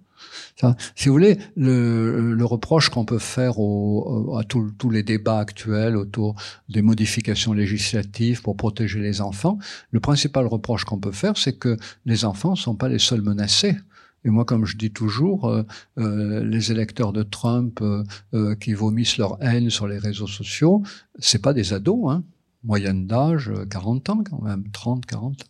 Hein. 0.62 0.76
si 0.96 1.08
vous 1.08 1.14
voulez, 1.14 1.38
le, 1.56 2.34
le 2.34 2.46
reproche 2.46 2.90
qu'on 2.90 3.06
peut 3.06 3.20
faire 3.20 3.60
au, 3.60 4.36
à 4.38 4.44
tous 4.44 4.90
les 4.90 5.04
débats 5.04 5.40
actuels 5.40 5.96
autour 5.96 6.36
des 6.68 6.82
modifications 6.82 7.54
législatives 7.54 8.42
pour 8.42 8.58
protéger 8.58 9.00
les 9.00 9.22
enfants, 9.22 9.60
le 9.92 10.00
principal 10.00 10.46
reproche 10.48 10.84
qu'on 10.84 11.00
peut 11.00 11.12
faire, 11.12 11.38
c'est 11.38 11.54
que 11.54 11.78
les 12.06 12.26
enfants 12.26 12.52
ne 12.52 12.58
sont 12.58 12.76
pas 12.76 12.90
les 12.90 13.00
seuls 13.00 13.22
menacés. 13.22 13.78
Et 14.26 14.30
moi, 14.30 14.46
comme 14.46 14.66
je 14.66 14.78
dis 14.78 14.92
toujours, 14.92 15.46
euh, 15.48 15.64
euh 15.98 16.44
les 16.44 16.72
électeurs 16.72 17.14
de 17.14 17.24
Trump 17.24 17.80
euh, 17.82 18.04
euh, 18.34 18.56
qui 18.56 18.74
vomissent 18.74 19.18
leur 19.18 19.42
haine 19.42 19.70
sur 19.70 19.88
les 19.88 19.98
réseaux 19.98 20.28
sociaux, 20.28 20.84
c'est 21.20 21.42
pas 21.42 21.54
des 21.54 21.74
ados, 21.74 22.12
hein. 22.12 22.24
Moyenne 22.64 23.08
d'âge, 23.08 23.50
40 23.70 24.10
ans 24.10 24.24
quand 24.30 24.42
même, 24.42 24.70
30, 24.72 25.06
40 25.06 25.44
ans. 25.44 25.46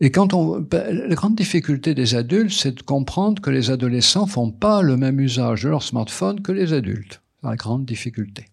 Et 0.00 0.10
quand 0.10 0.32
on, 0.32 0.60
ben, 0.60 1.08
la 1.08 1.14
grande 1.14 1.34
difficulté 1.34 1.94
des 1.94 2.14
adultes, 2.14 2.52
c'est 2.52 2.76
de 2.76 2.82
comprendre 2.82 3.42
que 3.42 3.50
les 3.50 3.70
adolescents 3.70 4.26
font 4.26 4.50
pas 4.50 4.82
le 4.82 4.96
même 4.96 5.18
usage 5.18 5.64
de 5.64 5.68
leur 5.68 5.82
smartphone 5.82 6.40
que 6.40 6.52
les 6.52 6.72
adultes. 6.72 7.20
La 7.42 7.56
grande 7.56 7.84
difficulté. 7.84 8.46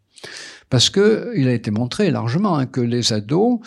Parce 0.69 0.89
que 0.89 1.31
il 1.35 1.47
a 1.47 1.53
été 1.53 1.69
montré 1.69 2.09
largement 2.09 2.57
hein, 2.57 2.65
que 2.65 2.81
les 2.81 3.13
ados, 3.13 3.59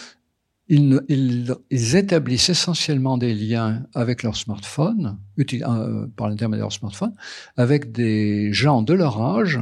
ils, 0.68 1.54
établissent 1.70 2.50
essentiellement 2.50 3.16
des 3.16 3.34
liens 3.34 3.86
avec 3.94 4.22
leur 4.22 4.36
smartphone, 4.36 5.18
euh, 5.38 6.06
par 6.16 6.28
l'intermédiaire 6.28 6.66
de 6.66 6.70
leur 6.70 6.72
smartphone, 6.72 7.14
avec 7.56 7.92
des 7.92 8.52
gens 8.52 8.82
de 8.82 8.92
leur 8.92 9.20
âge 9.22 9.60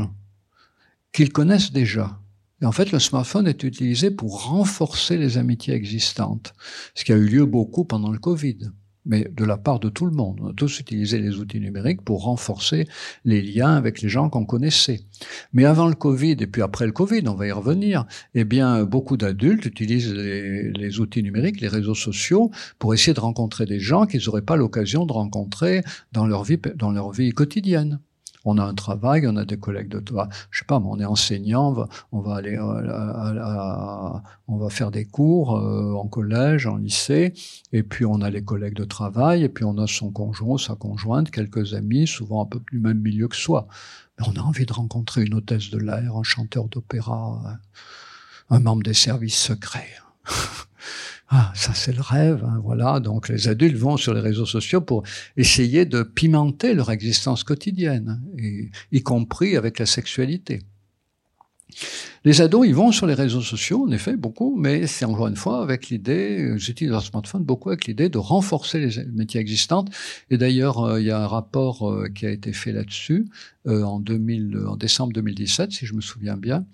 qu'ils 1.13 1.33
connaissent 1.33 1.73
déjà. 1.73 2.19
Et 2.63 2.67
en 2.67 2.73
fait, 2.73 2.91
le 2.91 2.99
smartphone 2.99 3.47
est 3.47 3.63
utilisé 3.65 4.11
pour 4.11 4.47
renforcer 4.47 5.19
les 5.19 5.37
amitiés 5.37 5.75
existantes, 5.75 6.55
ce 6.95 7.05
qui 7.05 7.13
a 7.13 7.17
eu 7.17 7.27
lieu 7.27 7.45
beaucoup 7.45 7.85
pendant 7.85 8.11
le 8.11 8.19
Covid, 8.19 8.71
mais 9.07 9.31
de 9.31 9.45
la 9.45 9.57
part 9.57 9.79
de 9.79 9.89
tout 9.89 10.07
le 10.07 10.13
monde. 10.13 10.41
On 10.43 10.49
a 10.49 10.53
tous 10.55 10.81
utilisé 10.81 11.19
les 11.19 11.37
outils 11.37 11.61
numériques 11.61 12.03
pour 12.03 12.25
renforcer 12.25 12.87
les 13.25 13.43
liens 13.43 13.75
avec 13.75 14.03
les 14.03 14.09
gens 14.09 14.29
qu'on 14.31 14.45
connaissait. 14.45 15.01
Mais 15.53 15.65
avant 15.65 15.87
le 15.87 15.95
Covid 15.95 16.37
et 16.41 16.47
puis 16.47 16.63
après 16.63 16.87
le 16.87 16.93
Covid, 16.93 17.23
on 17.29 17.35
va 17.35 17.47
y 17.47 17.53
revenir, 17.53 18.07
eh 18.35 18.45
bien, 18.45 18.85
beaucoup 18.85 19.17
d'adultes 19.17 19.67
utilisent 19.67 20.13
les, 20.13 20.71
les, 20.73 21.01
outils 21.01 21.23
numériques, 21.23 21.61
les 21.61 21.69
réseaux 21.69 21.95
sociaux, 21.95 22.51
pour 22.79 22.95
essayer 22.95 23.15
de 23.15 23.21
rencontrer 23.21 23.67
des 23.67 23.81
gens 23.81 24.07
qu'ils 24.07 24.25
n'auraient 24.27 24.43
pas 24.43 24.57
l'occasion 24.57 25.07
de 25.07 25.13
rencontrer 25.13 25.83
dans 26.13 26.27
leur 26.27 26.43
vie, 26.43 26.59
dans 26.75 26.91
leur 26.91 27.13
vie 27.13 27.31
quotidienne. 27.31 28.01
On 28.49 28.59
a 28.59 28.65
un 28.65 28.75
travail, 28.75 29.27
on 29.27 29.37
a 29.37 29.45
des 29.45 29.59
collègues 29.59 29.89
de 29.89 29.99
toi. 29.99 30.29
Je 30.53 30.61
sais 30.61 30.65
pas, 30.65 30.79
mais 30.79 30.87
on 30.89 31.01
est 31.01 31.05
enseignant, 31.05 31.89
on 32.13 32.21
va, 32.21 32.37
aller, 32.37 32.57
euh, 32.57 34.19
on 34.47 34.57
va 34.57 34.71
faire 34.71 34.93
des 34.93 35.05
cours 35.05 35.59
euh, 35.59 35.95
en 35.95 36.07
collège, 36.07 36.67
en 36.67 36.77
lycée, 36.77 37.35
et 37.73 37.83
puis 37.83 38.07
on 38.07 38.21
a 38.21 38.31
les 38.31 38.45
collègues 38.45 38.77
de 38.77 38.85
travail, 38.85 39.43
et 39.43 39.49
puis 39.49 39.65
on 39.65 39.77
a 39.79 39.89
son 39.89 40.13
conjoint, 40.13 40.59
sa 40.59 40.77
conjointe, 40.77 41.33
quelques 41.33 41.75
amis, 41.75 42.07
souvent 42.07 42.45
un 42.45 42.47
peu 42.47 42.61
du 42.71 42.79
même 42.79 43.01
milieu 43.01 43.27
que 43.27 43.37
soi. 43.37 43.67
Mais 44.19 44.27
on 44.29 44.41
a 44.41 44.45
envie 44.45 44.65
de 44.65 44.73
rencontrer 44.73 45.25
une 45.25 45.35
hôtesse 45.35 45.71
de 45.71 45.79
l'air, 45.79 46.17
un 46.17 46.23
chanteur 46.23 46.69
d'opéra, 46.69 47.59
un 48.49 48.61
membre 48.61 48.85
des 48.85 48.95
services 48.95 49.37
secrets. 49.37 49.91
Ah, 51.29 51.53
ça 51.57 51.75
c'est 51.75 51.93
le 51.93 52.03
rêve, 52.03 52.45
hein, 52.45 52.61
voilà. 52.63 53.01
Donc 53.01 53.29
les 53.29 53.49
adultes 53.49 53.77
vont 53.77 53.97
sur 53.97 54.15
les 54.15 54.21
réseaux 54.21 54.47
sociaux 54.47 54.81
pour 54.81 55.03
essayer 55.37 55.85
de 55.85 56.03
pimenter 56.03 56.73
leur 56.73 56.91
existence 56.91 57.43
quotidienne, 57.43 58.21
y 58.93 59.03
compris 59.03 59.57
avec 59.57 59.79
la 59.79 59.87
sexualité. 59.87 60.63
Les 62.25 62.41
ados, 62.41 62.67
ils 62.67 62.75
vont 62.75 62.93
sur 62.93 63.07
les 63.07 63.15
réseaux 63.15 63.41
sociaux, 63.41 63.85
en 63.87 63.91
effet, 63.91 64.17
beaucoup, 64.17 64.57
mais 64.57 64.87
c'est 64.87 65.05
encore 65.05 65.29
une 65.29 65.37
fois 65.37 65.63
avec 65.63 65.89
l'idée, 65.89 66.55
j'utilise 66.57 66.91
leur 66.91 67.03
smartphone 67.03 67.45
beaucoup 67.45 67.71
avec 67.71 67.87
l'idée 67.87 68.09
de 68.09 68.19
renforcer 68.19 68.79
les 68.79 69.05
métiers 69.07 69.41
existants. 69.41 69.85
Et 70.31 70.39
d'ailleurs, 70.39 70.81
euh, 70.81 71.01
il 71.01 71.07
y 71.07 71.11
a 71.11 71.23
un 71.23 71.27
rapport 71.27 71.89
euh, 71.89 72.09
qui 72.09 72.27
a 72.27 72.31
été 72.31 72.53
fait 72.53 72.73
là-dessus 72.73 73.27
euh, 73.67 73.83
en, 73.83 74.01
2000, 74.01 74.59
en 74.67 74.77
décembre 74.77 75.13
2017, 75.13 75.73
si 75.73 75.87
je 75.87 75.95
me 75.95 76.01
souviens 76.01 76.37
bien, 76.37 76.65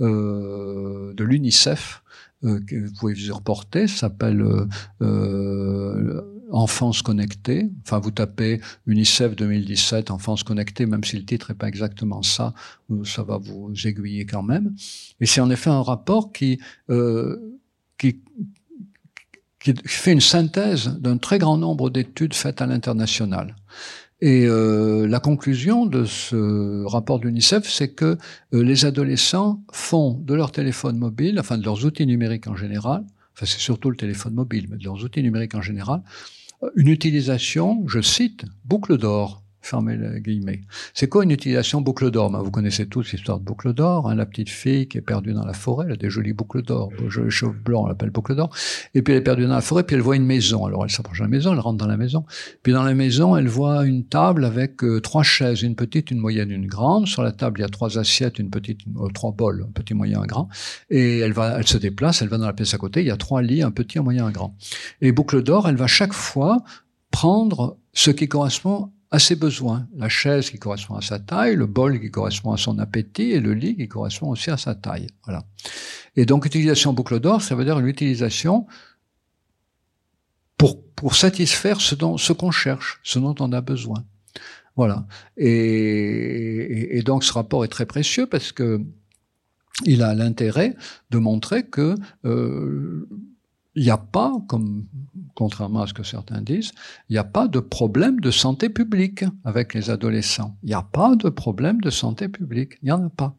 de 0.00 1.24
l'UNICEF, 1.24 1.99
euh, 1.99 1.99
que 2.42 2.86
vous 2.86 2.92
pouvez 2.98 3.14
vous 3.14 3.34
reporter, 3.34 3.88
s'appelle 3.88 4.40
euh, 4.40 4.66
euh, 5.02 6.22
Enfance 6.50 7.02
connectée. 7.02 7.70
Enfin, 7.84 8.00
vous 8.00 8.10
tapez 8.10 8.60
UNICEF 8.86 9.36
2017, 9.36 10.10
Enfance 10.10 10.42
connectée, 10.42 10.86
même 10.86 11.04
si 11.04 11.16
le 11.16 11.24
titre 11.24 11.50
n'est 11.50 11.56
pas 11.56 11.68
exactement 11.68 12.22
ça, 12.22 12.54
ça 13.04 13.22
va 13.22 13.38
vous 13.38 13.72
aiguiller 13.84 14.26
quand 14.26 14.42
même. 14.42 14.74
Et 15.20 15.26
c'est 15.26 15.40
en 15.40 15.50
effet 15.50 15.70
un 15.70 15.82
rapport 15.82 16.32
qui, 16.32 16.58
qui, 17.98 18.20
qui 19.60 19.74
fait 19.84 20.12
une 20.12 20.20
synthèse 20.20 20.88
d'un 20.98 21.18
très 21.18 21.38
grand 21.38 21.56
nombre 21.56 21.88
d'études 21.88 22.34
faites 22.34 22.60
à 22.62 22.66
l'international. 22.66 23.54
Et 24.22 24.44
euh, 24.46 25.06
la 25.06 25.18
conclusion 25.18 25.86
de 25.86 26.04
ce 26.04 26.84
rapport 26.84 27.20
de 27.20 27.24
l'UNICEF, 27.26 27.66
c'est 27.68 27.88
que 27.88 28.18
euh, 28.52 28.62
les 28.62 28.84
adolescents 28.84 29.62
font 29.72 30.12
de 30.12 30.34
leur 30.34 30.52
téléphone 30.52 30.98
mobile, 30.98 31.40
enfin 31.40 31.56
de 31.56 31.64
leurs 31.64 31.86
outils 31.86 32.06
numériques 32.06 32.46
en 32.46 32.56
général, 32.56 33.04
enfin 33.34 33.46
c'est 33.46 33.60
surtout 33.60 33.88
le 33.88 33.96
téléphone 33.96 34.34
mobile, 34.34 34.66
mais 34.70 34.76
de 34.76 34.84
leurs 34.84 35.02
outils 35.04 35.22
numériques 35.22 35.54
en 35.54 35.62
général, 35.62 36.02
une 36.76 36.88
utilisation, 36.88 37.82
je 37.88 38.00
cite, 38.02 38.44
boucle 38.66 38.98
d'or 38.98 39.42
fermez 39.60 39.96
les 39.96 40.20
guillemets. 40.20 40.62
C'est 40.94 41.08
quoi 41.08 41.24
une 41.24 41.30
utilisation 41.30 41.80
boucle 41.80 42.10
d'or 42.10 42.30
ben, 42.30 42.40
Vous 42.40 42.50
connaissez 42.50 42.86
tous 42.86 43.12
l'histoire 43.12 43.38
de 43.38 43.44
boucle 43.44 43.72
d'or, 43.72 44.08
hein, 44.08 44.14
la 44.14 44.26
petite 44.26 44.48
fille 44.48 44.88
qui 44.88 44.98
est 44.98 45.02
perdue 45.02 45.32
dans 45.32 45.44
la 45.44 45.52
forêt, 45.52 45.86
elle 45.86 45.92
a 45.92 45.96
des 45.96 46.10
jolies 46.10 46.32
boucles 46.32 46.62
d'or, 46.62 46.90
joli 47.08 47.30
cheveux 47.30 47.52
blancs, 47.52 47.84
on 47.84 47.88
l'appelle 47.88 48.10
boucle 48.10 48.34
d'or, 48.34 48.50
et 48.94 49.02
puis 49.02 49.12
elle 49.12 49.20
est 49.20 49.24
perdue 49.24 49.46
dans 49.46 49.54
la 49.54 49.60
forêt, 49.60 49.84
puis 49.84 49.96
elle 49.96 50.02
voit 50.02 50.16
une 50.16 50.24
maison, 50.24 50.64
alors 50.64 50.84
elle 50.84 50.90
s'approche 50.90 51.18
de 51.18 51.24
la 51.24 51.28
maison, 51.28 51.52
elle 51.52 51.60
rentre 51.60 51.78
dans 51.78 51.86
la 51.86 51.96
maison, 51.96 52.24
puis 52.62 52.72
dans 52.72 52.82
la 52.82 52.94
maison, 52.94 53.36
elle 53.36 53.48
voit 53.48 53.84
une 53.84 54.06
table 54.06 54.44
avec 54.44 54.82
euh, 54.82 55.00
trois 55.00 55.22
chaises, 55.22 55.62
une 55.62 55.76
petite, 55.76 56.10
une 56.10 56.18
moyenne, 56.18 56.50
une 56.50 56.66
grande, 56.66 57.06
sur 57.06 57.22
la 57.22 57.32
table 57.32 57.60
il 57.60 57.62
y 57.62 57.66
a 57.66 57.68
trois 57.68 57.98
assiettes, 57.98 58.38
une 58.38 58.50
petite, 58.50 58.80
euh, 58.96 59.08
trois 59.12 59.32
bols, 59.32 59.66
un 59.68 59.72
petit, 59.72 59.94
moyen, 59.94 60.22
un 60.22 60.26
grand, 60.26 60.48
et 60.88 61.18
elle 61.18 61.32
va, 61.32 61.58
elle 61.58 61.66
se 61.66 61.78
déplace, 61.78 62.22
elle 62.22 62.28
va 62.28 62.38
dans 62.38 62.46
la 62.46 62.52
pièce 62.52 62.74
à 62.74 62.78
côté, 62.78 63.00
il 63.00 63.06
y 63.06 63.10
a 63.10 63.16
trois 63.16 63.42
lits, 63.42 63.62
un 63.62 63.70
petit, 63.70 63.98
un 63.98 64.02
moyen, 64.02 64.26
un 64.26 64.30
grand. 64.30 64.56
Et 65.00 65.12
boucle 65.12 65.42
d'or, 65.42 65.68
elle 65.68 65.76
va 65.76 65.86
chaque 65.86 66.12
fois 66.12 66.58
prendre 67.10 67.76
ce 67.92 68.10
qui 68.10 68.28
correspond 68.28 68.92
à 69.10 69.18
ses 69.18 69.34
besoins. 69.34 69.88
La 69.96 70.08
chaise 70.08 70.50
qui 70.50 70.58
correspond 70.58 70.94
à 70.94 71.02
sa 71.02 71.18
taille, 71.18 71.56
le 71.56 71.66
bol 71.66 72.00
qui 72.00 72.10
correspond 72.10 72.52
à 72.52 72.56
son 72.56 72.78
appétit 72.78 73.32
et 73.32 73.40
le 73.40 73.54
lit 73.54 73.76
qui 73.76 73.88
correspond 73.88 74.28
aussi 74.28 74.50
à 74.50 74.56
sa 74.56 74.74
taille. 74.74 75.08
Voilà. 75.24 75.44
Et 76.16 76.26
donc, 76.26 76.46
utilisation 76.46 76.92
boucle 76.92 77.20
d'or, 77.20 77.42
ça 77.42 77.54
veut 77.54 77.64
dire 77.64 77.78
une 77.78 77.88
utilisation 77.88 78.66
pour, 80.56 80.84
pour 80.94 81.14
satisfaire 81.14 81.80
ce 81.80 81.94
dont, 81.94 82.18
ce 82.18 82.32
qu'on 82.32 82.50
cherche, 82.50 83.00
ce 83.02 83.18
dont 83.18 83.34
on 83.40 83.52
a 83.52 83.60
besoin. 83.60 84.04
Voilà. 84.76 85.06
Et, 85.36 86.98
et, 86.98 87.02
donc, 87.02 87.24
ce 87.24 87.32
rapport 87.32 87.64
est 87.64 87.68
très 87.68 87.86
précieux 87.86 88.26
parce 88.26 88.52
que 88.52 88.80
il 89.86 90.02
a 90.02 90.14
l'intérêt 90.14 90.76
de 91.10 91.18
montrer 91.18 91.64
que 91.64 91.94
euh, 92.24 93.08
il 93.74 93.84
n'y 93.84 93.90
a 93.90 93.98
pas, 93.98 94.32
comme 94.48 94.86
contrairement 95.34 95.82
à 95.82 95.86
ce 95.86 95.94
que 95.94 96.02
certains 96.02 96.42
disent, 96.42 96.72
il 97.08 97.12
n'y 97.12 97.18
a 97.18 97.24
pas 97.24 97.48
de 97.48 97.60
problème 97.60 98.20
de 98.20 98.30
santé 98.30 98.68
publique 98.68 99.24
avec 99.44 99.74
les 99.74 99.90
adolescents. 99.90 100.56
Il 100.62 100.66
n'y 100.66 100.74
a 100.74 100.82
pas 100.82 101.14
de 101.14 101.28
problème 101.28 101.80
de 101.80 101.90
santé 101.90 102.28
publique. 102.28 102.74
Il 102.82 102.86
n'y 102.86 102.92
en 102.92 103.06
a 103.06 103.10
pas. 103.10 103.36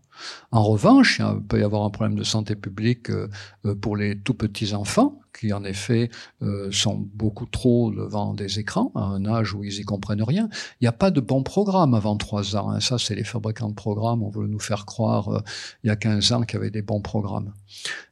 En 0.52 0.64
revanche, 0.64 1.20
il 1.20 1.44
peut 1.48 1.60
y 1.60 1.64
avoir 1.64 1.84
un 1.84 1.90
problème 1.90 2.18
de 2.18 2.24
santé 2.24 2.56
publique 2.56 3.10
euh, 3.10 3.30
euh, 3.66 3.76
pour 3.76 3.96
les 3.96 4.20
tout 4.20 4.34
petits 4.34 4.74
enfants, 4.74 5.21
qui 5.38 5.54
en 5.54 5.64
effet 5.64 6.10
euh, 6.42 6.72
sont 6.72 7.08
beaucoup 7.14 7.46
trop 7.46 7.92
devant 7.92 8.34
des 8.34 8.60
écrans, 8.60 8.92
à 8.96 9.02
un 9.02 9.26
âge 9.26 9.54
où 9.54 9.64
ils 9.64 9.80
y 9.80 9.84
comprennent 9.84 10.24
rien. 10.24 10.50
Il 10.80 10.84
n'y 10.84 10.88
a 10.88 10.94
pas 10.94 11.12
de 11.12 11.22
bon 11.22 11.44
programme 11.44 11.94
avant 11.94 12.18
trois 12.18 12.56
ans. 12.56 12.72
Hein. 12.72 12.80
Ça, 12.80 12.98
c'est 12.98 13.16
les 13.16 13.24
fabricants 13.24 13.70
de 13.70 13.76
programmes. 13.76 14.24
On 14.24 14.30
veut 14.30 14.48
nous 14.48 14.60
faire 14.60 14.86
croire 14.86 15.44
il 15.84 15.88
y 15.88 15.90
a 15.90 15.96
15 15.96 16.32
ans 16.34 16.42
qu'il 16.44 16.58
y 16.58 16.62
avait 16.62 16.72
des 16.72 16.82
bons 16.82 17.02
programmes. 17.02 17.54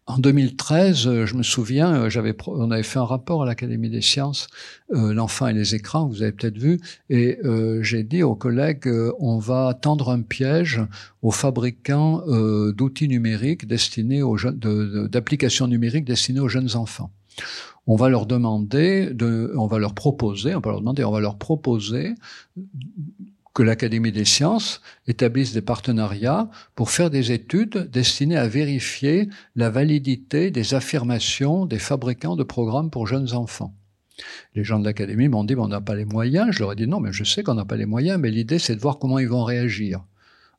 En 0.05 0.17
2013, 0.17 1.25
je 1.25 1.35
me 1.35 1.43
souviens, 1.43 2.09
j'avais, 2.09 2.35
on 2.47 2.71
avait 2.71 2.81
fait 2.81 2.97
un 2.97 3.05
rapport 3.05 3.43
à 3.43 3.45
l'Académie 3.45 3.91
des 3.91 4.01
sciences, 4.01 4.47
l'enfant 4.89 5.47
et 5.47 5.53
les 5.53 5.75
écrans, 5.75 6.07
vous 6.07 6.23
avez 6.23 6.31
peut-être 6.31 6.57
vu, 6.57 6.79
et 7.11 7.37
j'ai 7.81 8.01
dit 8.01 8.23
aux 8.23 8.33
collègues, 8.33 8.89
on 9.19 9.37
va 9.37 9.77
tendre 9.79 10.09
un 10.09 10.23
piège 10.23 10.81
aux 11.21 11.31
fabricants 11.31 12.23
euh, 12.27 12.71
d'outils 12.71 13.07
numériques 13.07 13.67
destinés 13.67 14.21
aux 14.21 14.37
jeunes, 14.37 14.57
d'applications 15.07 15.67
numériques 15.67 16.05
destinées 16.05 16.39
aux 16.39 16.49
jeunes 16.49 16.75
enfants. 16.75 17.11
On 17.87 17.95
va 17.95 18.09
leur 18.09 18.25
demander, 18.25 19.09
de, 19.11 19.53
on 19.57 19.67
va 19.67 19.79
leur 19.79 19.93
proposer, 19.93 20.53
on 20.55 20.59
va 20.59 20.71
leur 20.71 20.79
demander, 20.81 21.03
on 21.03 21.11
va 21.11 21.19
leur 21.19 21.37
proposer 21.37 22.13
que 23.53 23.63
l'Académie 23.63 24.11
des 24.11 24.25
sciences 24.25 24.81
établisse 25.07 25.53
des 25.53 25.61
partenariats 25.61 26.49
pour 26.75 26.91
faire 26.91 27.09
des 27.09 27.31
études 27.31 27.89
destinées 27.91 28.37
à 28.37 28.47
vérifier 28.47 29.27
la 29.55 29.69
validité 29.69 30.51
des 30.51 30.73
affirmations 30.75 31.65
des 31.65 31.79
fabricants 31.79 32.35
de 32.35 32.43
programmes 32.43 32.89
pour 32.89 33.07
jeunes 33.07 33.33
enfants. 33.33 33.73
Les 34.55 34.63
gens 34.63 34.79
de 34.79 34.85
l'Académie 34.85 35.27
m'ont 35.27 35.43
dit, 35.43 35.55
on 35.55 35.67
n'a 35.67 35.81
pas 35.81 35.95
les 35.95 36.05
moyens. 36.05 36.51
Je 36.51 36.59
leur 36.59 36.73
ai 36.73 36.75
dit, 36.75 36.87
non, 36.87 36.99
mais 36.99 37.11
je 37.11 37.23
sais 37.23 37.43
qu'on 37.43 37.55
n'a 37.55 37.65
pas 37.65 37.77
les 37.77 37.85
moyens, 37.85 38.19
mais 38.19 38.31
l'idée, 38.31 38.59
c'est 38.59 38.75
de 38.75 38.81
voir 38.81 38.99
comment 38.99 39.19
ils 39.19 39.27
vont 39.27 39.43
réagir. 39.43 40.03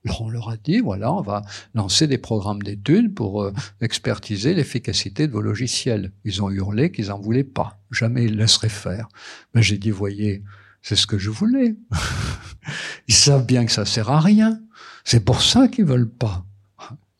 Alors 0.04 0.22
on 0.22 0.30
leur 0.30 0.48
a 0.48 0.56
dit, 0.56 0.80
voilà, 0.80 1.12
on 1.12 1.20
va 1.20 1.42
lancer 1.74 2.06
des 2.06 2.16
programmes 2.16 2.62
d'études 2.62 3.14
pour 3.14 3.42
euh, 3.42 3.52
expertiser 3.80 4.54
l'efficacité 4.54 5.26
de 5.26 5.32
vos 5.32 5.42
logiciels. 5.42 6.12
Ils 6.24 6.42
ont 6.42 6.50
hurlé 6.50 6.90
qu'ils 6.90 7.12
en 7.12 7.20
voulaient 7.20 7.44
pas. 7.44 7.78
Jamais 7.90 8.24
ils 8.24 8.36
laisseraient 8.36 8.70
faire. 8.70 9.08
Mais 9.54 9.62
j'ai 9.62 9.76
dit, 9.76 9.90
voyez, 9.90 10.42
c'est 10.80 10.96
ce 10.96 11.06
que 11.06 11.18
je 11.18 11.28
voulais. 11.28 11.76
ils 13.08 13.14
savent 13.14 13.44
bien 13.44 13.66
que 13.66 13.72
ça 13.72 13.84
sert 13.84 14.10
à 14.10 14.20
rien. 14.20 14.60
C'est 15.04 15.24
pour 15.24 15.42
ça 15.42 15.68
qu'ils 15.68 15.84
veulent 15.84 16.10
pas. 16.10 16.46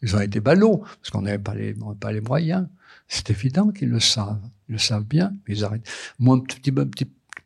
Ils 0.03 0.17
ont 0.17 0.21
été 0.21 0.41
ballots, 0.41 0.79
parce 0.79 1.11
qu'on 1.11 1.23
n'avait 1.23 1.39
pas 1.39 1.55
les, 1.55 1.75
pas 2.01 2.13
les 2.13 2.23
moyens. 2.23 2.67
C'est 3.09 3.29
évident 3.31 3.71
qu'ils 3.71 3.91
le 3.91 4.01
savent. 4.01 4.41
Ils 4.69 4.73
le 4.73 4.79
savent 4.79 5.05
bien, 5.05 5.35
mais 5.47 5.57
ils 5.57 5.65
arrêtent. 5.65 5.87
Moi, 6.19 6.37
un 6.37 6.41
petit, 6.41 6.73
un 6.75 6.87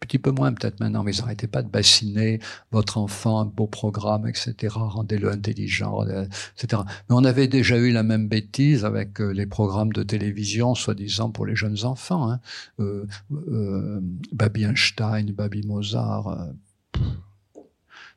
petit 0.04 0.18
peu 0.18 0.30
moins 0.30 0.52
peut-être 0.52 0.80
maintenant, 0.80 1.02
mais 1.02 1.20
arrêtez 1.20 1.46
pas 1.46 1.62
de 1.62 1.68
bassiner 1.68 2.40
votre 2.72 2.98
enfant, 2.98 3.40
un 3.40 3.44
beau 3.44 3.66
programme, 3.66 4.26
etc. 4.26 4.74
Rendez-le 4.76 5.30
intelligent, 5.30 6.04
etc. 6.04 6.82
Mais 7.08 7.16
on 7.16 7.24
avait 7.24 7.48
déjà 7.48 7.76
eu 7.76 7.90
la 7.90 8.02
même 8.02 8.28
bêtise 8.28 8.84
avec 8.84 9.20
euh, 9.20 9.30
les 9.30 9.46
programmes 9.46 9.92
de 9.92 10.02
télévision, 10.02 10.74
soi-disant 10.74 11.30
pour 11.30 11.46
les 11.46 11.56
jeunes 11.56 11.84
enfants. 11.84 12.30
Hein. 12.30 12.40
Euh, 12.80 13.06
euh, 13.32 14.00
Baby 14.32 14.64
Einstein, 14.64 15.32
Baby 15.32 15.66
Mozart. 15.66 16.28
Euh, 16.28 17.00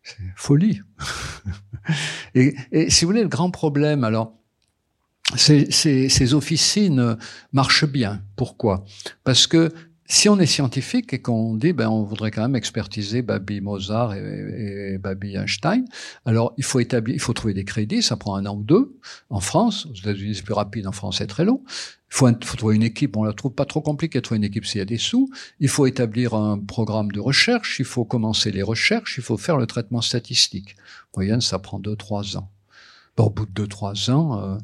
c'est 0.03 0.17
folie. 0.35 0.81
et, 2.35 2.55
si 2.89 3.03
vous 3.03 3.11
voulez, 3.11 3.23
le 3.23 3.29
grand 3.29 3.51
problème, 3.51 4.03
alors, 4.03 4.33
ces, 5.35 6.33
officines 6.33 7.17
marchent 7.51 7.85
bien. 7.85 8.21
Pourquoi? 8.37 8.85
Parce 9.25 9.47
que 9.47 9.73
si 10.07 10.29
on 10.29 10.39
est 10.39 10.45
scientifique 10.45 11.13
et 11.13 11.19
qu'on 11.19 11.55
dit 11.55 11.73
ben 11.73 11.89
on 11.89 12.03
voudrait 12.03 12.31
quand 12.31 12.41
même 12.41 12.55
expertiser 12.55 13.21
Baby 13.21 13.61
Mozart 13.61 14.13
et, 14.13 14.93
et, 14.93 14.97
Baby 14.97 15.35
Einstein, 15.35 15.85
alors 16.25 16.53
il 16.57 16.63
faut 16.63 16.79
établir, 16.79 17.13
il 17.13 17.19
faut 17.19 17.33
trouver 17.33 17.53
des 17.53 17.65
crédits, 17.65 18.01
ça 18.01 18.15
prend 18.15 18.35
un 18.35 18.45
an 18.45 18.55
ou 18.55 18.63
deux. 18.63 18.97
En 19.29 19.41
France, 19.41 19.85
aux 19.85 19.93
États-Unis 19.93 20.35
c'est 20.35 20.43
plus 20.43 20.53
rapide, 20.53 20.87
en 20.87 20.93
France 20.93 21.17
c'est 21.17 21.27
très 21.27 21.45
long. 21.45 21.61
Il 22.09 22.15
faut, 22.15 22.31
trouver 22.31 22.75
une 22.75 22.83
équipe, 22.83 23.17
on 23.17 23.23
la 23.23 23.33
trouve 23.33 23.51
pas 23.51 23.65
trop 23.65 23.81
compliqué 23.81 24.19
de 24.19 24.23
trouver 24.23 24.37
une 24.37 24.45
équipe 24.45 24.65
s'il 24.65 24.79
y 24.79 24.81
a 24.81 24.85
des 24.85 24.97
sous. 24.97 25.29
Il 25.59 25.67
faut 25.67 25.85
établir 25.85 26.35
un 26.35 26.57
programme 26.57 27.11
de 27.11 27.19
recherche, 27.19 27.79
il 27.79 27.85
faut 27.85 28.05
commencer 28.05 28.49
les 28.51 28.63
recherches, 28.63 29.17
il 29.17 29.23
faut 29.23 29.37
faire 29.37 29.57
le 29.57 29.67
traitement 29.67 30.01
statistique. 30.01 30.77
En 31.13 31.19
moyenne, 31.19 31.41
ça 31.41 31.59
prend 31.59 31.79
deux 31.79 31.97
trois 31.97 32.37
ans. 32.37 32.49
Au 33.17 33.29
bout 33.29 33.45
de 33.45 33.51
deux 33.51 33.67
trois 33.67 34.09
ans, 34.09 34.39
euh, 34.39 34.57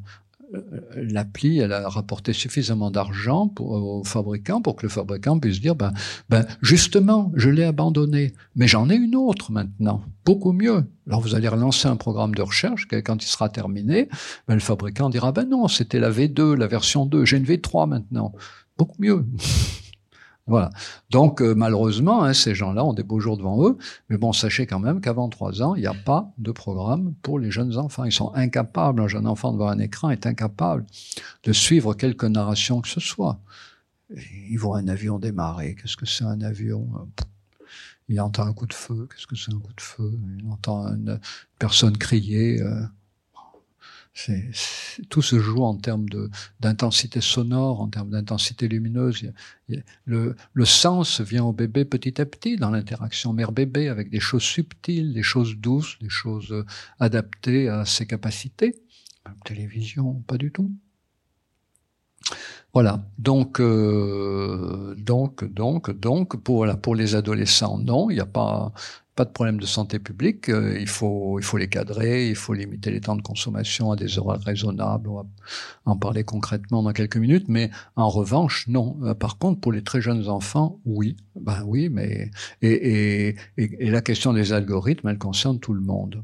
l'appli, 0.96 1.60
elle 1.60 1.74
a 1.74 1.88
rapporté 1.90 2.34
suffisamment 2.34 2.92
d'argent 2.92 3.54
au 3.60 4.04
fabricant 4.04 4.62
pour 4.62 4.76
que 4.76 4.84
le 4.84 4.90
fabricant 4.90 5.40
puisse 5.40 5.62
dire, 5.62 5.76
ben, 5.76 5.94
ben 6.30 6.46
justement, 6.62 7.32
je 7.36 7.50
l'ai 7.50 7.64
abandonné, 7.64 8.34
mais 8.56 8.68
j'en 8.68 8.90
ai 8.90 8.96
une 8.96 9.16
autre 9.16 9.52
maintenant, 9.52 10.04
beaucoup 10.26 10.54
mieux. 10.54 10.86
Alors 11.08 11.22
vous 11.22 11.36
allez 11.36 11.48
relancer 11.48 11.88
un 11.88 11.96
programme 11.96 12.36
de 12.36 12.42
recherche, 12.42 12.88
quand 12.88 13.24
il 13.24 13.28
sera 13.28 13.50
terminé, 13.50 14.10
ben, 14.48 14.56
le 14.56 14.60
fabricant 14.60 15.10
dira, 15.10 15.32
ben 15.32 15.48
non, 15.50 15.68
c'était 15.68 16.00
la 16.00 16.12
V2, 16.12 16.56
la 16.56 16.68
version 16.68 17.06
2, 17.06 17.26
j'ai 17.26 17.38
une 17.38 17.46
V3 17.46 17.88
maintenant, 17.90 18.34
beaucoup 18.78 19.02
mieux. 19.02 19.26
Voilà. 20.46 20.72
Donc 21.10 21.42
euh, 21.42 21.56
malheureusement, 21.56 22.24
hein, 22.24 22.34
ces 22.34 22.54
gens-là 22.54 22.84
ont 22.84 22.94
des 22.94 23.04
beaux 23.04 23.20
jours 23.22 23.38
devant 23.38 23.66
eux, 23.66 23.78
mais 24.10 24.18
bon, 24.18 24.34
sachez 24.34 24.68
quand 24.68 24.80
même 24.80 25.00
qu'avant 25.00 25.30
trois 25.30 25.62
ans, 25.62 25.76
il 25.76 25.82
n'y 25.82 25.88
a 25.88 25.94
pas 25.94 26.34
de 26.38 26.52
programme 26.52 27.14
pour 27.22 27.40
les 27.40 27.50
jeunes 27.50 27.78
enfants. 27.78 28.04
Ils 28.04 28.12
sont 28.12 28.34
incapables, 28.34 29.02
un 29.02 29.08
jeune 29.08 29.26
enfant 29.26 29.54
devant 29.54 29.70
un 29.70 29.80
écran 29.80 30.10
est 30.10 30.26
incapable 30.26 30.86
de 31.44 31.54
suivre 31.54 31.94
quelque 31.94 32.26
narration 32.26 32.82
que 32.82 32.90
ce 32.90 33.00
soit. 33.00 33.40
Ils 34.50 34.58
voient 34.58 34.80
un 34.80 34.90
avion 34.90 35.18
démarrer. 35.18 35.76
Qu'est-ce 35.76 35.96
que 35.98 36.06
c'est 36.06 36.26
un 36.26 36.42
avion? 36.42 36.88
Il 38.10 38.20
entend 38.20 38.46
un 38.46 38.54
coup 38.54 38.68
de 38.68 38.74
feu. 38.74 39.08
Qu'est-ce 39.10 39.28
que 39.28 39.36
c'est 39.36 39.54
un 39.54 39.60
coup 39.60 39.74
de 39.74 39.82
feu? 39.82 40.20
Il 40.38 40.48
entend 40.52 40.88
une 40.88 41.20
personne 41.58 41.98
crier. 41.98 42.62
Euh, 42.62 42.84
c'est, 44.14 44.52
tout 45.10 45.22
se 45.22 45.40
joue 45.40 45.64
en 45.64 45.76
termes 45.76 46.06
d'intensité 46.60 47.20
sonore, 47.20 47.82
en 47.82 47.88
termes 47.88 48.12
d'intensité 48.12 48.68
lumineuse. 48.68 49.32
le, 50.06 50.36
le, 50.54 50.66
sens 50.66 51.20
vient 51.20 51.44
au 51.44 51.54
bébé 51.54 51.84
petit 51.84 52.22
à 52.22 52.26
petit 52.26 52.58
dans 52.58 52.70
l'interaction 52.70 53.34
mère-bébé 53.34 53.90
avec 53.90 54.10
des 54.10 54.20
choses 54.20 54.44
subtiles, 54.44 55.14
des 55.14 55.24
choses 55.24 55.56
douces, 55.58 55.98
des 56.00 56.10
choses 56.10 56.64
adaptées 57.00 57.70
à 57.70 57.86
ses 57.86 58.06
capacités. 58.06 58.76
Télévision, 59.46 60.22
pas 60.28 60.38
du 60.38 60.52
tout. 60.52 60.72
Voilà. 62.74 63.06
Donc, 63.20 63.60
euh, 63.60 64.96
donc, 64.98 65.44
donc, 65.44 65.92
donc, 65.92 66.38
pour, 66.38 66.58
voilà, 66.58 66.76
pour 66.76 66.96
les 66.96 67.16
adolescents, 67.16 67.78
non, 67.78 68.10
il 68.10 68.16
n'y 68.16 68.20
a 68.20 68.26
pas, 68.26 68.74
pas 69.16 69.26
de 69.26 69.32
problème 69.32 69.60
de 69.60 69.66
santé 69.66 70.00
publique. 70.00 70.50
Euh, 70.50 70.78
il 70.80 70.88
faut, 70.88 71.40
il 71.40 71.46
faut 71.46 71.58
les 71.58 71.68
cadrer, 71.68 72.30
il 72.30 72.36
faut 72.36 72.54
limiter 72.54 72.92
les 72.92 73.02
temps 73.02 73.16
de 73.16 73.22
consommation 73.22 73.92
à 73.92 73.96
des 73.96 74.18
horaires 74.18 74.42
raisonnables. 74.42 75.08
On 75.10 75.16
va 75.16 75.26
en 75.86 75.98
parler 75.98 76.24
concrètement 76.24 76.82
dans 76.82 76.94
quelques 76.94 77.18
minutes. 77.18 77.48
Mais 77.48 77.70
en 77.96 78.10
revanche, 78.10 78.68
non. 78.68 78.98
Euh, 79.04 79.14
par 79.14 79.38
contre, 79.38 79.60
pour 79.60 79.72
les 79.72 79.84
très 79.84 80.02
jeunes 80.02 80.30
enfants, 80.30 80.80
oui. 80.86 81.16
Ben 81.36 81.64
oui, 81.66 81.90
mais 81.90 82.32
et, 82.62 82.72
et, 82.72 83.36
et, 83.58 83.88
et 83.88 83.92
la 83.92 84.02
question 84.02 84.34
des 84.34 84.54
algorithmes, 84.54 85.10
elle 85.10 85.18
concerne 85.18 85.60
tout 85.60 85.74
le 85.74 85.82
monde. 85.82 86.24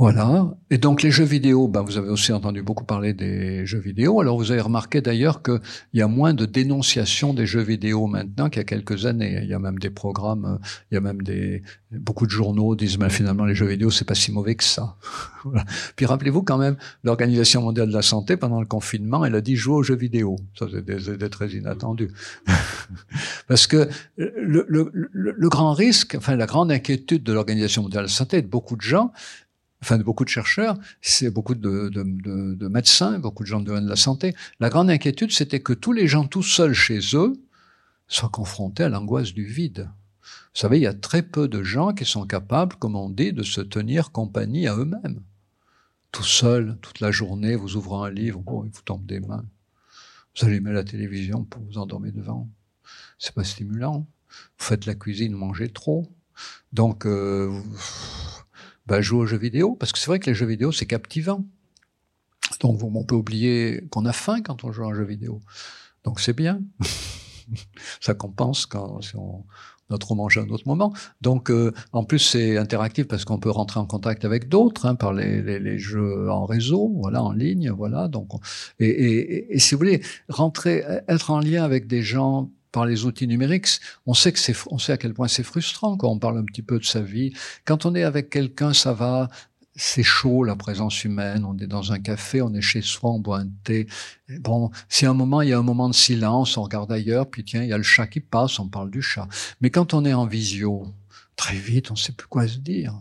Voilà. 0.00 0.56
Et 0.70 0.78
donc 0.78 1.02
les 1.02 1.10
jeux 1.10 1.26
vidéo, 1.26 1.68
ben, 1.68 1.82
vous 1.82 1.98
avez 1.98 2.08
aussi 2.08 2.32
entendu 2.32 2.62
beaucoup 2.62 2.84
parler 2.84 3.12
des 3.12 3.66
jeux 3.66 3.78
vidéo. 3.78 4.22
Alors 4.22 4.38
vous 4.38 4.50
avez 4.50 4.62
remarqué 4.62 5.02
d'ailleurs 5.02 5.42
qu'il 5.42 5.60
y 5.92 6.00
a 6.00 6.08
moins 6.08 6.32
de 6.32 6.46
dénonciation 6.46 7.34
des 7.34 7.44
jeux 7.44 7.60
vidéo 7.60 8.06
maintenant 8.06 8.48
qu'il 8.48 8.60
y 8.60 8.62
a 8.62 8.64
quelques 8.64 9.04
années. 9.04 9.40
Il 9.42 9.48
y 9.50 9.52
a 9.52 9.58
même 9.58 9.78
des 9.78 9.90
programmes, 9.90 10.58
il 10.90 10.94
y 10.94 10.96
a 10.96 11.02
même 11.02 11.20
des 11.20 11.62
beaucoup 11.90 12.24
de 12.24 12.30
journaux 12.30 12.76
disent 12.76 12.96
mais 12.96 13.10
finalement 13.10 13.44
les 13.44 13.54
jeux 13.54 13.66
vidéo 13.66 13.90
c'est 13.90 14.06
pas 14.06 14.14
si 14.14 14.32
mauvais 14.32 14.54
que 14.54 14.64
ça. 14.64 14.96
Puis 15.96 16.06
rappelez-vous 16.06 16.44
quand 16.44 16.56
même 16.56 16.78
l'Organisation 17.04 17.60
mondiale 17.60 17.88
de 17.88 17.94
la 17.94 18.00
santé 18.00 18.38
pendant 18.38 18.60
le 18.60 18.66
confinement, 18.66 19.22
elle 19.26 19.34
a 19.34 19.42
dit 19.42 19.56
jouer 19.56 19.74
aux 19.74 19.82
jeux 19.82 19.96
vidéo. 19.96 20.36
Ça 20.58 20.64
c'est 20.72 21.28
très 21.28 21.50
inattendu. 21.50 22.10
Parce 23.48 23.66
que 23.66 23.86
le, 24.16 24.64
le, 24.66 24.90
le, 24.94 25.34
le 25.36 25.48
grand 25.50 25.74
risque, 25.74 26.14
enfin 26.14 26.36
la 26.36 26.46
grande 26.46 26.72
inquiétude 26.72 27.22
de 27.22 27.34
l'Organisation 27.34 27.82
mondiale 27.82 28.04
de 28.04 28.08
la 28.08 28.14
santé 28.14 28.38
et 28.38 28.42
de 28.42 28.48
beaucoup 28.48 28.76
de 28.76 28.80
gens, 28.80 29.12
enfin 29.82 29.98
de 29.98 30.02
beaucoup 30.02 30.24
de 30.24 30.30
chercheurs, 30.30 30.76
c'est 31.00 31.30
beaucoup 31.30 31.54
de, 31.54 31.88
de, 31.88 32.02
de, 32.02 32.54
de, 32.54 32.68
médecins, 32.68 33.18
beaucoup 33.18 33.42
de 33.42 33.48
gens 33.48 33.60
de 33.60 33.72
la 33.72 33.96
santé. 33.96 34.34
La 34.58 34.68
grande 34.68 34.90
inquiétude, 34.90 35.32
c'était 35.32 35.60
que 35.60 35.72
tous 35.72 35.92
les 35.92 36.06
gens 36.06 36.26
tout 36.26 36.42
seuls 36.42 36.74
chez 36.74 37.00
eux 37.14 37.32
soient 38.08 38.28
confrontés 38.28 38.84
à 38.84 38.88
l'angoisse 38.88 39.32
du 39.32 39.44
vide. 39.44 39.88
Vous 40.22 40.60
savez, 40.60 40.78
il 40.78 40.82
y 40.82 40.86
a 40.86 40.94
très 40.94 41.22
peu 41.22 41.48
de 41.48 41.62
gens 41.62 41.94
qui 41.94 42.04
sont 42.04 42.26
capables, 42.26 42.76
comme 42.76 42.96
on 42.96 43.08
dit, 43.08 43.32
de 43.32 43.42
se 43.42 43.60
tenir 43.60 44.10
compagnie 44.10 44.66
à 44.66 44.76
eux-mêmes. 44.76 45.22
Tout 46.12 46.24
seul, 46.24 46.76
toute 46.82 47.00
la 47.00 47.12
journée, 47.12 47.54
vous 47.54 47.76
ouvrez 47.76 48.08
un 48.08 48.10
livre, 48.10 48.40
bon, 48.40 48.64
il 48.64 48.70
vous 48.70 48.82
tombe 48.82 49.06
des 49.06 49.20
mains. 49.20 49.44
Vous 50.36 50.46
allumez 50.46 50.72
la 50.72 50.84
télévision 50.84 51.44
pour 51.44 51.62
vous 51.62 51.78
endormir 51.78 52.12
devant. 52.12 52.48
C'est 53.18 53.34
pas 53.34 53.44
stimulant. 53.44 54.06
Vous 54.28 54.64
faites 54.64 54.86
la 54.86 54.94
cuisine, 54.94 55.32
mangez 55.32 55.68
trop. 55.68 56.06
Donc, 56.72 57.06
euh, 57.06 57.60
bah, 58.90 59.00
jouer 59.00 59.20
aux 59.20 59.26
jeux 59.26 59.38
vidéo, 59.38 59.76
parce 59.76 59.92
que 59.92 60.00
c'est 60.00 60.08
vrai 60.08 60.18
que 60.18 60.28
les 60.28 60.34
jeux 60.34 60.46
vidéo, 60.46 60.72
c'est 60.72 60.84
captivant. 60.84 61.46
Donc 62.58 62.82
on 62.82 63.04
peut 63.04 63.14
oublier 63.14 63.84
qu'on 63.88 64.04
a 64.04 64.12
faim 64.12 64.42
quand 64.42 64.64
on 64.64 64.72
joue 64.72 64.82
à 64.82 64.88
un 64.88 64.94
jeu 64.94 65.04
vidéo. 65.04 65.40
Donc 66.02 66.18
c'est 66.18 66.32
bien. 66.32 66.60
Ça 68.00 68.14
compense 68.14 68.66
quand 68.66 69.00
si 69.00 69.14
on, 69.14 69.44
a 69.92 69.98
trop 69.98 70.16
mangé 70.16 70.40
à 70.40 70.42
un 70.42 70.48
autre 70.48 70.66
moment. 70.66 70.92
Donc, 71.20 71.50
euh, 71.50 71.72
en 71.92 72.04
plus, 72.04 72.20
c'est 72.20 72.56
interactif 72.56 73.08
parce 73.08 73.24
qu'on 73.24 73.38
peut 73.38 73.50
rentrer 73.50 73.80
en 73.80 73.86
contact 73.86 74.24
avec 74.24 74.48
d'autres 74.48 74.86
hein, 74.86 74.94
par 74.94 75.12
les, 75.12 75.78
jeux 75.78 76.30
en 76.30 76.44
réseau, 76.44 76.92
voilà, 76.96 77.24
en 77.24 77.32
ligne, 77.32 77.70
voilà. 77.70 78.06
Donc, 78.06 78.28
et, 78.78 79.54
et, 79.54 79.58
si 79.58 79.74
vous 79.74 79.78
voulez 79.78 80.00
rentrer, 80.28 80.84
être 81.08 81.30
en 81.30 81.40
lien 81.40 81.64
avec 81.64 81.88
des 81.88 82.02
gens 82.02 82.50
par 82.72 82.86
les 82.86 83.04
outils 83.04 83.26
numériques, 83.26 83.80
on 84.06 84.14
sait 84.14 84.32
que 84.32 84.38
c'est, 84.38 84.54
on 84.70 84.78
sait 84.78 84.92
à 84.92 84.96
quel 84.96 85.14
point 85.14 85.28
c'est 85.28 85.42
frustrant 85.42 85.96
quand 85.96 86.08
on 86.08 86.18
parle 86.18 86.38
un 86.38 86.44
petit 86.44 86.62
peu 86.62 86.78
de 86.78 86.84
sa 86.84 87.00
vie. 87.00 87.32
Quand 87.64 87.86
on 87.86 87.94
est 87.94 88.04
avec 88.04 88.30
quelqu'un, 88.30 88.72
ça 88.72 88.92
va, 88.92 89.28
c'est 89.76 90.02
chaud 90.02 90.44
la 90.44 90.56
présence 90.56 91.04
humaine. 91.04 91.44
On 91.44 91.56
est 91.58 91.66
dans 91.66 91.92
un 91.92 91.98
café, 91.98 92.42
on 92.42 92.52
est 92.54 92.60
chez 92.60 92.82
soi, 92.82 93.10
on 93.10 93.18
boit 93.18 93.40
un 93.40 93.48
thé. 93.64 93.86
Bon, 94.40 94.70
si 94.88 95.06
à 95.06 95.10
un 95.10 95.14
moment 95.14 95.42
il 95.42 95.50
y 95.50 95.52
a 95.52 95.58
un 95.58 95.62
moment 95.62 95.88
de 95.88 95.94
silence, 95.94 96.56
on 96.56 96.62
regarde 96.62 96.90
ailleurs, 96.92 97.28
puis 97.28 97.44
tiens, 97.44 97.62
il 97.62 97.68
y 97.68 97.72
a 97.72 97.78
le 97.78 97.82
chat 97.82 98.06
qui 98.06 98.20
passe, 98.20 98.58
on 98.58 98.68
parle 98.68 98.90
du 98.90 99.02
chat. 99.02 99.28
Mais 99.60 99.70
quand 99.70 99.94
on 99.94 100.04
est 100.04 100.14
en 100.14 100.26
visio, 100.26 100.86
très 101.36 101.56
vite, 101.56 101.90
on 101.90 101.96
sait 101.96 102.12
plus 102.12 102.28
quoi 102.28 102.46
se 102.46 102.58
dire 102.58 102.94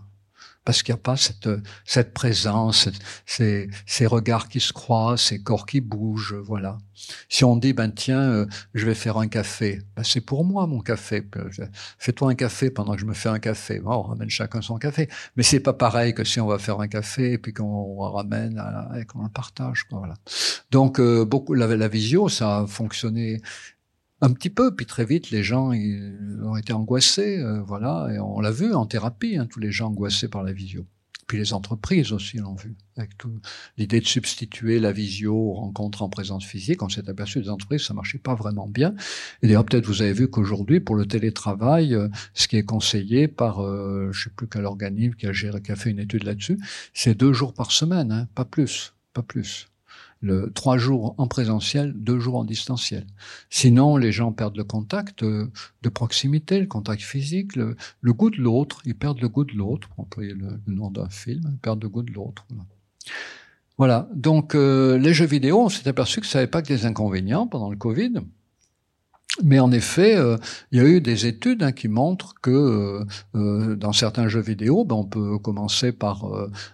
parce 0.66 0.84
qu'il 0.84 0.94
n'y 0.94 1.00
a 1.00 1.02
pas 1.02 1.18
cette, 1.18 1.50
cette 1.86 2.14
présence, 2.14 2.90
ces, 3.26 3.70
ces 3.86 4.06
regards 4.06 4.50
qui 4.50 4.60
se 4.60 4.74
croisent, 4.74 5.22
ces 5.22 5.42
corps 5.42 5.66
qui 5.66 5.82
bougent, 5.82 6.36
voilà. 6.36 6.78
Si 7.30 7.44
on 7.44 7.56
dit, 7.56 7.74
ben 7.74 7.90
tiens, 7.92 8.22
euh, 8.22 8.46
je 8.74 8.86
vais 8.86 8.94
faire 8.94 9.18
un 9.18 9.28
café, 9.28 9.82
ben, 9.96 10.04
c'est 10.04 10.22
pour 10.22 10.44
moi 10.44 10.68
mon 10.68 10.82
café. 10.82 11.26
Fais-toi 11.98 12.32
un 12.32 12.36
café 12.36 12.70
pendant 12.70 12.94
que 12.94 13.00
je 13.00 13.06
me 13.06 13.14
fais 13.14 13.30
un 13.30 13.40
café. 13.40 13.80
Bon, 13.80 13.94
on 13.94 14.02
ramène 14.02 14.30
chacun 14.30 14.62
son 14.62 14.78
café. 14.78 15.08
Mais 15.36 15.44
c'est 15.44 15.60
pas 15.60 15.74
pareil 15.74 16.14
que 16.14 16.24
si 16.24 16.40
on 16.40 16.48
va 16.48 16.60
faire 16.60 16.80
un 16.80 16.88
café 16.88 17.34
et 17.34 17.38
puis 17.38 17.54
qu'on 17.54 17.98
ramène 17.98 18.62
et 19.00 19.06
qu'on 19.06 19.24
le 19.24 19.30
partage. 19.30 19.86
Voilà. 19.92 20.16
Donc, 20.72 21.00
euh, 21.00 21.26
beaucoup, 21.26 21.54
la, 21.54 21.68
la 21.68 21.88
visio, 21.88 22.30
ça 22.30 22.60
a 22.60 22.68
fonctionné 22.68 23.42
un 24.22 24.34
petit 24.34 24.50
peu, 24.50 24.76
puis 24.76 24.86
très 24.86 25.06
vite, 25.06 25.32
les 25.32 25.44
gens 25.44 25.72
ils 25.72 26.40
ont 26.44 26.58
été 26.58 26.74
angoissés, 26.74 27.40
euh, 27.40 27.62
voilà, 27.62 28.10
et 28.14 28.20
on 28.20 28.40
l'a 28.40 28.52
vu 28.52 28.74
en 28.74 28.86
thérapie, 28.86 29.38
hein, 29.38 29.48
tous 29.50 29.60
les 29.60 29.72
gens 29.72 29.88
angoissés 29.88 30.28
par 30.28 30.44
la 30.44 30.52
visio. 30.52 30.86
Puis 31.30 31.38
les 31.38 31.54
entreprises 31.54 32.12
aussi 32.12 32.38
l'ont 32.38 32.56
vu, 32.56 32.76
avec 32.98 33.12
l'idée 33.78 34.00
de 34.00 34.08
substituer 34.08 34.80
la 34.80 34.92
visio 34.92 35.36
aux 35.36 35.54
rencontres 35.54 36.02
en 36.02 36.10
présence 36.10 36.44
physique. 36.44 36.82
On 36.82 36.90
s'est 36.90 37.08
aperçu 37.08 37.40
des 37.40 37.50
entreprises, 37.50 37.84
ça 37.84 37.94
marchait 37.94 38.18
pas 38.18 38.34
vraiment 38.34 38.68
bien. 38.68 38.96
Et 39.44 39.48
d'ailleurs, 39.48 39.64
peut-être 39.64 39.86
vous 39.86 40.02
avez 40.02 40.12
vu 40.12 40.28
qu'aujourd'hui, 40.28 40.80
pour 40.80 40.96
le 40.96 41.06
télétravail, 41.06 41.94
euh, 41.94 42.10
ce 42.34 42.48
qui 42.48 42.58
est 42.58 42.64
conseillé 42.64 43.28
par, 43.28 43.64
euh, 43.64 44.10
je 44.12 44.24
sais 44.24 44.30
plus 44.36 44.48
quel 44.48 44.66
organisme 44.66 45.14
qui 45.14 45.28
a, 45.28 45.32
géré, 45.32 45.62
qui 45.62 45.72
a 45.72 45.76
fait 45.76 45.92
une 45.92 46.00
étude 46.00 46.24
là-dessus, 46.24 46.58
c'est 46.96 47.14
deux 47.14 47.32
jours 47.32 47.54
par 47.54 47.72
semaine, 47.72 48.12
hein, 48.12 48.28
pas 48.34 48.46
plus, 48.46 48.96
pas 49.14 49.22
plus 49.22 49.68
le, 50.22 50.52
trois 50.54 50.78
jours 50.78 51.16
en 51.18 51.28
présentiel, 51.28 51.94
deux 51.96 52.20
jours 52.20 52.36
en 52.36 52.44
distanciel. 52.44 53.06
Sinon, 53.50 53.98
les 53.98 54.12
gens 54.12 54.32
perdent 54.32 54.58
le 54.58 54.64
contact 54.64 55.24
euh, 55.24 55.48
de 55.82 55.90
proximité, 55.90 56.60
le 56.60 56.68
contact 56.68 57.02
physique, 57.02 57.56
le, 57.56 57.76
goût 58.04 58.30
de 58.30 58.38
l'autre. 58.38 58.82
Ils 58.86 58.96
perdent 58.96 59.22
le 59.22 59.30
goût 59.30 59.46
de 59.46 59.54
l'autre, 59.54 59.88
pour 59.90 60.02
employer 60.02 60.34
le, 60.34 60.60
le, 60.66 60.74
nom 60.74 60.92
d'un 60.92 61.10
film, 61.10 61.44
ils 61.52 61.58
perdent 61.58 61.84
le 61.84 61.90
goût 61.90 62.04
de 62.04 62.12
l'autre. 62.12 62.46
Voilà. 62.50 62.66
voilà. 63.78 64.10
Donc, 64.14 64.56
euh, 64.56 64.98
les 64.98 65.14
jeux 65.14 65.26
vidéo, 65.26 65.62
on 65.62 65.70
s'est 65.70 65.88
aperçu 65.88 66.20
que 66.20 66.28
ça 66.28 66.40
n'avait 66.40 66.52
pas 66.52 66.62
que 66.62 66.68
des 66.68 66.86
inconvénients 66.86 67.48
pendant 67.48 67.70
le 67.70 67.78
Covid. 67.78 68.14
Mais 69.44 69.60
en 69.60 69.72
effet, 69.72 70.18
euh, 70.18 70.38
il 70.72 70.80
y 70.80 70.82
a 70.82 70.88
eu 70.88 71.02
des 71.02 71.28
études 71.28 71.62
hein, 71.62 71.72
qui 71.72 71.88
montrent 71.88 72.34
que 72.42 72.50
euh, 72.50 73.06
euh, 73.36 73.76
dans 73.76 73.94
certains 73.94 74.28
jeux 74.28 74.42
vidéo, 74.42 74.86
ben, 74.86 74.96
on 74.96 75.06
peut 75.06 75.38
commencer 75.38 75.92
par 75.92 76.26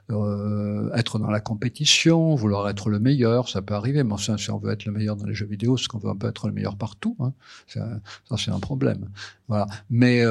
euh, 0.10 0.90
être 0.96 1.20
dans 1.20 1.30
la 1.30 1.42
compétition, 1.42 2.34
vouloir 2.34 2.70
être 2.70 2.90
le 2.90 3.00
meilleur, 3.00 3.50
ça 3.50 3.62
peut 3.62 3.74
arriver. 3.74 4.04
Mais 4.04 4.14
enfin, 4.14 4.38
si 4.38 4.50
on 4.52 4.58
veut 4.58 4.72
être 4.72 4.86
le 4.86 4.94
meilleur 4.94 5.18
dans 5.18 5.26
les 5.26 5.36
jeux 5.36 5.46
vidéo, 5.46 5.76
c'est 5.76 5.88
qu'on 5.88 6.00
veut 6.00 6.10
un 6.10 6.16
peu 6.16 6.28
être 6.28 6.48
le 6.48 6.54
meilleur 6.54 6.78
partout. 6.78 7.18
Hein. 7.20 7.34
Ça, 7.68 8.00
c'est 8.38 8.52
un 8.52 8.60
problème. 8.60 9.10
Voilà. 9.48 9.68
Mais, 9.90 10.24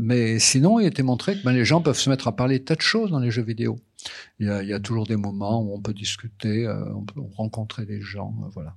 mais 0.00 0.38
sinon, 0.38 0.80
il 0.80 0.86
était 0.86 1.02
montré 1.02 1.38
que 1.38 1.44
ben, 1.44 1.52
les 1.52 1.64
gens 1.64 1.82
peuvent 1.82 1.98
se 1.98 2.08
mettre 2.08 2.26
à 2.26 2.34
parler 2.34 2.58
de 2.58 2.64
tas 2.64 2.74
de 2.74 2.80
choses 2.80 3.10
dans 3.10 3.20
les 3.20 3.30
jeux 3.30 3.42
vidéo. 3.42 3.78
Il 4.38 4.46
y 4.46 4.50
a, 4.50 4.62
y 4.62 4.72
a 4.72 4.80
toujours 4.80 5.06
des 5.06 5.16
moments 5.16 5.62
où 5.62 5.74
on 5.74 5.80
peut 5.80 5.92
discuter, 5.92 6.66
on 6.68 7.02
peut 7.02 7.20
rencontrer 7.36 7.84
des 7.84 8.00
gens, 8.00 8.34
voilà. 8.54 8.74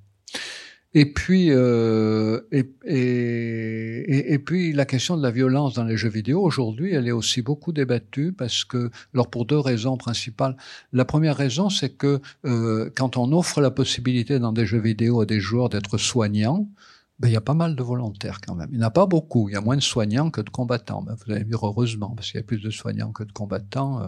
Et 0.95 1.11
puis, 1.11 1.47
euh, 1.49 2.41
et, 2.51 2.69
et, 2.85 4.33
et, 4.33 4.39
puis 4.39 4.73
la 4.73 4.85
question 4.85 5.17
de 5.17 5.23
la 5.23 5.31
violence 5.31 5.73
dans 5.73 5.83
les 5.83 5.97
jeux 5.97 6.09
vidéo 6.09 6.41
aujourd'hui, 6.41 6.93
elle 6.93 7.07
est 7.07 7.11
aussi 7.11 7.41
beaucoup 7.41 7.71
débattue 7.71 8.31
parce 8.31 8.63
que, 8.63 8.91
alors 9.13 9.29
pour 9.29 9.45
deux 9.45 9.57
raisons 9.57 9.97
principales. 9.97 10.55
La 10.91 11.03
première 11.03 11.35
raison, 11.35 11.69
c'est 11.69 11.89
que 11.89 12.21
euh, 12.45 12.91
quand 12.95 13.17
on 13.17 13.31
offre 13.31 13.59
la 13.59 13.71
possibilité 13.71 14.37
dans 14.37 14.53
des 14.53 14.67
jeux 14.67 14.79
vidéo 14.79 15.21
à 15.21 15.25
des 15.25 15.39
joueurs 15.39 15.69
d'être 15.69 15.97
soignants, 15.97 16.69
ben, 17.19 17.27
il 17.27 17.33
y 17.33 17.37
a 17.37 17.41
pas 17.41 17.53
mal 17.55 17.75
de 17.75 17.83
volontaires 17.83 18.39
quand 18.45 18.53
même. 18.53 18.69
Il 18.71 18.77
n'y 18.77 18.83
en 18.83 18.87
a 18.87 18.91
pas 18.91 19.05
beaucoup. 19.07 19.49
Il 19.49 19.53
y 19.53 19.55
a 19.55 19.61
moins 19.61 19.77
de 19.77 19.81
soignants 19.81 20.29
que 20.29 20.41
de 20.41 20.49
combattants. 20.49 21.01
Ben, 21.01 21.15
vous 21.15 21.31
allez 21.31 21.43
dire 21.43 21.65
heureusement, 21.65 22.09
parce 22.15 22.29
qu'il 22.29 22.39
y 22.39 22.43
a 22.43 22.45
plus 22.45 22.61
de 22.61 22.69
soignants 22.69 23.11
que 23.11 23.23
de 23.23 23.31
combattants. 23.31 24.01
Euh, 24.01 24.07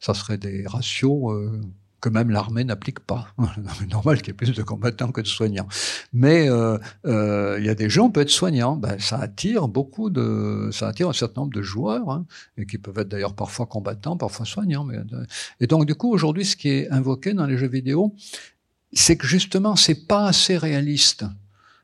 ça 0.00 0.14
serait 0.14 0.38
des 0.38 0.66
ratios 0.66 1.32
euh, 1.32 1.60
que 2.00 2.08
même 2.08 2.30
l'armée 2.30 2.64
n'applique 2.64 3.00
pas. 3.00 3.34
C'est 3.78 3.90
normal 3.90 4.18
qu'il 4.18 4.28
y 4.28 4.30
ait 4.30 4.34
plus 4.34 4.52
de 4.52 4.62
combattants 4.62 5.10
que 5.10 5.20
de 5.20 5.26
soignants. 5.26 5.68
Mais 6.12 6.48
euh, 6.48 6.78
euh, 7.06 7.56
il 7.58 7.66
y 7.66 7.68
a 7.68 7.74
des 7.74 7.90
gens, 7.90 8.06
on 8.06 8.10
peut 8.10 8.20
être 8.20 8.30
soignants. 8.30 8.76
Ben, 8.76 8.98
ça 8.98 9.18
attire 9.18 9.68
beaucoup 9.68 10.10
de, 10.10 10.70
ça 10.72 10.88
attire 10.88 11.08
un 11.08 11.12
certain 11.12 11.42
nombre 11.42 11.54
de 11.54 11.62
joueurs, 11.62 12.10
hein, 12.10 12.26
et 12.56 12.66
qui 12.66 12.78
peuvent 12.78 12.98
être 12.98 13.08
d'ailleurs 13.08 13.34
parfois 13.34 13.66
combattants, 13.66 14.16
parfois 14.16 14.46
soignants. 14.46 14.84
Mais, 14.84 14.98
et 15.60 15.66
donc 15.66 15.86
du 15.86 15.94
coup, 15.94 16.12
aujourd'hui, 16.12 16.44
ce 16.44 16.56
qui 16.56 16.68
est 16.68 16.90
invoqué 16.90 17.34
dans 17.34 17.46
les 17.46 17.58
jeux 17.58 17.68
vidéo, 17.68 18.14
c'est 18.92 19.16
que 19.16 19.26
justement, 19.26 19.76
c'est 19.76 20.06
pas 20.06 20.26
assez 20.26 20.56
réaliste. 20.56 21.24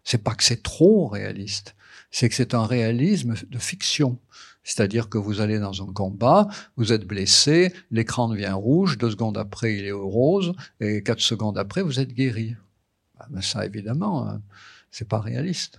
C'est 0.05 0.23
pas 0.23 0.35
que 0.35 0.45
c'est 0.45 0.63
trop 0.63 1.09
réaliste. 1.09 1.75
C'est 2.11 2.29
que 2.29 2.35
c'est 2.35 2.55
un 2.55 2.67
réalisme 2.67 3.35
de 3.51 3.59
fiction. 3.59 4.19
C'est-à-dire 4.65 5.09
que 5.09 5.19
vous 5.19 5.41
allez 5.41 5.59
dans 5.59 5.83
un 5.83 5.93
combat, 5.93 6.49
vous 6.77 6.93
êtes 6.93 7.07
blessé, 7.07 7.73
l'écran 7.91 8.29
devient 8.29 8.53
rouge, 8.53 8.99
deux 8.99 9.11
secondes 9.11 9.39
après 9.39 9.77
il 9.77 9.85
est 9.85 9.93
rose, 9.93 10.55
et 10.81 11.03
quatre 11.03 11.21
secondes 11.21 11.59
après 11.59 11.83
vous 11.83 12.01
êtes 12.01 12.13
guéri. 12.13 12.57
Ah, 13.19 13.27
ben 13.31 13.43
ça 13.43 13.65
évidemment, 13.65 14.29
hein, 14.29 14.43
c'est 14.91 15.09
pas 15.09 15.21
réaliste. 15.21 15.79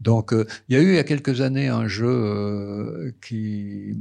Donc, 0.00 0.32
euh, 0.32 0.46
il 0.68 0.76
y 0.76 0.78
a 0.78 0.82
eu 0.82 0.90
il 0.90 0.94
y 0.94 0.98
a 0.98 1.04
quelques 1.04 1.40
années 1.40 1.68
un 1.68 1.88
jeu 1.88 2.08
euh, 2.08 3.12
qui, 3.20 3.96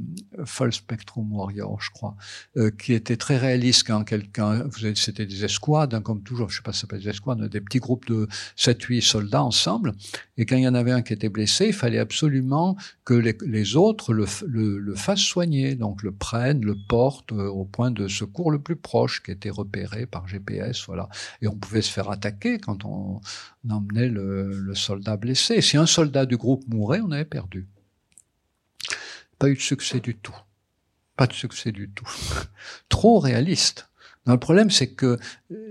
Full 0.45 0.73
Spectrum 0.73 1.31
Warrior, 1.33 1.81
je 1.81 1.91
crois, 1.91 2.15
euh, 2.55 2.71
qui 2.71 2.93
était 2.93 3.17
très 3.17 3.37
réaliste 3.37 3.87
quand 3.87 4.03
quelqu'un, 4.03 4.67
c'était 4.95 5.25
des 5.25 5.43
escouades, 5.43 5.93
hein, 5.93 6.01
comme 6.01 6.21
toujours, 6.21 6.49
je 6.49 6.57
sais 6.57 6.61
pas 6.61 6.71
si 6.71 6.79
ça 6.79 6.81
s'appelle 6.81 7.01
des 7.01 7.09
escouades, 7.09 7.43
des 7.49 7.61
petits 7.61 7.79
groupes 7.79 8.05
de 8.05 8.27
7-8 8.57 9.01
soldats 9.01 9.43
ensemble, 9.43 9.93
et 10.37 10.45
quand 10.45 10.55
il 10.55 10.63
y 10.63 10.67
en 10.67 10.75
avait 10.75 10.91
un 10.91 11.01
qui 11.01 11.13
était 11.13 11.29
blessé, 11.29 11.67
il 11.67 11.73
fallait 11.73 11.99
absolument 11.99 12.77
que 13.03 13.13
les, 13.13 13.75
autres 13.75 14.13
le, 14.13 14.25
le, 14.45 14.95
fassent 14.95 15.19
soigner, 15.19 15.75
donc 15.75 16.03
le 16.03 16.11
prennent, 16.11 16.63
le 16.63 16.75
portent 16.87 17.31
au 17.31 17.65
point 17.65 17.91
de 17.91 18.07
secours 18.07 18.51
le 18.51 18.59
plus 18.59 18.75
proche, 18.75 19.23
qui 19.23 19.31
était 19.31 19.49
repéré 19.49 20.05
par 20.05 20.27
GPS, 20.27 20.85
voilà. 20.85 21.09
Et 21.41 21.47
on 21.47 21.55
pouvait 21.55 21.81
se 21.81 21.91
faire 21.91 22.09
attaquer 22.11 22.59
quand 22.59 22.85
on 22.85 23.19
emmenait 23.69 24.09
le 24.09 24.73
soldat 24.75 25.17
blessé 25.17 25.56
si 25.61 25.77
un 25.77 25.85
soldat 25.85 26.25
du 26.25 26.37
groupe 26.37 26.63
mourait, 26.67 27.01
on 27.01 27.11
avait 27.11 27.25
perdu. 27.25 27.67
Pas 29.39 29.49
eu 29.49 29.55
de 29.55 29.61
succès 29.61 29.99
du 29.99 30.15
tout. 30.15 30.35
Pas 31.15 31.27
de 31.27 31.33
succès 31.33 31.71
du 31.71 31.89
tout. 31.89 32.09
trop 32.89 33.19
réaliste. 33.19 33.89
le 34.25 34.37
problème, 34.37 34.69
c'est 34.69 34.87
que 34.87 35.17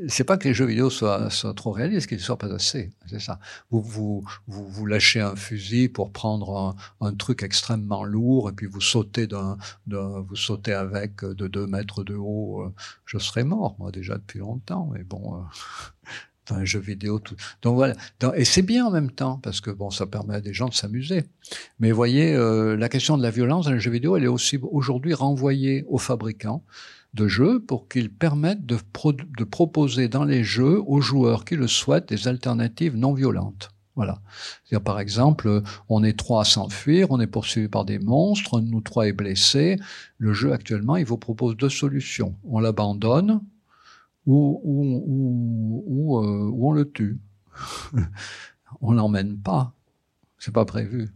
c'est 0.09 0.24
pas 0.24 0.39
que 0.39 0.49
les 0.49 0.55
jeux 0.55 0.66
vidéo 0.66 0.89
soient, 0.91 1.28
trop 1.55 1.72
réalistes, 1.72 2.09
qu'ils 2.09 2.18
ne 2.18 2.22
soient 2.22 2.39
pas 2.39 2.53
assez. 2.53 2.91
C'est 3.09 3.20
ça. 3.20 3.39
Vous, 3.70 3.82
vous, 3.82 4.24
vous, 4.47 4.87
lâchez 4.87 5.20
un 5.20 5.37
fusil 5.37 5.89
pour 5.89 6.12
prendre 6.12 6.76
un, 7.01 7.14
truc 7.14 7.43
extrêmement 7.43 8.05
lourd 8.05 8.51
et 8.51 8.53
puis 8.53 8.66
vous 8.66 8.80
sautez 8.80 9.26
d'un, 9.26 9.59
vous 9.87 10.37
sautez 10.37 10.72
avec 10.72 11.24
de 11.24 11.49
deux 11.49 11.66
mètres 11.66 12.05
de 12.05 12.14
haut. 12.14 12.62
Euh, 12.62 12.74
je 13.05 13.18
serais 13.18 13.45
mort, 13.45 13.76
moi, 13.78 13.91
déjà 13.91 14.14
depuis 14.14 14.39
longtemps. 14.39 14.91
Mais 14.93 15.05
bon, 15.05 15.37
euh, 15.37 15.43
les 16.55 16.66
jeux 16.66 16.80
vidéo. 16.80 17.18
Tout. 17.18 17.34
Donc 17.62 17.74
voilà. 17.74 17.94
et 18.36 18.44
c'est 18.44 18.62
bien 18.62 18.86
en 18.86 18.90
même 18.90 19.11
temps 19.11 19.38
parce 19.42 19.61
que 19.61 19.70
bon, 19.70 19.90
ça 19.90 20.07
permet 20.07 20.34
à 20.36 20.40
des 20.40 20.55
gens 20.55 20.68
de 20.68 20.74
s'amuser. 20.74 21.24
Mais 21.80 21.92
voyez, 21.92 22.34
euh, 22.34 22.76
la 22.76 22.88
question 22.88 23.18
de 23.18 23.22
la 23.22 23.30
violence 23.30 23.66
dans 23.66 23.72
les 23.72 23.80
jeux 23.80 23.90
vidéo, 23.90 24.16
elle 24.16 24.24
est 24.24 24.28
aussi 24.28 24.59
aujourd'hui 24.62 25.14
renvoyée 25.14 25.84
aux 25.88 25.99
fabricants 25.99 26.62
de 27.14 27.28
jeux 27.28 27.61
pour 27.61 27.88
qu'ils 27.88 28.12
permettent 28.12 28.66
de, 28.66 28.78
de 29.38 29.44
proposer 29.44 30.09
dans 30.09 30.24
les 30.24 30.44
jeux 30.44 30.80
aux 30.86 31.01
joueurs 31.01 31.44
qui 31.44 31.57
le 31.57 31.66
souhaitent 31.66 32.09
des 32.09 32.28
alternatives 32.28 32.97
non 32.97 33.14
violentes. 33.14 33.70
Voilà. 33.97 34.20
C'est-à-dire, 34.64 34.84
par 34.84 35.01
exemple, 35.01 35.62
on 35.88 36.05
est 36.05 36.18
trois 36.18 36.42
à 36.42 36.44
s'enfuir, 36.44 37.11
on 37.11 37.18
est 37.18 37.26
poursuivi 37.26 37.66
par 37.66 37.86
des 37.86 37.99
monstres, 37.99 38.59
un 38.59 38.62
de 38.62 38.68
nous 38.68 38.82
trois 38.82 39.09
est 39.09 39.14
blessé. 39.14 39.78
Le 40.18 40.34
jeu 40.34 40.53
actuellement, 40.53 40.97
il 40.97 41.07
vous 41.07 41.16
propose 41.16 41.57
deux 41.57 41.70
solutions. 41.70 42.34
On 42.44 42.61
l'abandonne, 42.61 43.40
ou, 44.27 46.18
euh, 46.18 46.53
on 46.59 46.72
le 46.72 46.91
tue. 46.91 47.18
on 48.81 48.93
l'emmène 48.93 49.39
pas. 49.39 49.72
C'est 50.39 50.53
pas 50.53 50.64
prévu. 50.64 51.09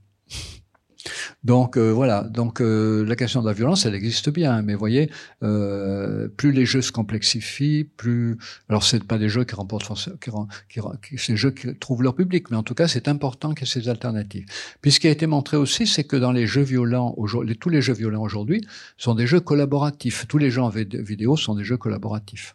Donc 1.42 1.78
euh, 1.78 1.90
voilà, 1.90 2.22
donc 2.24 2.60
euh, 2.60 3.02
la 3.06 3.16
question 3.16 3.40
de 3.40 3.46
la 3.46 3.54
violence, 3.54 3.86
elle 3.86 3.94
existe 3.94 4.28
bien, 4.28 4.60
mais 4.60 4.74
voyez, 4.74 5.10
euh, 5.42 6.28
plus 6.28 6.52
les 6.52 6.66
jeux 6.66 6.82
se 6.82 6.92
complexifient, 6.92 7.84
plus 7.84 8.36
alors 8.68 8.82
c'est 8.84 9.02
pas 9.04 9.16
des 9.16 9.30
jeux 9.30 9.44
qui 9.44 9.54
remportent, 9.54 9.90
qui, 10.20 10.30
qui, 10.68 10.80
qui 11.02 11.18
ces 11.18 11.36
jeux 11.36 11.50
qui 11.50 11.74
trouvent 11.76 12.02
leur 12.02 12.14
public, 12.14 12.50
mais 12.50 12.58
en 12.58 12.62
tout 12.62 12.74
cas 12.74 12.88
c'est 12.88 13.08
important 13.08 13.54
qu'il 13.54 13.66
y 13.66 13.70
ait 13.70 13.72
ces 13.72 13.88
alternatives. 13.88 14.44
Puis 14.82 14.92
ce 14.92 15.00
qui 15.00 15.08
a 15.08 15.10
été 15.10 15.26
montré 15.26 15.56
aussi, 15.56 15.86
c'est 15.86 16.04
que 16.04 16.16
dans 16.16 16.32
les 16.32 16.46
jeux 16.46 16.62
violents, 16.62 17.14
aujourd'hui, 17.16 17.56
tous 17.56 17.70
les 17.70 17.80
jeux 17.80 17.94
violents 17.94 18.22
aujourd'hui 18.22 18.60
sont 18.98 19.14
des 19.14 19.26
jeux 19.26 19.40
collaboratifs. 19.40 20.26
Tous 20.28 20.38
les 20.38 20.50
jeux 20.50 20.62
vidéo 20.70 21.38
sont 21.38 21.54
des 21.54 21.64
jeux 21.64 21.78
collaboratifs. 21.78 22.54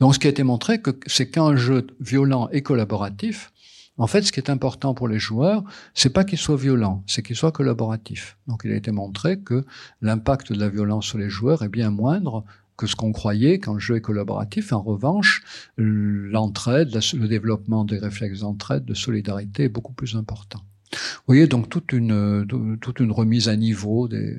Donc 0.00 0.14
ce 0.14 0.18
qui 0.18 0.26
a 0.26 0.30
été 0.30 0.42
montré, 0.42 0.80
c'est 1.06 1.30
qu'un 1.30 1.56
jeu 1.56 1.86
violent 2.00 2.48
et 2.52 2.62
collaboratif, 2.62 3.52
en 3.98 4.06
fait, 4.06 4.22
ce 4.22 4.32
qui 4.32 4.40
est 4.40 4.50
important 4.50 4.92
pour 4.92 5.08
les 5.08 5.18
joueurs, 5.18 5.64
c'est 5.94 6.10
pas 6.10 6.24
qu'il 6.24 6.38
soit 6.38 6.56
violent, 6.56 7.02
c'est 7.06 7.22
qu'il 7.22 7.36
soit 7.36 7.52
collaboratif. 7.52 8.36
Donc, 8.46 8.60
il 8.64 8.72
a 8.72 8.76
été 8.76 8.90
montré 8.90 9.38
que 9.38 9.64
l'impact 10.02 10.52
de 10.52 10.60
la 10.60 10.68
violence 10.68 11.06
sur 11.06 11.18
les 11.18 11.30
joueurs 11.30 11.62
est 11.62 11.70
bien 11.70 11.90
moindre 11.90 12.44
que 12.76 12.86
ce 12.86 12.94
qu'on 12.94 13.12
croyait 13.12 13.58
quand 13.58 13.72
le 13.72 13.80
jeu 13.80 13.96
est 13.96 14.02
collaboratif. 14.02 14.72
En 14.72 14.82
revanche, 14.82 15.42
l'entraide, 15.78 16.92
le 16.92 17.26
développement 17.26 17.84
des 17.84 17.98
réflexes 17.98 18.40
d'entraide, 18.40 18.84
de 18.84 18.92
solidarité 18.92 19.64
est 19.64 19.68
beaucoup 19.70 19.94
plus 19.94 20.14
important. 20.14 20.60
Vous 20.92 21.22
voyez 21.28 21.46
donc 21.46 21.70
toute 21.70 21.92
une, 21.92 22.46
toute 22.80 23.00
une 23.00 23.12
remise 23.12 23.48
à 23.48 23.56
niveau 23.56 24.08
des 24.08 24.36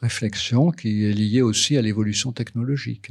réflexions 0.00 0.70
qui 0.70 1.04
est 1.04 1.12
liée 1.12 1.42
aussi 1.42 1.76
à 1.76 1.82
l'évolution 1.82 2.32
technologique. 2.32 3.10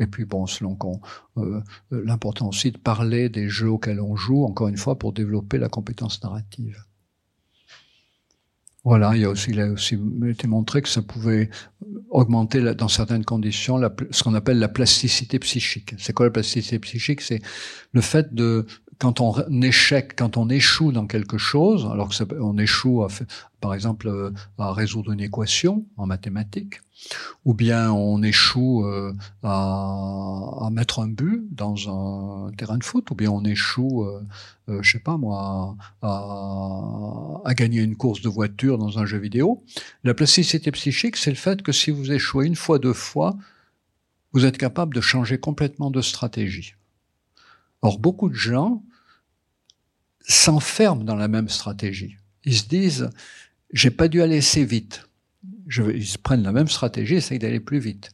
Et 0.00 0.06
puis 0.06 0.24
bon, 0.24 0.46
selon 0.46 0.74
qu'on, 0.74 1.00
euh, 1.36 1.60
euh, 1.92 2.02
l'important 2.04 2.48
aussi 2.48 2.72
de 2.72 2.78
parler 2.78 3.28
des 3.28 3.48
jeux 3.48 3.70
auxquels 3.70 4.00
on 4.00 4.16
joue, 4.16 4.44
encore 4.44 4.68
une 4.68 4.78
fois, 4.78 4.98
pour 4.98 5.12
développer 5.12 5.58
la 5.58 5.68
compétence 5.68 6.22
narrative. 6.22 6.82
Voilà, 8.82 9.14
il, 9.14 9.20
y 9.20 9.24
a 9.26 9.28
aussi, 9.28 9.50
il 9.50 9.60
a 9.60 9.70
aussi 9.70 9.98
été 10.26 10.46
montré 10.46 10.80
que 10.80 10.88
ça 10.88 11.02
pouvait 11.02 11.50
augmenter 12.08 12.74
dans 12.74 12.88
certaines 12.88 13.26
conditions 13.26 13.78
ce 14.10 14.22
qu'on 14.22 14.32
appelle 14.32 14.58
la 14.58 14.68
plasticité 14.68 15.38
psychique. 15.38 15.94
C'est 15.98 16.14
quoi 16.14 16.24
la 16.24 16.32
plasticité 16.32 16.78
psychique? 16.78 17.20
C'est 17.20 17.42
le 17.92 18.00
fait 18.00 18.34
de 18.34 18.64
quand 19.00 19.20
on 19.20 19.32
quand 20.16 20.36
on 20.36 20.48
échoue 20.50 20.92
dans 20.92 21.06
quelque 21.06 21.38
chose, 21.38 21.88
alors 21.90 22.10
que 22.10 22.40
on 22.40 22.58
échoue, 22.58 23.02
à, 23.02 23.08
par 23.60 23.74
exemple, 23.74 24.08
euh, 24.08 24.30
à 24.58 24.72
résoudre 24.72 25.10
une 25.12 25.20
équation 25.20 25.86
en 25.96 26.06
mathématiques, 26.06 26.80
ou 27.46 27.54
bien 27.54 27.90
on 27.90 28.22
échoue 28.22 28.84
euh, 28.84 29.14
à, 29.42 30.66
à, 30.66 30.68
mettre 30.70 31.00
un 31.00 31.08
but 31.08 31.42
dans 31.50 31.76
un 31.88 32.52
terrain 32.52 32.76
de 32.76 32.84
foot, 32.84 33.10
ou 33.10 33.14
bien 33.14 33.30
on 33.30 33.42
échoue, 33.44 34.04
euh, 34.04 34.22
euh, 34.68 34.82
je 34.82 34.92
sais 34.92 34.98
pas 34.98 35.16
moi, 35.16 35.76
à, 36.02 37.40
à, 37.44 37.54
gagner 37.54 37.80
une 37.80 37.96
course 37.96 38.20
de 38.20 38.28
voiture 38.28 38.76
dans 38.76 38.98
un 38.98 39.06
jeu 39.06 39.18
vidéo. 39.18 39.62
La 40.04 40.12
plasticité 40.12 40.70
psychique, 40.72 41.16
c'est 41.16 41.30
le 41.30 41.36
fait 41.36 41.62
que 41.62 41.72
si 41.72 41.90
vous 41.90 42.12
échouez 42.12 42.46
une 42.46 42.56
fois, 42.56 42.78
deux 42.78 42.92
fois, 42.92 43.34
vous 44.32 44.44
êtes 44.44 44.58
capable 44.58 44.94
de 44.94 45.00
changer 45.00 45.38
complètement 45.38 45.90
de 45.90 46.02
stratégie. 46.02 46.74
Or, 47.82 47.98
beaucoup 47.98 48.28
de 48.28 48.34
gens 48.34 48.82
s'enferment 50.40 51.04
dans 51.04 51.16
la 51.16 51.28
même 51.28 51.48
stratégie. 51.48 52.16
Ils 52.44 52.56
se 52.56 52.66
disent, 52.66 53.10
j'ai 53.72 53.90
pas 53.90 54.08
dû 54.08 54.22
aller 54.22 54.38
assez 54.38 54.64
vite. 54.64 55.06
Je, 55.66 55.82
ils 55.82 56.18
prennent 56.18 56.42
la 56.42 56.52
même 56.52 56.68
stratégie, 56.68 57.14
essayent 57.14 57.38
d'aller 57.38 57.60
plus 57.60 57.78
vite. 57.78 58.10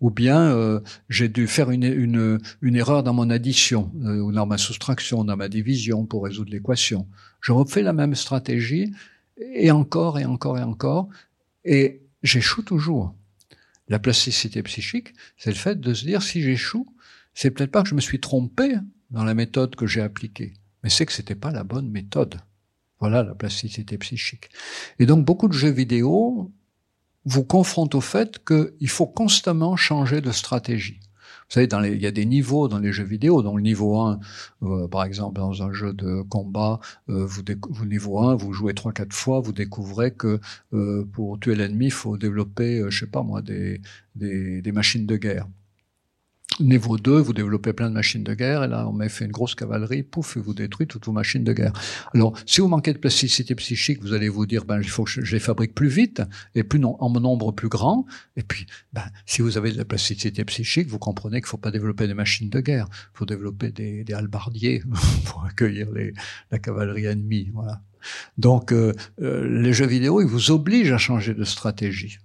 Ou 0.00 0.10
bien 0.10 0.40
euh, 0.40 0.80
j'ai 1.08 1.28
dû 1.28 1.46
faire 1.46 1.70
une, 1.70 2.40
erreur 2.62 3.02
dans 3.02 3.14
mon 3.14 3.30
addition, 3.30 3.90
euh, 4.04 4.20
ou 4.20 4.32
dans 4.32 4.46
ma 4.46 4.58
soustraction, 4.58 5.24
dans 5.24 5.36
ma 5.36 5.48
division 5.48 6.04
pour 6.04 6.24
résoudre 6.24 6.52
l'équation. 6.52 7.08
Je 7.40 7.52
refais 7.52 7.82
la 7.82 7.92
même 7.92 8.14
stratégie, 8.14 8.92
et 9.38 9.70
encore, 9.70 10.18
et 10.18 10.24
encore, 10.24 10.58
et 10.58 10.62
encore, 10.62 11.08
et 11.64 12.02
j'échoue 12.22 12.62
toujours. 12.62 13.14
La 13.88 13.98
plasticité 13.98 14.62
psychique, 14.62 15.14
c'est 15.36 15.50
le 15.50 15.56
fait 15.56 15.80
de 15.80 15.94
se 15.94 16.04
dire, 16.04 16.22
si 16.22 16.42
j'échoue, 16.42 16.86
c'est 17.34 17.50
peut-être 17.50 17.70
pas 17.70 17.82
que 17.82 17.88
je 17.88 17.94
me 17.94 18.00
suis 18.00 18.20
trompé 18.20 18.76
dans 19.10 19.24
la 19.24 19.34
méthode 19.34 19.74
que 19.76 19.86
j'ai 19.86 20.00
appliquée 20.00 20.54
mais 20.84 20.90
c'est 20.90 21.06
que 21.06 21.12
c'était 21.12 21.34
pas 21.34 21.50
la 21.50 21.64
bonne 21.64 21.90
méthode. 21.90 22.36
Voilà 23.00 23.24
la 23.24 23.34
plasticité 23.34 23.98
psychique. 23.98 24.50
Et 25.00 25.06
donc 25.06 25.24
beaucoup 25.24 25.48
de 25.48 25.52
jeux 25.52 25.70
vidéo 25.70 26.52
vous 27.24 27.44
confrontent 27.44 27.94
au 27.94 28.00
fait 28.00 28.44
qu'il 28.44 28.88
faut 28.88 29.06
constamment 29.06 29.76
changer 29.76 30.20
de 30.20 30.30
stratégie. 30.30 31.00
Vous 31.48 31.60
savez, 31.60 31.68
il 31.92 32.02
y 32.02 32.06
a 32.06 32.10
des 32.10 32.24
niveaux 32.24 32.68
dans 32.68 32.78
les 32.78 32.92
jeux 32.92 33.04
vidéo. 33.04 33.42
Dans 33.42 33.56
le 33.56 33.62
niveau 33.62 33.98
1, 33.98 34.18
euh, 34.62 34.88
par 34.88 35.04
exemple, 35.04 35.36
dans 35.36 35.62
un 35.62 35.72
jeu 35.72 35.92
de 35.92 36.22
combat, 36.22 36.80
euh, 37.10 37.26
vous, 37.26 37.42
niveau 37.84 38.18
1, 38.18 38.34
vous 38.34 38.52
jouez 38.52 38.72
3-4 38.72 39.12
fois, 39.12 39.40
vous 39.40 39.52
découvrez 39.52 40.12
que 40.12 40.40
euh, 40.72 41.04
pour 41.12 41.38
tuer 41.38 41.54
l'ennemi, 41.54 41.86
il 41.86 41.92
faut 41.92 42.16
développer, 42.16 42.82
je 42.88 42.98
sais 42.98 43.10
pas 43.10 43.22
moi, 43.22 43.42
des 43.42 43.80
machines 44.72 45.06
de 45.06 45.16
guerre. 45.16 45.46
Niveau 46.60 46.98
2, 46.98 47.18
vous 47.18 47.32
développez 47.32 47.72
plein 47.72 47.88
de 47.88 47.94
machines 47.94 48.22
de 48.22 48.32
guerre, 48.32 48.62
et 48.62 48.68
là, 48.68 48.86
on 48.88 48.92
met 48.92 49.08
fait 49.08 49.24
une 49.24 49.32
grosse 49.32 49.56
cavalerie, 49.56 50.04
pouf, 50.04 50.36
et 50.36 50.40
vous 50.40 50.54
détruit 50.54 50.86
toutes 50.86 51.04
vos 51.06 51.12
machines 51.12 51.42
de 51.42 51.52
guerre. 51.52 51.72
Alors, 52.14 52.32
si 52.46 52.60
vous 52.60 52.68
manquez 52.68 52.92
de 52.92 52.98
plasticité 52.98 53.56
psychique, 53.56 54.00
vous 54.00 54.12
allez 54.12 54.28
vous 54.28 54.46
dire, 54.46 54.64
ben, 54.64 54.78
il 54.80 54.88
faut 54.88 55.02
que 55.02 55.10
je, 55.10 55.32
les 55.32 55.40
fabrique 55.40 55.74
plus 55.74 55.88
vite, 55.88 56.22
et 56.54 56.62
plus 56.62 56.80
en 56.84 57.10
nombre 57.20 57.50
plus 57.50 57.68
grand. 57.68 58.06
Et 58.36 58.44
puis, 58.44 58.66
ben, 58.92 59.02
si 59.26 59.42
vous 59.42 59.58
avez 59.58 59.72
de 59.72 59.78
la 59.78 59.84
plasticité 59.84 60.44
psychique, 60.44 60.86
vous 60.86 61.00
comprenez 61.00 61.40
qu'il 61.40 61.48
faut 61.48 61.56
pas 61.56 61.72
développer 61.72 62.06
des 62.06 62.14
machines 62.14 62.50
de 62.50 62.60
guerre. 62.60 62.86
Il 62.90 63.18
faut 63.18 63.26
développer 63.26 63.72
des, 63.72 64.04
des 64.04 64.12
halbardiers 64.12 64.82
pour 65.24 65.44
accueillir 65.44 65.90
les, 65.90 66.12
la 66.52 66.60
cavalerie 66.60 67.06
ennemie, 67.06 67.50
voilà. 67.52 67.82
Donc, 68.38 68.72
euh, 68.72 68.92
euh, 69.20 69.60
les 69.60 69.72
jeux 69.72 69.86
vidéo, 69.86 70.20
ils 70.20 70.28
vous 70.28 70.50
obligent 70.50 70.92
à 70.92 70.98
changer 70.98 71.34
de 71.34 71.44
stratégie. 71.44 72.18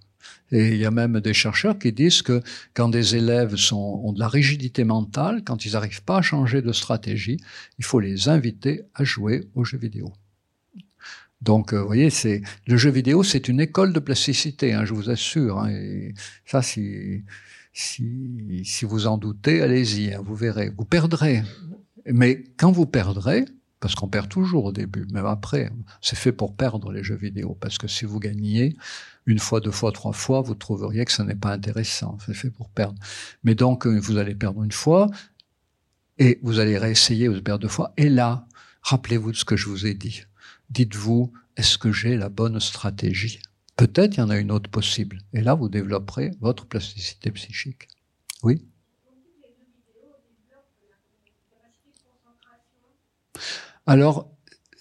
Et 0.52 0.70
il 0.70 0.78
y 0.78 0.86
a 0.86 0.92
même 0.92 1.20
des 1.20 1.34
chercheurs 1.34 1.78
qui 1.78 1.92
disent 1.92 2.22
que 2.22 2.42
quand 2.74 2.90
des 2.90 3.16
élèves 3.16 3.56
sont, 3.56 4.02
ont 4.04 4.14
de 4.14 4.20
la 4.20 4.28
rigidité 4.28 4.84
mentale, 4.84 5.44
quand 5.46 5.66
ils 5.66 5.74
n'arrivent 5.74 6.04
pas 6.04 6.18
à 6.18 6.22
changer 6.22 6.62
de 6.62 6.72
stratégie, 6.72 7.38
il 7.78 7.86
faut 7.86 8.00
les 8.00 8.30
inviter 8.30 8.84
à 8.96 9.04
jouer 9.04 9.48
aux 9.54 9.64
jeux 9.64 9.78
vidéo. 9.78 10.12
Donc, 11.42 11.74
euh, 11.74 11.80
vous 11.80 11.88
voyez, 11.88 12.10
c'est 12.10 12.42
le 12.68 12.78
jeu 12.78 12.90
vidéo, 12.90 13.24
c'est 13.24 13.48
une 13.48 13.62
école 13.62 13.94
de 13.94 14.00
plasticité, 14.00 14.74
hein, 14.74 14.84
je 14.86 14.94
vous 14.94 15.10
assure. 15.10 15.60
Hein, 15.60 15.70
et 15.70 16.14
ça, 16.46 16.62
si, 16.62 17.24
si, 17.72 18.62
si 18.66 18.86
vous 18.86 19.08
en 19.08 19.18
doutez, 19.18 19.62
allez-y, 19.62 20.14
hein, 20.14 20.22
vous 20.24 20.36
verrez. 20.36 20.72
Vous 20.78 20.86
perdrez. 20.86 21.44
Mais 22.06 22.44
quand 22.58 22.72
vous 22.72 22.86
perdrez, 22.86 23.46
parce 23.80 23.96
qu'on 23.96 24.08
perd 24.08 24.28
toujours 24.28 24.66
au 24.66 24.72
début, 24.72 25.06
même 25.12 25.26
après, 25.26 25.72
c'est 26.02 26.18
fait 26.18 26.32
pour 26.32 26.56
perdre 26.56 26.92
les 26.92 27.04
jeux 27.04 27.16
vidéo, 27.16 27.58
parce 27.60 27.78
que 27.78 27.88
si 27.88 28.06
vous 28.06 28.20
gagnez, 28.20 28.76
une 29.26 29.40
fois, 29.40 29.62
deux 29.62 29.72
fois, 29.72 29.92
trois 29.92 30.12
fois, 30.12 30.42
vous 30.42 30.56
trouveriez 30.56 31.06
que 31.06 31.12
ça 31.12 31.24
n'est 31.24 31.36
pas 31.36 31.54
intéressant. 31.54 32.18
C'est 32.26 32.34
fait 32.34 32.50
pour 32.50 32.70
perdre. 32.70 33.00
Mais 33.44 33.56
donc, 33.56 33.88
euh, 33.88 33.98
vous 34.00 34.18
allez 34.18 34.36
perdre 34.36 34.64
une 34.64 34.72
fois, 34.72 35.10
et 36.18 36.40
vous 36.44 36.60
allez 36.60 36.78
réessayer, 36.78 37.28
vous 37.28 37.42
perdre 37.42 37.62
deux 37.62 37.70
fois, 37.70 37.94
et 37.96 38.10
là, 38.10 38.46
rappelez-vous 38.82 39.32
de 39.32 39.38
ce 39.38 39.46
que 39.46 39.56
je 39.56 39.68
vous 39.68 39.86
ai 39.86 39.94
dit. 39.94 40.24
Dites-vous, 40.70 41.32
est-ce 41.56 41.78
que 41.78 41.92
j'ai 41.92 42.18
la 42.18 42.30
bonne 42.30 42.60
stratégie? 42.60 43.40
Peut-être 43.78 44.18
il 44.18 44.20
y 44.20 44.24
en 44.24 44.30
a 44.30 44.38
une 44.38 44.52
autre 44.52 44.70
possible. 44.70 45.20
Et 45.32 45.42
là, 45.42 45.54
vous 45.54 45.70
développerez 45.70 46.32
votre 46.42 46.66
plasticité 46.66 47.32
psychique. 47.32 47.88
Oui? 48.44 48.66
Alors, 53.90 54.30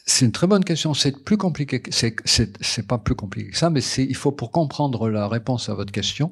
c'est 0.05 0.27
une 0.27 0.33
très 0.33 0.47
bonne 0.47 0.65
question. 0.65 0.93
C'est 0.93 1.25
plus 1.25 1.39
compliqué. 1.39 1.83
C'est, 1.89 2.87
pas 2.87 2.99
plus 2.99 3.15
compliqué 3.15 3.53
que 3.53 3.57
ça, 3.57 3.71
mais 3.71 3.81
il 3.81 4.15
faut 4.15 4.33
pour 4.33 4.51
comprendre 4.51 5.09
la 5.09 5.29
réponse 5.29 5.71
à 5.71 5.75
votre 5.75 5.93
question, 5.93 6.31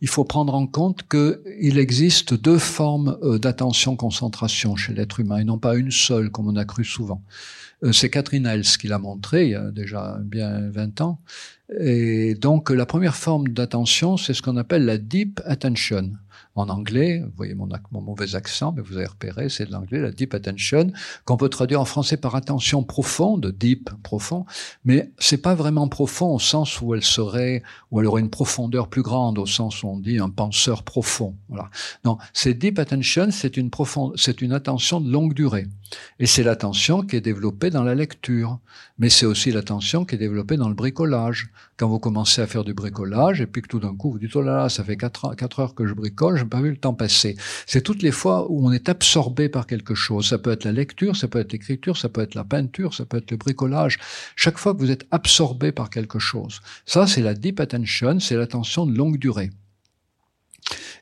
il 0.00 0.08
faut 0.08 0.24
prendre 0.24 0.54
en 0.54 0.66
compte 0.66 1.06
qu'il 1.06 1.78
existe 1.78 2.32
deux 2.32 2.56
formes 2.56 3.18
euh, 3.22 3.38
d'attention-concentration 3.38 4.74
chez 4.74 4.94
l'être 4.94 5.20
humain, 5.20 5.36
et 5.36 5.44
non 5.44 5.58
pas 5.58 5.76
une 5.76 5.90
seule, 5.90 6.30
comme 6.30 6.48
on 6.48 6.56
a 6.56 6.64
cru 6.64 6.82
souvent. 6.82 7.22
Euh, 7.84 7.92
c'est 7.92 8.08
Catherine 8.08 8.46
Hels 8.46 8.78
qui 8.78 8.88
l'a 8.88 8.98
montré 8.98 9.44
il 9.44 9.50
y 9.50 9.54
a 9.54 9.70
déjà 9.70 10.16
bien 10.22 10.70
20 10.70 11.02
ans. 11.02 11.20
Et 11.78 12.36
donc, 12.36 12.70
la 12.70 12.86
première 12.86 13.16
forme 13.16 13.48
d'attention, 13.48 14.16
c'est 14.16 14.32
ce 14.32 14.40
qu'on 14.40 14.56
appelle 14.56 14.86
la 14.86 14.96
deep 14.96 15.42
attention 15.44 16.12
en 16.58 16.68
anglais. 16.68 17.20
Vous 17.24 17.32
voyez 17.36 17.54
mon, 17.54 17.68
mauvais 17.92 18.34
accent, 18.34 18.72
mais 18.72 18.82
vous 18.82 18.96
avez 18.96 19.06
repéré, 19.06 19.48
c'est 19.48 19.66
de 19.66 19.72
l'anglais, 19.72 20.00
la 20.00 20.10
deep 20.10 20.34
attention, 20.34 20.90
qu'on 21.24 21.36
peut 21.36 21.48
traduire 21.48 21.80
en 21.80 21.84
français 21.84 22.16
par 22.16 22.34
attention 22.34 22.82
profonde, 22.82 23.54
deep, 23.58 23.90
profond, 24.02 24.44
mais 24.84 25.10
c'est 25.18 25.42
pas 25.42 25.54
vraiment 25.54 25.88
profond 25.88 26.34
au 26.34 26.38
sens 26.38 26.80
où 26.80 26.94
elle 26.94 27.04
serait, 27.04 27.62
où 27.90 28.00
elle 28.00 28.06
aurait 28.06 28.20
une 28.20 28.30
profondeur 28.30 28.88
plus 28.88 29.02
grande, 29.02 29.38
au 29.38 29.46
sens 29.46 29.82
où 29.82 29.88
on 29.88 29.98
dit 29.98 30.18
un 30.18 30.30
penseur 30.30 30.82
profond. 30.82 31.34
Voilà. 31.48 31.70
Non, 32.04 32.18
c'est 32.32 32.54
deep 32.54 32.78
attention, 32.78 33.28
c'est 33.30 33.56
une 33.56 33.70
profonde, 33.70 34.14
c'est 34.16 34.42
une 34.42 34.52
attention 34.52 35.00
de 35.00 35.10
longue 35.10 35.34
durée. 35.34 35.66
Et 36.18 36.26
c'est 36.26 36.42
l'attention 36.42 37.02
qui 37.02 37.16
est 37.16 37.20
développée 37.20 37.70
dans 37.70 37.82
la 37.82 37.94
lecture, 37.94 38.58
mais 38.98 39.08
c'est 39.08 39.26
aussi 39.26 39.52
l'attention 39.52 40.04
qui 40.04 40.14
est 40.14 40.18
développée 40.18 40.56
dans 40.56 40.68
le 40.68 40.74
bricolage. 40.74 41.50
Quand 41.76 41.88
vous 41.88 41.98
commencez 41.98 42.42
à 42.42 42.46
faire 42.46 42.64
du 42.64 42.74
bricolage 42.74 43.40
et 43.40 43.46
puis 43.46 43.62
que 43.62 43.68
tout 43.68 43.78
d'un 43.78 43.94
coup 43.94 44.10
vous 44.10 44.18
dites 44.18 44.34
oh 44.34 44.42
là 44.42 44.56
là, 44.56 44.68
ça 44.68 44.84
fait 44.84 44.96
quatre 44.96 45.26
heures, 45.26 45.36
quatre 45.36 45.60
heures 45.60 45.74
que 45.74 45.86
je 45.86 45.94
bricole, 45.94 46.36
je 46.36 46.42
n'ai 46.42 46.48
pas 46.48 46.60
vu 46.60 46.70
le 46.70 46.76
temps 46.76 46.94
passer. 46.94 47.36
C'est 47.66 47.82
toutes 47.82 48.02
les 48.02 48.10
fois 48.10 48.50
où 48.50 48.66
on 48.66 48.72
est 48.72 48.88
absorbé 48.88 49.48
par 49.48 49.66
quelque 49.66 49.94
chose. 49.94 50.28
Ça 50.28 50.38
peut 50.38 50.50
être 50.50 50.64
la 50.64 50.72
lecture, 50.72 51.16
ça 51.16 51.28
peut 51.28 51.38
être 51.38 51.52
l'écriture, 51.52 51.96
ça 51.96 52.08
peut 52.08 52.20
être 52.20 52.34
la 52.34 52.44
peinture, 52.44 52.94
ça 52.94 53.04
peut 53.04 53.18
être 53.18 53.30
le 53.30 53.36
bricolage. 53.36 53.98
Chaque 54.36 54.58
fois 54.58 54.74
que 54.74 54.80
vous 54.80 54.90
êtes 54.90 55.06
absorbé 55.10 55.72
par 55.72 55.90
quelque 55.90 56.18
chose, 56.18 56.60
ça 56.86 57.06
c'est 57.06 57.22
la 57.22 57.34
deep 57.34 57.60
attention, 57.60 58.18
c'est 58.20 58.36
l'attention 58.36 58.86
de 58.86 58.96
longue 58.96 59.18
durée. 59.18 59.50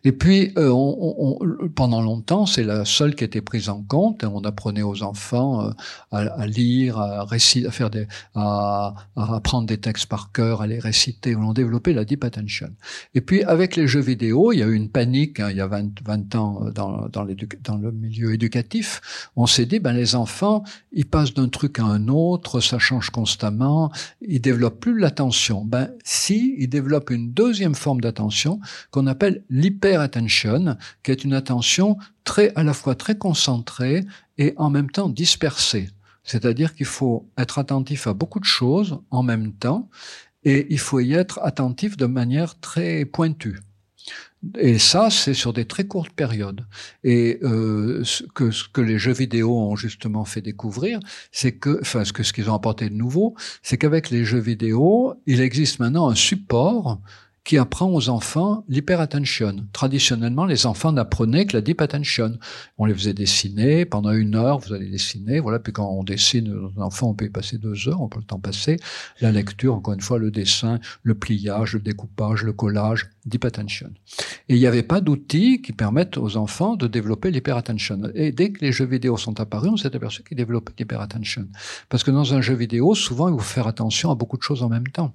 Et 0.05 0.13
puis, 0.13 0.53
euh, 0.57 0.71
on, 0.71 1.39
on, 1.41 1.69
pendant 1.69 2.01
longtemps, 2.01 2.47
c'est 2.47 2.63
la 2.63 2.85
seule 2.85 3.15
qui 3.15 3.25
était 3.25 3.41
prise 3.41 3.69
en 3.69 3.83
compte. 3.83 4.23
On 4.25 4.43
apprenait 4.43 4.83
aux 4.83 5.03
enfants 5.03 5.67
euh, 5.67 5.71
à, 6.13 6.19
à, 6.19 6.47
lire, 6.47 6.99
à, 6.99 7.25
réciter, 7.25 7.67
à 7.67 7.71
faire 7.71 7.91
des, 7.91 8.07
à, 8.35 8.95
à, 9.17 9.35
apprendre 9.35 9.67
des 9.67 9.79
textes 9.79 10.07
par 10.07 10.31
cœur, 10.33 10.63
à 10.63 10.67
les 10.67 10.79
réciter. 10.79 11.35
On 11.35 11.51
a 11.51 11.55
développé 11.55 11.93
la 11.93 12.05
deep 12.05 12.23
attention. 12.25 12.69
Et 13.15 13.21
puis, 13.21 13.43
avec 13.43 13.77
les 13.77 13.89
jeux 13.89 14.01
vidéo, 14.01 14.53
il 14.53 14.61
y 14.61 14.63
a 14.63 14.67
eu 14.67 14.75
une 14.75 14.91
panique. 14.91 15.41
Hein, 15.41 15.51
il 15.51 15.57
y 15.57 15.61
a 15.61 15.67
20, 15.67 16.01
20 16.05 16.35
ans 16.37 16.61
euh, 16.67 16.71
dans, 16.71 17.09
dans, 17.09 17.27
dans, 17.65 17.77
le 17.77 17.91
milieu 17.91 18.33
éducatif, 18.33 19.31
on 19.35 19.47
s'est 19.47 19.67
dit, 19.67 19.81
ben 19.81 19.93
les 19.93 20.15
enfants, 20.15 20.63
ils 20.93 21.07
passent 21.07 21.35
d'un 21.35 21.49
truc 21.49 21.79
à 21.79 21.85
un 21.85 22.09
autre, 22.09 22.61
ça 22.61 22.79
change 22.79 23.11
constamment, 23.11 23.91
ils 24.21 24.41
développent 24.41 24.81
plus 24.81 24.99
l'attention. 24.99 25.65
Ben 25.65 25.91
si, 26.05 26.55
ils 26.59 26.69
développent 26.69 27.11
une 27.11 27.33
deuxième 27.33 27.75
forme 27.75 28.01
d'attention 28.01 28.61
qu'on 28.91 29.07
appelle 29.07 29.43
l'hyper 29.57 30.01
attention, 30.01 30.77
qui 31.03 31.11
est 31.11 31.25
une 31.25 31.33
attention 31.33 31.97
très, 32.25 32.53
à 32.55 32.63
la 32.63 32.75
fois 32.75 32.95
très 32.95 33.17
concentrée 33.17 34.05
et 34.37 34.53
en 34.57 34.69
même 34.71 34.91
temps 34.91 35.09
dispersée. 35.09 35.89
C'est-à-dire 36.25 36.75
qu'il 36.75 36.87
faut 36.87 37.31
être 37.39 37.59
attentif 37.59 38.07
à 38.07 38.13
beaucoup 38.13 38.41
de 38.41 38.45
choses 38.45 38.99
en 39.11 39.23
même 39.23 39.53
temps 39.53 39.89
et 40.45 40.67
il 40.71 40.79
faut 40.79 41.01
y 41.01 41.15
être 41.15 41.41
attentif 41.43 41.97
de 41.97 42.07
manière 42.07 42.61
très 42.61 43.05
pointue. 43.05 43.59
Et 44.59 44.79
ça, 44.79 45.09
c'est 45.11 45.35
sur 45.35 45.53
des 45.53 45.65
très 45.65 45.85
courtes 45.85 46.13
périodes. 46.13 46.67
Et 47.03 47.39
euh, 47.43 48.05
ce, 48.05 48.23
que, 48.23 48.51
ce 48.51 48.69
que 48.69 48.81
les 48.81 48.99
jeux 48.99 49.13
vidéo 49.13 49.59
ont 49.59 49.75
justement 49.75 50.25
fait 50.25 50.43
découvrir, 50.43 51.01
c'est 51.33 51.53
que, 51.53 51.81
enfin, 51.81 52.05
ce 52.05 52.13
que 52.13 52.23
ce 52.23 52.33
qu'ils 52.33 52.51
ont 52.51 52.55
apporté 52.55 52.89
de 52.89 52.95
nouveau, 52.95 53.35
c'est 53.63 53.79
qu'avec 53.79 54.11
les 54.11 54.25
jeux 54.25 54.39
vidéo, 54.39 55.15
il 55.27 55.41
existe 55.41 55.81
maintenant 55.81 56.09
un 56.09 56.15
support 56.15 57.01
qui 57.47 57.59
apprend 57.59 57.89
aux 57.93 58.09
enfants 58.09 58.65
l'hyperattention. 58.69 59.69
Traditionnellement, 59.73 60.47
les 60.47 60.67
enfants 60.67 60.91
n'apprenaient 60.91 61.47
que 61.47 61.57
la 61.57 61.61
deep 61.61 61.81
attention. 61.81 62.39
On 62.77 62.87
les 62.87 62.93
faisait 62.93 63.15
dessiner 63.15 63.85
pendant 63.85 64.11
une 64.11 64.35
heure, 64.35 64.59
vous 64.59 64.73
allez 64.73 64.91
dessiner, 64.91 65.39
voilà. 65.39 65.61
Puis 65.61 65.73
quand 65.73 65.89
on 65.89 66.03
dessine 66.03 66.53
un 66.77 66.83
enfant, 66.83 67.11
on 67.11 67.15
peut 67.15 67.27
y 67.27 67.31
passer 67.31 67.57
deux 67.57 67.89
heures, 67.89 68.03
on 68.03 68.09
peut 68.09 68.19
le 68.19 68.25
temps 68.25 68.41
passer. 68.41 68.79
La 69.21 69.31
lecture, 69.31 69.75
encore 69.75 69.95
une 69.95 70.01
fois, 70.01 70.19
le 70.19 70.33
dessin, 70.33 70.81
le 71.05 71.15
pliage, 71.15 71.75
le 71.75 71.81
découpage, 71.81 72.43
le 72.43 72.53
collage, 72.53 73.09
deep 73.27 73.45
attention. 73.45 73.93
Et 74.49 74.57
il 74.57 74.59
n'y 74.59 74.67
avait 74.67 74.83
pas 74.83 75.01
d'outils 75.01 75.63
qui 75.63 75.73
permettent 75.73 76.19
aux 76.19 76.37
enfants 76.37 76.75
de 76.75 76.89
développer 76.89 77.31
l'hyperattention. 77.31 78.11
Et 78.17 78.33
dès 78.33 78.51
que 78.51 78.65
les 78.65 78.73
jeux 78.73 78.87
vidéo 78.87 79.17
sont 79.17 79.39
apparus, 79.39 79.71
on 79.71 79.77
s'est 79.77 79.95
aperçu 79.95 80.25
qu'ils 80.25 80.37
développaient 80.37 80.75
l'hyperattention. 80.77 81.47
Parce 81.91 82.03
que 82.03 82.11
dans 82.11 82.35
un 82.35 82.41
jeu 82.41 82.55
vidéo, 82.55 82.97
souvent, 82.97 83.29
il 83.29 83.35
faut 83.35 83.39
faire 83.39 83.69
attention 83.69 84.11
à 84.11 84.17
beaucoup 84.17 84.37
de 84.37 84.43
choses 84.43 84.65
en 84.65 84.69
même 84.69 84.89
temps 84.89 85.15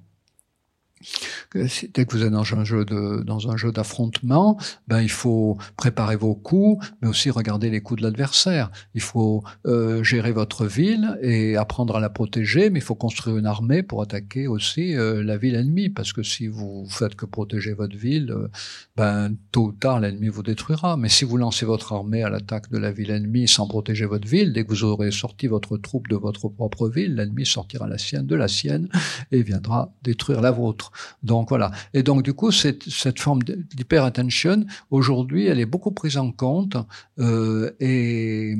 dès 1.54 2.04
que 2.04 2.16
vous 2.16 2.24
êtes 2.24 2.30
dans 2.30 2.54
un 2.54 2.64
jeu 2.64 2.84
de, 2.84 3.22
dans 3.22 3.50
un 3.50 3.56
jeu 3.56 3.72
d'affrontement, 3.72 4.58
ben 4.88 5.00
il 5.00 5.10
faut 5.10 5.58
préparer 5.76 6.16
vos 6.16 6.34
coups, 6.34 6.86
mais 7.00 7.08
aussi 7.08 7.30
regarder 7.30 7.70
les 7.70 7.80
coups 7.80 8.00
de 8.00 8.06
l'adversaire. 8.06 8.70
Il 8.94 9.00
faut 9.00 9.42
euh, 9.66 10.02
gérer 10.02 10.32
votre 10.32 10.66
ville 10.66 11.18
et 11.22 11.56
apprendre 11.56 11.96
à 11.96 12.00
la 12.00 12.10
protéger, 12.10 12.70
mais 12.70 12.78
il 12.78 12.82
faut 12.82 12.94
construire 12.94 13.36
une 13.36 13.46
armée 13.46 13.82
pour 13.82 14.02
attaquer 14.02 14.46
aussi 14.46 14.96
euh, 14.96 15.22
la 15.22 15.36
ville 15.36 15.54
ennemie, 15.54 15.88
parce 15.88 16.12
que 16.12 16.22
si 16.22 16.46
vous 16.46 16.86
faites 16.88 17.14
que 17.14 17.26
protéger 17.26 17.72
votre 17.72 17.96
ville, 17.96 18.30
euh, 18.30 18.48
ben 18.96 19.34
tôt 19.50 19.66
ou 19.66 19.72
tard 19.72 20.00
l'ennemi 20.00 20.28
vous 20.28 20.42
détruira. 20.42 20.96
Mais 20.96 21.08
si 21.08 21.24
vous 21.24 21.36
lancez 21.36 21.66
votre 21.66 21.92
armée 21.92 22.22
à 22.22 22.30
l'attaque 22.30 22.70
de 22.70 22.78
la 22.78 22.92
ville 22.92 23.10
ennemie 23.10 23.48
sans 23.48 23.66
protéger 23.66 24.06
votre 24.06 24.28
ville, 24.28 24.52
dès 24.52 24.64
que 24.64 24.70
vous 24.70 24.84
aurez 24.84 25.10
sorti 25.10 25.46
votre 25.46 25.76
troupe 25.76 26.08
de 26.08 26.16
votre 26.16 26.48
propre 26.48 26.88
ville, 26.88 27.14
l'ennemi 27.14 27.46
sortira 27.46 27.88
la 27.88 27.98
sienne 27.98 28.26
de 28.26 28.36
la 28.36 28.48
sienne 28.48 28.88
et 29.30 29.42
viendra 29.42 29.92
détruire 30.02 30.40
la 30.40 30.50
vôtre. 30.50 30.91
Donc 31.22 31.48
voilà. 31.48 31.70
Et 31.94 32.02
donc 32.02 32.22
du 32.22 32.34
coup, 32.34 32.50
cette, 32.50 32.88
cette 32.88 33.20
forme 33.20 33.42
d'hyperattention, 33.42 34.64
aujourd'hui, 34.90 35.46
elle 35.46 35.60
est 35.60 35.66
beaucoup 35.66 35.92
prise 35.92 36.16
en 36.16 36.32
compte. 36.32 36.76
Euh, 37.18 37.70
et, 37.80 38.56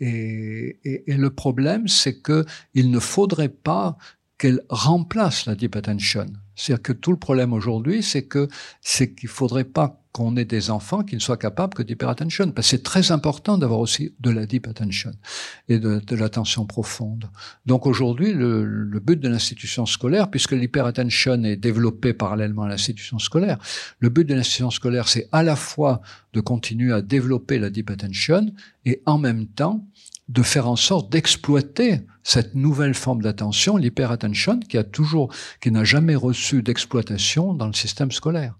et, 0.00 1.10
et, 1.12 1.16
le 1.16 1.30
problème, 1.30 1.88
c'est 1.88 2.14
que 2.14 2.44
il 2.74 2.90
ne 2.90 2.98
faudrait 2.98 3.48
pas 3.48 3.96
qu'elle 4.38 4.62
remplace 4.70 5.46
la 5.46 5.54
deep 5.54 5.76
attention. 5.76 6.26
C'est-à-dire 6.56 6.82
que 6.82 6.92
tout 6.92 7.10
le 7.10 7.18
problème 7.18 7.52
aujourd'hui, 7.52 8.02
c'est 8.02 8.22
que 8.22 8.48
c'est 8.80 9.14
qu'il 9.14 9.28
faudrait 9.28 9.64
pas 9.64 9.99
qu'on 10.12 10.36
ait 10.36 10.44
des 10.44 10.70
enfants 10.70 11.04
qui 11.04 11.14
ne 11.14 11.20
soient 11.20 11.36
capables 11.36 11.74
que 11.74 11.82
d'hyperattention. 11.82 12.50
Parce 12.50 12.66
que 12.66 12.70
c'est 12.76 12.82
très 12.82 13.12
important 13.12 13.58
d'avoir 13.58 13.78
aussi 13.80 14.14
de 14.18 14.30
la 14.30 14.46
deep 14.46 14.66
attention 14.66 15.12
et 15.68 15.78
de, 15.78 16.16
l'attention 16.16 16.66
profonde. 16.66 17.30
Donc 17.66 17.86
aujourd'hui, 17.86 18.32
le, 18.32 18.64
le, 18.64 19.00
but 19.00 19.18
de 19.20 19.28
l'institution 19.28 19.86
scolaire, 19.86 20.30
puisque 20.30 20.52
l'hyperattention 20.52 21.44
est 21.44 21.56
développée 21.56 22.12
parallèlement 22.12 22.64
à 22.64 22.68
l'institution 22.68 23.18
scolaire, 23.18 23.58
le 24.00 24.08
but 24.08 24.24
de 24.24 24.34
l'institution 24.34 24.70
scolaire, 24.70 25.08
c'est 25.08 25.28
à 25.30 25.42
la 25.42 25.56
fois 25.56 26.00
de 26.32 26.40
continuer 26.40 26.92
à 26.92 27.02
développer 27.02 27.58
la 27.58 27.70
deep 27.70 27.90
attention 27.90 28.46
et 28.84 29.02
en 29.06 29.18
même 29.18 29.46
temps 29.46 29.86
de 30.30 30.42
faire 30.42 30.68
en 30.68 30.76
sorte 30.76 31.10
d'exploiter 31.10 32.02
cette 32.22 32.54
nouvelle 32.54 32.94
forme 32.94 33.20
d'attention, 33.22 33.76
l'hyperattention, 33.76 34.60
qui 34.60 34.78
a 34.78 34.84
toujours, 34.84 35.32
qui 35.60 35.72
n'a 35.72 35.82
jamais 35.82 36.14
reçu 36.14 36.62
d'exploitation 36.62 37.52
dans 37.52 37.66
le 37.66 37.72
système 37.72 38.12
scolaire. 38.12 38.54